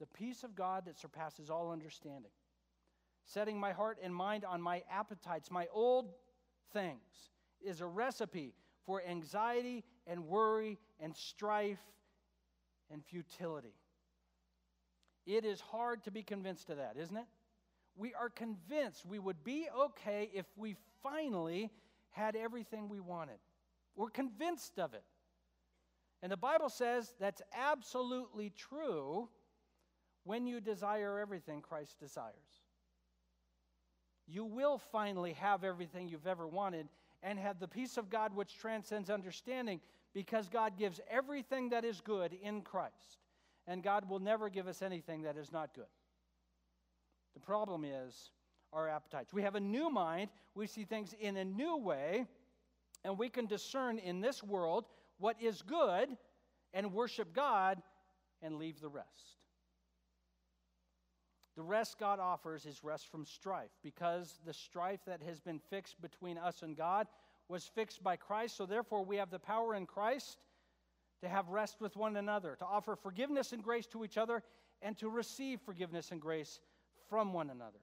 the 0.00 0.06
peace 0.06 0.44
of 0.44 0.54
God 0.54 0.84
that 0.84 0.98
surpasses 0.98 1.48
all 1.48 1.70
understanding. 1.70 2.32
Setting 3.24 3.58
my 3.58 3.72
heart 3.72 3.98
and 4.02 4.14
mind 4.14 4.44
on 4.44 4.60
my 4.60 4.82
appetites, 4.90 5.50
my 5.50 5.66
old 5.72 6.10
things, 6.72 7.30
is 7.64 7.80
a 7.80 7.86
recipe 7.86 8.54
for 8.84 9.02
anxiety 9.02 9.84
and 10.06 10.26
worry 10.26 10.78
and 10.98 11.16
strife 11.16 11.78
and 12.90 13.04
futility. 13.04 13.74
It 15.26 15.44
is 15.44 15.60
hard 15.60 16.04
to 16.04 16.10
be 16.10 16.22
convinced 16.22 16.70
of 16.70 16.78
that, 16.78 16.96
isn't 16.98 17.16
it? 17.16 17.26
We 17.96 18.14
are 18.14 18.30
convinced 18.30 19.04
we 19.06 19.18
would 19.18 19.44
be 19.44 19.68
okay 19.78 20.30
if 20.32 20.46
we 20.56 20.76
finally 21.02 21.70
had 22.10 22.36
everything 22.36 22.88
we 22.88 23.00
wanted. 23.00 23.38
We're 23.96 24.10
convinced 24.10 24.78
of 24.78 24.94
it. 24.94 25.04
And 26.22 26.30
the 26.30 26.36
Bible 26.36 26.68
says 26.68 27.14
that's 27.18 27.42
absolutely 27.54 28.52
true 28.56 29.28
when 30.24 30.46
you 30.46 30.60
desire 30.60 31.18
everything 31.18 31.62
Christ 31.62 31.98
desires. 31.98 32.34
You 34.26 34.44
will 34.44 34.78
finally 34.78 35.32
have 35.34 35.64
everything 35.64 36.08
you've 36.08 36.26
ever 36.26 36.46
wanted 36.46 36.88
and 37.22 37.38
have 37.38 37.58
the 37.58 37.68
peace 37.68 37.96
of 37.96 38.10
God 38.10 38.34
which 38.34 38.56
transcends 38.56 39.10
understanding 39.10 39.80
because 40.14 40.48
God 40.48 40.76
gives 40.76 41.00
everything 41.10 41.70
that 41.70 41.84
is 41.84 42.00
good 42.00 42.32
in 42.42 42.62
Christ. 42.62 43.18
And 43.66 43.82
God 43.82 44.08
will 44.08 44.18
never 44.18 44.48
give 44.48 44.66
us 44.66 44.82
anything 44.82 45.22
that 45.22 45.36
is 45.36 45.52
not 45.52 45.74
good. 45.74 45.84
The 47.34 47.40
problem 47.40 47.84
is 47.84 48.30
our 48.72 48.88
appetites. 48.88 49.32
We 49.32 49.42
have 49.42 49.54
a 49.54 49.60
new 49.60 49.90
mind, 49.90 50.30
we 50.54 50.66
see 50.66 50.84
things 50.84 51.14
in 51.20 51.36
a 51.36 51.44
new 51.44 51.76
way, 51.76 52.26
and 53.04 53.18
we 53.18 53.28
can 53.28 53.46
discern 53.46 53.98
in 53.98 54.20
this 54.20 54.42
world 54.42 54.86
what 55.18 55.36
is 55.40 55.62
good 55.62 56.08
and 56.72 56.92
worship 56.92 57.32
God 57.34 57.82
and 58.42 58.56
leave 58.56 58.80
the 58.80 58.88
rest. 58.88 59.36
The 61.56 61.62
rest 61.62 61.98
God 61.98 62.20
offers 62.20 62.64
is 62.64 62.82
rest 62.82 63.10
from 63.10 63.26
strife 63.26 63.70
because 63.82 64.38
the 64.46 64.54
strife 64.54 65.00
that 65.06 65.22
has 65.22 65.40
been 65.40 65.58
fixed 65.58 66.00
between 66.00 66.38
us 66.38 66.62
and 66.62 66.76
God 66.76 67.06
was 67.50 67.64
fixed 67.64 68.02
by 68.02 68.16
Christ. 68.16 68.56
So, 68.56 68.64
therefore, 68.64 69.04
we 69.04 69.16
have 69.16 69.30
the 69.30 69.38
power 69.38 69.74
in 69.74 69.84
Christ 69.84 70.38
to 71.20 71.28
have 71.28 71.48
rest 71.48 71.80
with 71.80 71.96
one 71.96 72.16
another, 72.16 72.56
to 72.56 72.64
offer 72.64 72.96
forgiveness 72.96 73.52
and 73.52 73.62
grace 73.62 73.86
to 73.88 74.04
each 74.04 74.16
other, 74.16 74.42
and 74.80 74.96
to 74.98 75.10
receive 75.10 75.60
forgiveness 75.60 76.12
and 76.12 76.20
grace 76.20 76.60
from 77.10 77.32
one 77.32 77.50
another. 77.50 77.80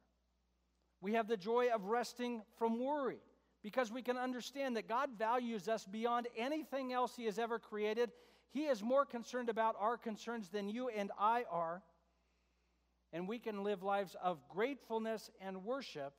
We 1.02 1.14
have 1.14 1.28
the 1.28 1.38
joy 1.38 1.68
of 1.70 1.86
resting 1.86 2.42
from 2.58 2.80
worry 2.80 3.20
because 3.62 3.92
we 3.92 4.02
can 4.02 4.18
understand 4.18 4.78
that 4.78 4.88
God 4.88 5.10
values 5.20 5.68
us 5.68 5.86
beyond 5.86 6.28
anything 6.36 6.94
else 6.94 7.16
He 7.16 7.26
has 7.26 7.38
ever 7.38 7.60
created. 7.60 8.12
He 8.50 8.66
is 8.66 8.82
more 8.82 9.06
concerned 9.06 9.50
about 9.50 9.76
our 9.78 9.98
concerns 9.98 10.50
than 10.50 10.70
you 10.70 10.88
and 10.90 11.12
I 11.20 11.44
are. 11.52 11.84
And 13.14 13.28
we 13.28 13.38
can 13.38 13.64
live 13.64 13.84
lives 13.84 14.16
of 14.24 14.40
gratefulness 14.50 15.30
and 15.40 15.64
worship, 15.64 16.14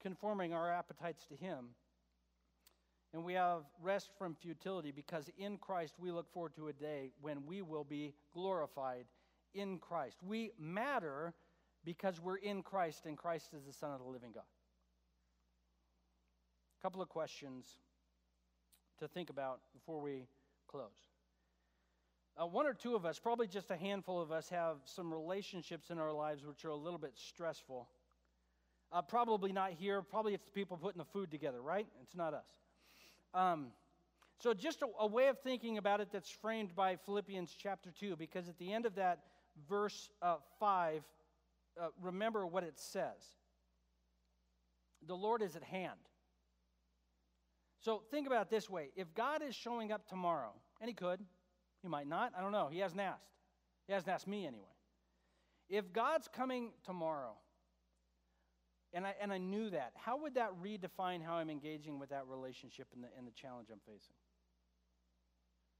conforming 0.00 0.52
our 0.52 0.70
appetites 0.70 1.26
to 1.26 1.34
Him 1.34 1.70
and 3.14 3.24
we 3.24 3.34
have 3.34 3.60
rest 3.80 4.10
from 4.18 4.34
futility 4.34 4.90
because 4.90 5.30
in 5.38 5.56
Christ 5.56 5.94
we 6.00 6.10
look 6.10 6.30
forward 6.32 6.56
to 6.56 6.66
a 6.66 6.72
day 6.72 7.12
when 7.20 7.46
we 7.46 7.62
will 7.62 7.84
be 7.84 8.12
glorified 8.34 9.04
in 9.54 9.78
Christ. 9.78 10.16
We 10.26 10.50
matter 10.58 11.32
because 11.84 12.20
we're 12.20 12.38
in 12.38 12.62
Christ 12.62 13.06
and 13.06 13.16
Christ 13.16 13.54
is 13.56 13.64
the 13.64 13.72
Son 13.72 13.92
of 13.92 14.00
the 14.00 14.08
living 14.08 14.32
God. 14.34 14.42
A 16.80 16.82
couple 16.82 17.00
of 17.00 17.08
questions 17.08 17.78
to 18.98 19.06
think 19.06 19.30
about 19.30 19.60
before 19.72 20.00
we 20.00 20.26
close. 20.66 20.90
Uh, 22.36 22.46
one 22.46 22.66
or 22.66 22.74
two 22.74 22.96
of 22.96 23.06
us, 23.06 23.20
probably 23.20 23.46
just 23.46 23.70
a 23.70 23.76
handful 23.76 24.20
of 24.20 24.32
us, 24.32 24.48
have 24.48 24.78
some 24.86 25.14
relationships 25.14 25.90
in 25.90 26.00
our 26.00 26.12
lives 26.12 26.44
which 26.44 26.64
are 26.64 26.70
a 26.70 26.76
little 26.76 26.98
bit 26.98 27.12
stressful. 27.14 27.88
Uh, 28.90 29.02
probably 29.02 29.52
not 29.52 29.70
here. 29.70 30.02
Probably 30.02 30.34
it's 30.34 30.46
the 30.46 30.50
people 30.50 30.76
putting 30.76 30.98
the 30.98 31.04
food 31.04 31.30
together, 31.30 31.62
right? 31.62 31.86
It's 32.02 32.16
not 32.16 32.34
us. 32.34 32.63
Um, 33.34 33.72
so, 34.40 34.54
just 34.54 34.82
a, 34.82 34.86
a, 35.00 35.06
way 35.06 35.28
of 35.28 35.38
thinking 35.40 35.78
about 35.78 36.00
it 36.00 36.08
that's 36.12 36.30
framed 36.30 36.74
by 36.74 36.96
Philippians 36.96 37.54
chapter 37.58 37.90
2, 37.90 38.16
because 38.16 38.48
at 38.48 38.58
the 38.58 38.72
end 38.72 38.86
of 38.86 38.94
that 38.94 39.20
verse 39.68 40.10
uh, 40.22 40.36
5, 40.60 41.02
uh, 41.80 41.88
remember 42.00 42.46
what 42.46 42.62
it 42.62 42.78
says 42.78 43.34
The 45.06 45.16
Lord 45.16 45.42
is 45.42 45.56
at 45.56 45.64
hand. 45.64 45.98
So, 47.80 48.02
think 48.10 48.26
about 48.26 48.50
this 48.50 48.70
way 48.70 48.90
if 48.96 49.12
God 49.14 49.42
is 49.42 49.54
showing 49.54 49.90
up 49.90 50.06
tomorrow, 50.08 50.52
and 50.80 50.88
He 50.88 50.94
could, 50.94 51.20
He 51.82 51.88
might 51.88 52.06
not, 52.06 52.32
I 52.36 52.40
don't 52.40 52.52
know, 52.52 52.68
He 52.70 52.78
hasn't 52.78 53.00
asked. 53.00 53.32
He 53.86 53.92
hasn't 53.92 54.10
asked 54.10 54.28
me 54.28 54.46
anyway. 54.46 54.64
If 55.68 55.92
God's 55.92 56.28
coming 56.28 56.70
tomorrow, 56.84 57.34
and 58.94 59.06
I, 59.06 59.14
and 59.20 59.32
I 59.32 59.38
knew 59.38 59.70
that. 59.70 59.92
How 59.96 60.16
would 60.22 60.34
that 60.36 60.50
redefine 60.62 61.22
how 61.22 61.34
I'm 61.34 61.50
engaging 61.50 61.98
with 61.98 62.10
that 62.10 62.26
relationship 62.28 62.86
and 62.94 63.04
the, 63.04 63.08
and 63.18 63.26
the 63.26 63.32
challenge 63.32 63.68
I'm 63.70 63.80
facing? 63.84 64.14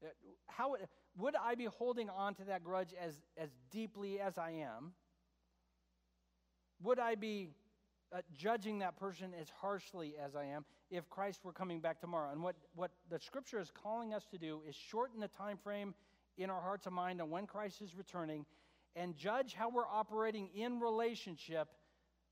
Uh, 0.03 0.09
how 0.47 0.73
would, 0.73 0.81
would 1.17 1.35
I 1.37 1.55
be 1.55 1.67
holding 1.67 2.11
on 2.11 2.35
to 2.35 2.45
that 2.45 2.65
grudge 2.65 2.95
as, 3.01 3.15
as 3.39 3.51
deeply 3.71 4.21
as 4.21 4.37
I 4.37 4.51
am? 4.51 4.93
Would 6.83 6.99
I 6.99 7.15
be 7.15 7.51
uh, 8.15 8.21
judging 8.33 8.79
that 8.79 8.97
person 8.97 9.33
as 9.41 9.49
harshly 9.61 10.15
as 10.23 10.37
I 10.37 10.45
am 10.45 10.65
if 10.91 11.09
Christ 11.11 11.45
were 11.45 11.53
coming 11.53 11.81
back 11.81 12.01
tomorrow. 12.01 12.31
And 12.31 12.43
what, 12.43 12.55
what 12.75 12.93
the 13.11 13.19
scripture 13.19 13.59
is 13.59 13.71
calling 13.71 14.15
us 14.15 14.25
to 14.31 14.39
do 14.39 14.63
is 14.69 14.77
shorten 14.77 15.21
the 15.21 15.29
time 15.29 15.57
frame 15.57 15.95
in 16.39 16.51
our 16.51 16.61
hearts 16.61 16.87
and 16.87 16.95
mind 16.95 17.21
on 17.21 17.31
when 17.31 17.47
Christ 17.47 17.83
is 17.83 17.97
returning 17.97 18.47
and 18.95 19.17
judge 19.17 19.55
how 19.55 19.69
we're 19.69 19.89
operating 19.89 20.49
in 20.55 20.79
relationship 20.79 21.69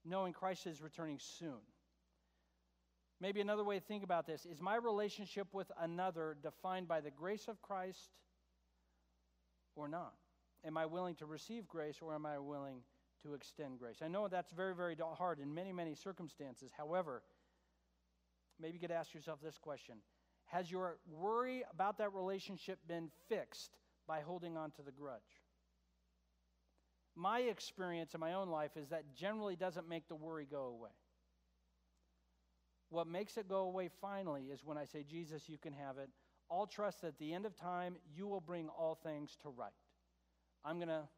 knowing 0.04 0.32
Christ 0.32 0.66
is 0.66 0.80
returning 0.80 1.18
soon. 1.20 1.60
Maybe 3.20 3.40
another 3.40 3.62
way 3.62 3.78
to 3.78 3.84
think 3.84 4.02
about 4.02 4.26
this 4.26 4.46
is 4.46 4.60
my 4.60 4.74
relationship 4.74 5.46
with 5.52 5.70
another 5.80 6.36
defined 6.42 6.88
by 6.88 7.00
the 7.00 7.10
grace 7.10 7.46
of 7.46 7.62
Christ 7.62 8.10
or 9.76 9.88
not? 9.88 10.14
Am 10.64 10.76
I 10.76 10.86
willing 10.86 11.14
to 11.16 11.26
receive 11.26 11.68
grace 11.68 11.98
or 12.02 12.14
am 12.14 12.26
I 12.26 12.38
willing 12.38 12.82
to 13.22 13.34
extend 13.34 13.78
grace? 13.78 13.98
I 14.02 14.08
know 14.08 14.28
that's 14.28 14.50
very, 14.50 14.74
very 14.74 14.96
hard 15.16 15.38
in 15.38 15.54
many, 15.54 15.72
many 15.72 15.94
circumstances. 15.94 16.72
However, 16.76 17.22
maybe 18.60 18.74
you 18.74 18.80
could 18.80 18.90
ask 18.90 19.14
yourself 19.14 19.40
this 19.40 19.58
question 19.58 19.96
Has 20.46 20.70
your 20.70 20.98
worry 21.08 21.62
about 21.72 21.98
that 21.98 22.12
relationship 22.12 22.78
been 22.88 23.10
fixed 23.28 23.76
by 24.06 24.20
holding 24.20 24.56
on 24.56 24.72
to 24.72 24.82
the 24.82 24.92
grudge? 24.92 25.41
My 27.14 27.40
experience 27.40 28.14
in 28.14 28.20
my 28.20 28.34
own 28.34 28.48
life 28.48 28.76
is 28.76 28.88
that 28.88 29.14
generally 29.14 29.56
doesn't 29.56 29.88
make 29.88 30.08
the 30.08 30.14
worry 30.14 30.46
go 30.50 30.64
away. 30.64 30.90
What 32.88 33.06
makes 33.06 33.36
it 33.36 33.48
go 33.48 33.64
away 33.64 33.88
finally 34.00 34.44
is 34.52 34.64
when 34.64 34.76
I 34.76 34.84
say, 34.84 35.02
Jesus, 35.02 35.48
you 35.48 35.58
can 35.58 35.72
have 35.72 35.98
it. 35.98 36.10
I'll 36.50 36.66
trust 36.66 37.02
that 37.02 37.08
at 37.08 37.18
the 37.18 37.32
end 37.32 37.46
of 37.46 37.56
time, 37.56 37.96
you 38.14 38.26
will 38.26 38.40
bring 38.40 38.68
all 38.68 38.94
things 38.94 39.36
to 39.42 39.48
right. 39.48 39.72
I'm 40.64 40.76
going 40.76 40.88
to 40.88 41.08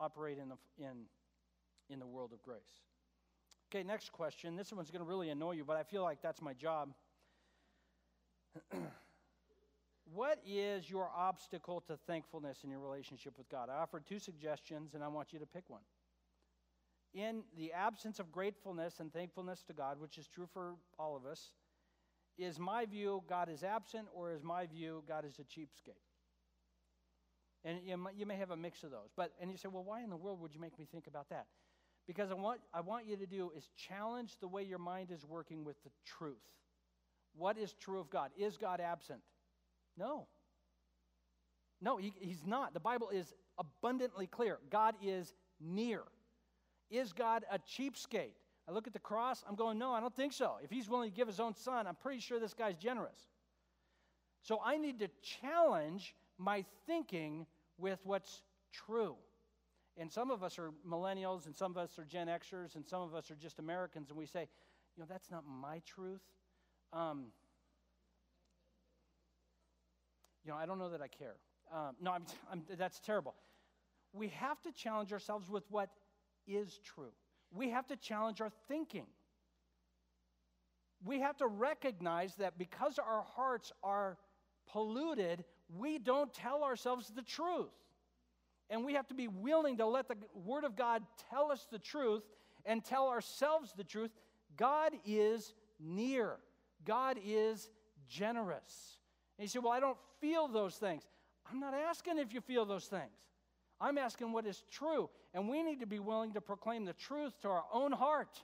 operate 0.00 0.38
in 0.38 0.48
the, 0.48 0.56
in, 0.78 1.04
in 1.88 1.98
the 2.00 2.06
world 2.06 2.32
of 2.32 2.42
grace. 2.42 2.82
Okay, 3.70 3.84
next 3.84 4.12
question. 4.12 4.56
This 4.56 4.72
one's 4.72 4.90
going 4.90 5.04
to 5.04 5.08
really 5.08 5.28
annoy 5.30 5.52
you, 5.52 5.64
but 5.64 5.76
I 5.76 5.82
feel 5.82 6.02
like 6.02 6.22
that's 6.22 6.40
my 6.40 6.54
job. 6.54 6.94
what 10.14 10.38
is 10.46 10.88
your 10.88 11.10
obstacle 11.16 11.82
to 11.86 11.96
thankfulness 12.06 12.58
in 12.64 12.70
your 12.70 12.80
relationship 12.80 13.36
with 13.36 13.48
God? 13.48 13.68
I 13.68 13.80
offered 13.80 14.06
two 14.06 14.18
suggestions, 14.18 14.94
and 14.94 15.02
I 15.02 15.08
want 15.08 15.32
you 15.32 15.38
to 15.38 15.46
pick 15.46 15.68
one. 15.68 15.82
In 17.14 17.42
the 17.56 17.72
absence 17.72 18.18
of 18.18 18.30
gratefulness 18.30 19.00
and 19.00 19.12
thankfulness 19.12 19.62
to 19.64 19.72
God, 19.72 20.00
which 20.00 20.18
is 20.18 20.28
true 20.28 20.46
for 20.52 20.74
all 20.98 21.16
of 21.16 21.26
us, 21.26 21.52
is 22.38 22.58
my 22.58 22.86
view 22.86 23.22
God 23.28 23.48
is 23.48 23.62
absent, 23.62 24.06
or 24.14 24.32
is 24.32 24.42
my 24.42 24.66
view 24.66 25.02
God 25.08 25.24
is 25.24 25.38
a 25.38 25.42
cheapskate? 25.42 25.98
And 27.64 27.78
you, 27.84 28.26
may 28.26 28.36
have 28.36 28.50
a 28.50 28.56
mix 28.56 28.84
of 28.84 28.90
those. 28.90 29.10
But, 29.16 29.32
and 29.40 29.50
you 29.50 29.56
say, 29.56 29.68
well, 29.68 29.82
why 29.82 30.02
in 30.02 30.10
the 30.10 30.16
world 30.16 30.40
would 30.40 30.54
you 30.54 30.60
make 30.60 30.78
me 30.78 30.86
think 30.90 31.06
about 31.06 31.28
that? 31.30 31.46
Because 32.06 32.30
I 32.30 32.34
want, 32.34 32.60
I 32.72 32.80
want 32.80 33.06
you 33.06 33.16
to 33.16 33.26
do 33.26 33.50
is 33.56 33.68
challenge 33.76 34.36
the 34.40 34.48
way 34.48 34.62
your 34.62 34.78
mind 34.78 35.10
is 35.10 35.26
working 35.26 35.64
with 35.64 35.82
the 35.82 35.90
truth. 36.04 36.36
What 37.36 37.58
is 37.58 37.74
true 37.74 37.98
of 37.98 38.08
God? 38.08 38.30
Is 38.38 38.56
God 38.56 38.80
absent? 38.80 39.20
No. 39.98 40.26
No, 41.80 41.96
he, 41.96 42.12
he's 42.20 42.44
not. 42.46 42.74
The 42.74 42.80
Bible 42.80 43.10
is 43.10 43.34
abundantly 43.58 44.26
clear. 44.26 44.58
God 44.70 44.94
is 45.02 45.34
near. 45.60 46.02
Is 46.90 47.12
God 47.12 47.44
a 47.50 47.58
cheapskate? 47.58 48.34
I 48.68 48.72
look 48.72 48.86
at 48.86 48.92
the 48.92 48.98
cross, 48.98 49.44
I'm 49.48 49.54
going, 49.54 49.78
no, 49.78 49.92
I 49.92 50.00
don't 50.00 50.14
think 50.14 50.32
so. 50.32 50.56
If 50.62 50.70
he's 50.70 50.88
willing 50.90 51.10
to 51.10 51.16
give 51.16 51.26
his 51.26 51.40
own 51.40 51.54
son, 51.54 51.86
I'm 51.86 51.94
pretty 51.94 52.20
sure 52.20 52.38
this 52.38 52.52
guy's 52.52 52.76
generous. 52.76 53.28
So 54.42 54.60
I 54.64 54.76
need 54.76 54.98
to 54.98 55.08
challenge 55.22 56.14
my 56.36 56.64
thinking 56.86 57.46
with 57.78 57.98
what's 58.04 58.42
true. 58.72 59.16
And 59.96 60.12
some 60.12 60.30
of 60.30 60.42
us 60.42 60.58
are 60.58 60.70
millennials, 60.88 61.46
and 61.46 61.56
some 61.56 61.72
of 61.72 61.78
us 61.78 61.98
are 61.98 62.04
Gen 62.04 62.28
Xers, 62.28 62.76
and 62.76 62.86
some 62.86 63.02
of 63.02 63.14
us 63.14 63.30
are 63.30 63.34
just 63.34 63.58
Americans, 63.58 64.10
and 64.10 64.18
we 64.18 64.26
say, 64.26 64.48
you 64.96 65.02
know, 65.02 65.06
that's 65.08 65.30
not 65.30 65.44
my 65.46 65.80
truth. 65.86 66.20
Um, 66.92 67.26
you 70.44 70.50
know, 70.50 70.56
I 70.56 70.66
don't 70.66 70.78
know 70.78 70.90
that 70.90 71.02
I 71.02 71.08
care. 71.08 71.36
Um, 71.72 71.96
no, 72.00 72.12
I'm, 72.12 72.24
I'm, 72.52 72.62
that's 72.76 73.00
terrible. 73.00 73.34
We 74.12 74.28
have 74.28 74.60
to 74.62 74.72
challenge 74.72 75.12
ourselves 75.12 75.48
with 75.48 75.64
what 75.68 75.90
is 76.46 76.80
true. 76.84 77.12
We 77.52 77.70
have 77.70 77.86
to 77.88 77.96
challenge 77.96 78.40
our 78.40 78.50
thinking. 78.68 79.06
We 81.04 81.20
have 81.20 81.36
to 81.38 81.46
recognize 81.46 82.34
that 82.36 82.58
because 82.58 82.98
our 82.98 83.22
hearts 83.22 83.72
are 83.82 84.18
polluted, 84.70 85.44
we 85.76 85.98
don't 85.98 86.32
tell 86.32 86.64
ourselves 86.64 87.12
the 87.14 87.22
truth. 87.22 87.70
And 88.70 88.84
we 88.84 88.94
have 88.94 89.06
to 89.08 89.14
be 89.14 89.28
willing 89.28 89.78
to 89.78 89.86
let 89.86 90.08
the 90.08 90.16
Word 90.34 90.64
of 90.64 90.76
God 90.76 91.02
tell 91.30 91.50
us 91.50 91.66
the 91.70 91.78
truth 91.78 92.22
and 92.64 92.84
tell 92.84 93.08
ourselves 93.08 93.72
the 93.76 93.84
truth. 93.84 94.10
God 94.56 94.92
is 95.06 95.54
near, 95.80 96.36
God 96.84 97.18
is 97.24 97.70
generous. 98.08 98.98
And 99.38 99.44
you 99.44 99.48
say, 99.48 99.58
Well, 99.58 99.72
I 99.72 99.80
don't 99.80 99.98
feel 100.20 100.48
those 100.48 100.76
things. 100.76 101.04
I'm 101.50 101.60
not 101.60 101.74
asking 101.74 102.18
if 102.18 102.32
you 102.32 102.40
feel 102.40 102.64
those 102.64 102.86
things. 102.86 103.12
I'm 103.80 103.96
asking 103.96 104.32
what 104.32 104.46
is 104.46 104.64
true. 104.70 105.08
And 105.34 105.48
we 105.48 105.62
need 105.62 105.80
to 105.80 105.86
be 105.86 105.98
willing 105.98 106.32
to 106.32 106.40
proclaim 106.40 106.84
the 106.84 106.92
truth 106.94 107.40
to 107.42 107.48
our 107.48 107.64
own 107.72 107.92
heart 107.92 108.42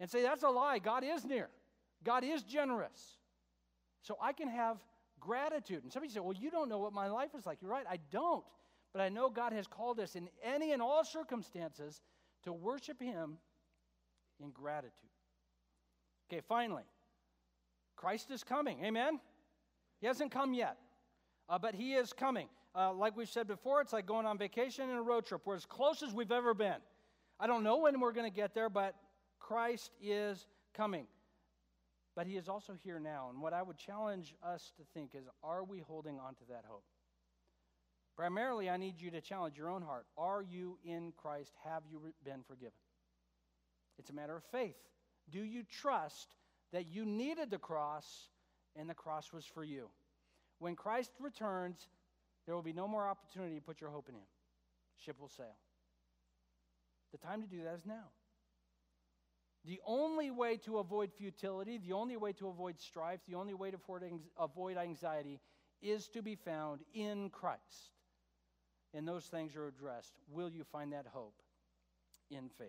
and 0.00 0.10
say, 0.10 0.22
That's 0.22 0.42
a 0.42 0.48
lie. 0.48 0.78
God 0.78 1.04
is 1.04 1.24
near, 1.24 1.48
God 2.02 2.24
is 2.24 2.42
generous. 2.42 3.18
So 4.02 4.18
I 4.20 4.34
can 4.34 4.48
have 4.48 4.76
gratitude. 5.18 5.82
And 5.82 5.92
somebody 5.92 6.12
said, 6.12 6.22
Well, 6.22 6.34
you 6.34 6.50
don't 6.50 6.68
know 6.68 6.78
what 6.78 6.92
my 6.92 7.08
life 7.08 7.30
is 7.38 7.46
like. 7.46 7.58
You're 7.62 7.70
right, 7.70 7.86
I 7.88 7.98
don't. 8.10 8.44
But 8.92 9.02
I 9.02 9.08
know 9.08 9.28
God 9.28 9.52
has 9.52 9.66
called 9.66 9.98
us 9.98 10.14
in 10.14 10.28
any 10.42 10.72
and 10.72 10.80
all 10.80 11.04
circumstances 11.04 12.00
to 12.44 12.52
worship 12.52 13.00
Him 13.00 13.38
in 14.40 14.50
gratitude. 14.50 14.92
Okay, 16.30 16.42
finally, 16.48 16.84
Christ 17.96 18.30
is 18.30 18.44
coming. 18.44 18.84
Amen? 18.84 19.20
He 20.00 20.06
hasn't 20.06 20.30
come 20.30 20.54
yet, 20.54 20.76
uh, 21.48 21.58
but 21.58 21.74
He 21.74 21.94
is 21.94 22.12
coming. 22.12 22.48
Uh, 22.74 22.92
like 22.92 23.16
we've 23.16 23.28
said 23.28 23.46
before, 23.46 23.80
it's 23.80 23.92
like 23.92 24.06
going 24.06 24.26
on 24.26 24.36
vacation 24.36 24.90
in 24.90 24.96
a 24.96 25.02
road 25.02 25.26
trip. 25.26 25.42
We're 25.44 25.54
as 25.54 25.64
close 25.64 26.02
as 26.02 26.12
we've 26.12 26.32
ever 26.32 26.54
been. 26.54 26.78
I 27.38 27.46
don't 27.46 27.62
know 27.62 27.78
when 27.78 28.00
we're 28.00 28.12
going 28.12 28.30
to 28.30 28.34
get 28.34 28.54
there, 28.54 28.68
but 28.68 28.94
Christ 29.38 29.92
is 30.02 30.46
coming. 30.74 31.06
But 32.16 32.26
he 32.26 32.36
is 32.36 32.48
also 32.48 32.74
here 32.82 32.98
now. 32.98 33.28
And 33.30 33.40
what 33.40 33.52
I 33.52 33.62
would 33.62 33.76
challenge 33.76 34.34
us 34.44 34.72
to 34.76 34.82
think 34.92 35.14
is 35.14 35.24
are 35.42 35.64
we 35.64 35.80
holding 35.80 36.18
on 36.18 36.34
to 36.36 36.44
that 36.50 36.64
hope? 36.66 36.84
Primarily, 38.16 38.70
I 38.70 38.76
need 38.76 39.00
you 39.00 39.10
to 39.10 39.20
challenge 39.20 39.56
your 39.56 39.70
own 39.70 39.82
heart. 39.82 40.06
Are 40.16 40.42
you 40.42 40.78
in 40.84 41.12
Christ? 41.16 41.52
Have 41.64 41.82
you 41.90 42.00
been 42.24 42.42
forgiven? 42.46 42.72
It's 43.98 44.10
a 44.10 44.12
matter 44.12 44.36
of 44.36 44.44
faith. 44.44 44.76
Do 45.30 45.40
you 45.40 45.64
trust 45.64 46.36
that 46.72 46.86
you 46.86 47.04
needed 47.04 47.50
the 47.50 47.58
cross 47.58 48.28
and 48.76 48.88
the 48.88 48.94
cross 48.94 49.32
was 49.32 49.44
for 49.44 49.64
you? 49.64 49.88
When 50.58 50.76
Christ 50.76 51.10
returns, 51.20 51.88
there 52.46 52.54
will 52.54 52.62
be 52.62 52.72
no 52.72 52.88
more 52.88 53.06
opportunity 53.06 53.56
to 53.56 53.62
put 53.62 53.80
your 53.80 53.90
hope 53.90 54.08
in 54.08 54.14
him. 54.14 54.26
Ship 55.04 55.16
will 55.20 55.28
sail. 55.28 55.56
The 57.12 57.18
time 57.18 57.42
to 57.42 57.48
do 57.48 57.62
that 57.64 57.74
is 57.74 57.86
now. 57.86 58.10
The 59.64 59.80
only 59.86 60.30
way 60.30 60.58
to 60.58 60.78
avoid 60.78 61.12
futility, 61.16 61.78
the 61.78 61.94
only 61.94 62.16
way 62.16 62.32
to 62.34 62.48
avoid 62.48 62.78
strife, 62.80 63.20
the 63.26 63.36
only 63.36 63.54
way 63.54 63.70
to 63.70 63.78
avoid 64.38 64.76
anxiety 64.76 65.40
is 65.80 66.08
to 66.08 66.22
be 66.22 66.34
found 66.34 66.80
in 66.92 67.30
Christ. 67.30 67.90
And 68.92 69.08
those 69.08 69.24
things 69.26 69.56
are 69.56 69.66
addressed. 69.66 70.14
Will 70.30 70.50
you 70.50 70.64
find 70.64 70.92
that 70.92 71.06
hope 71.06 71.40
in 72.30 72.48
faith? 72.48 72.60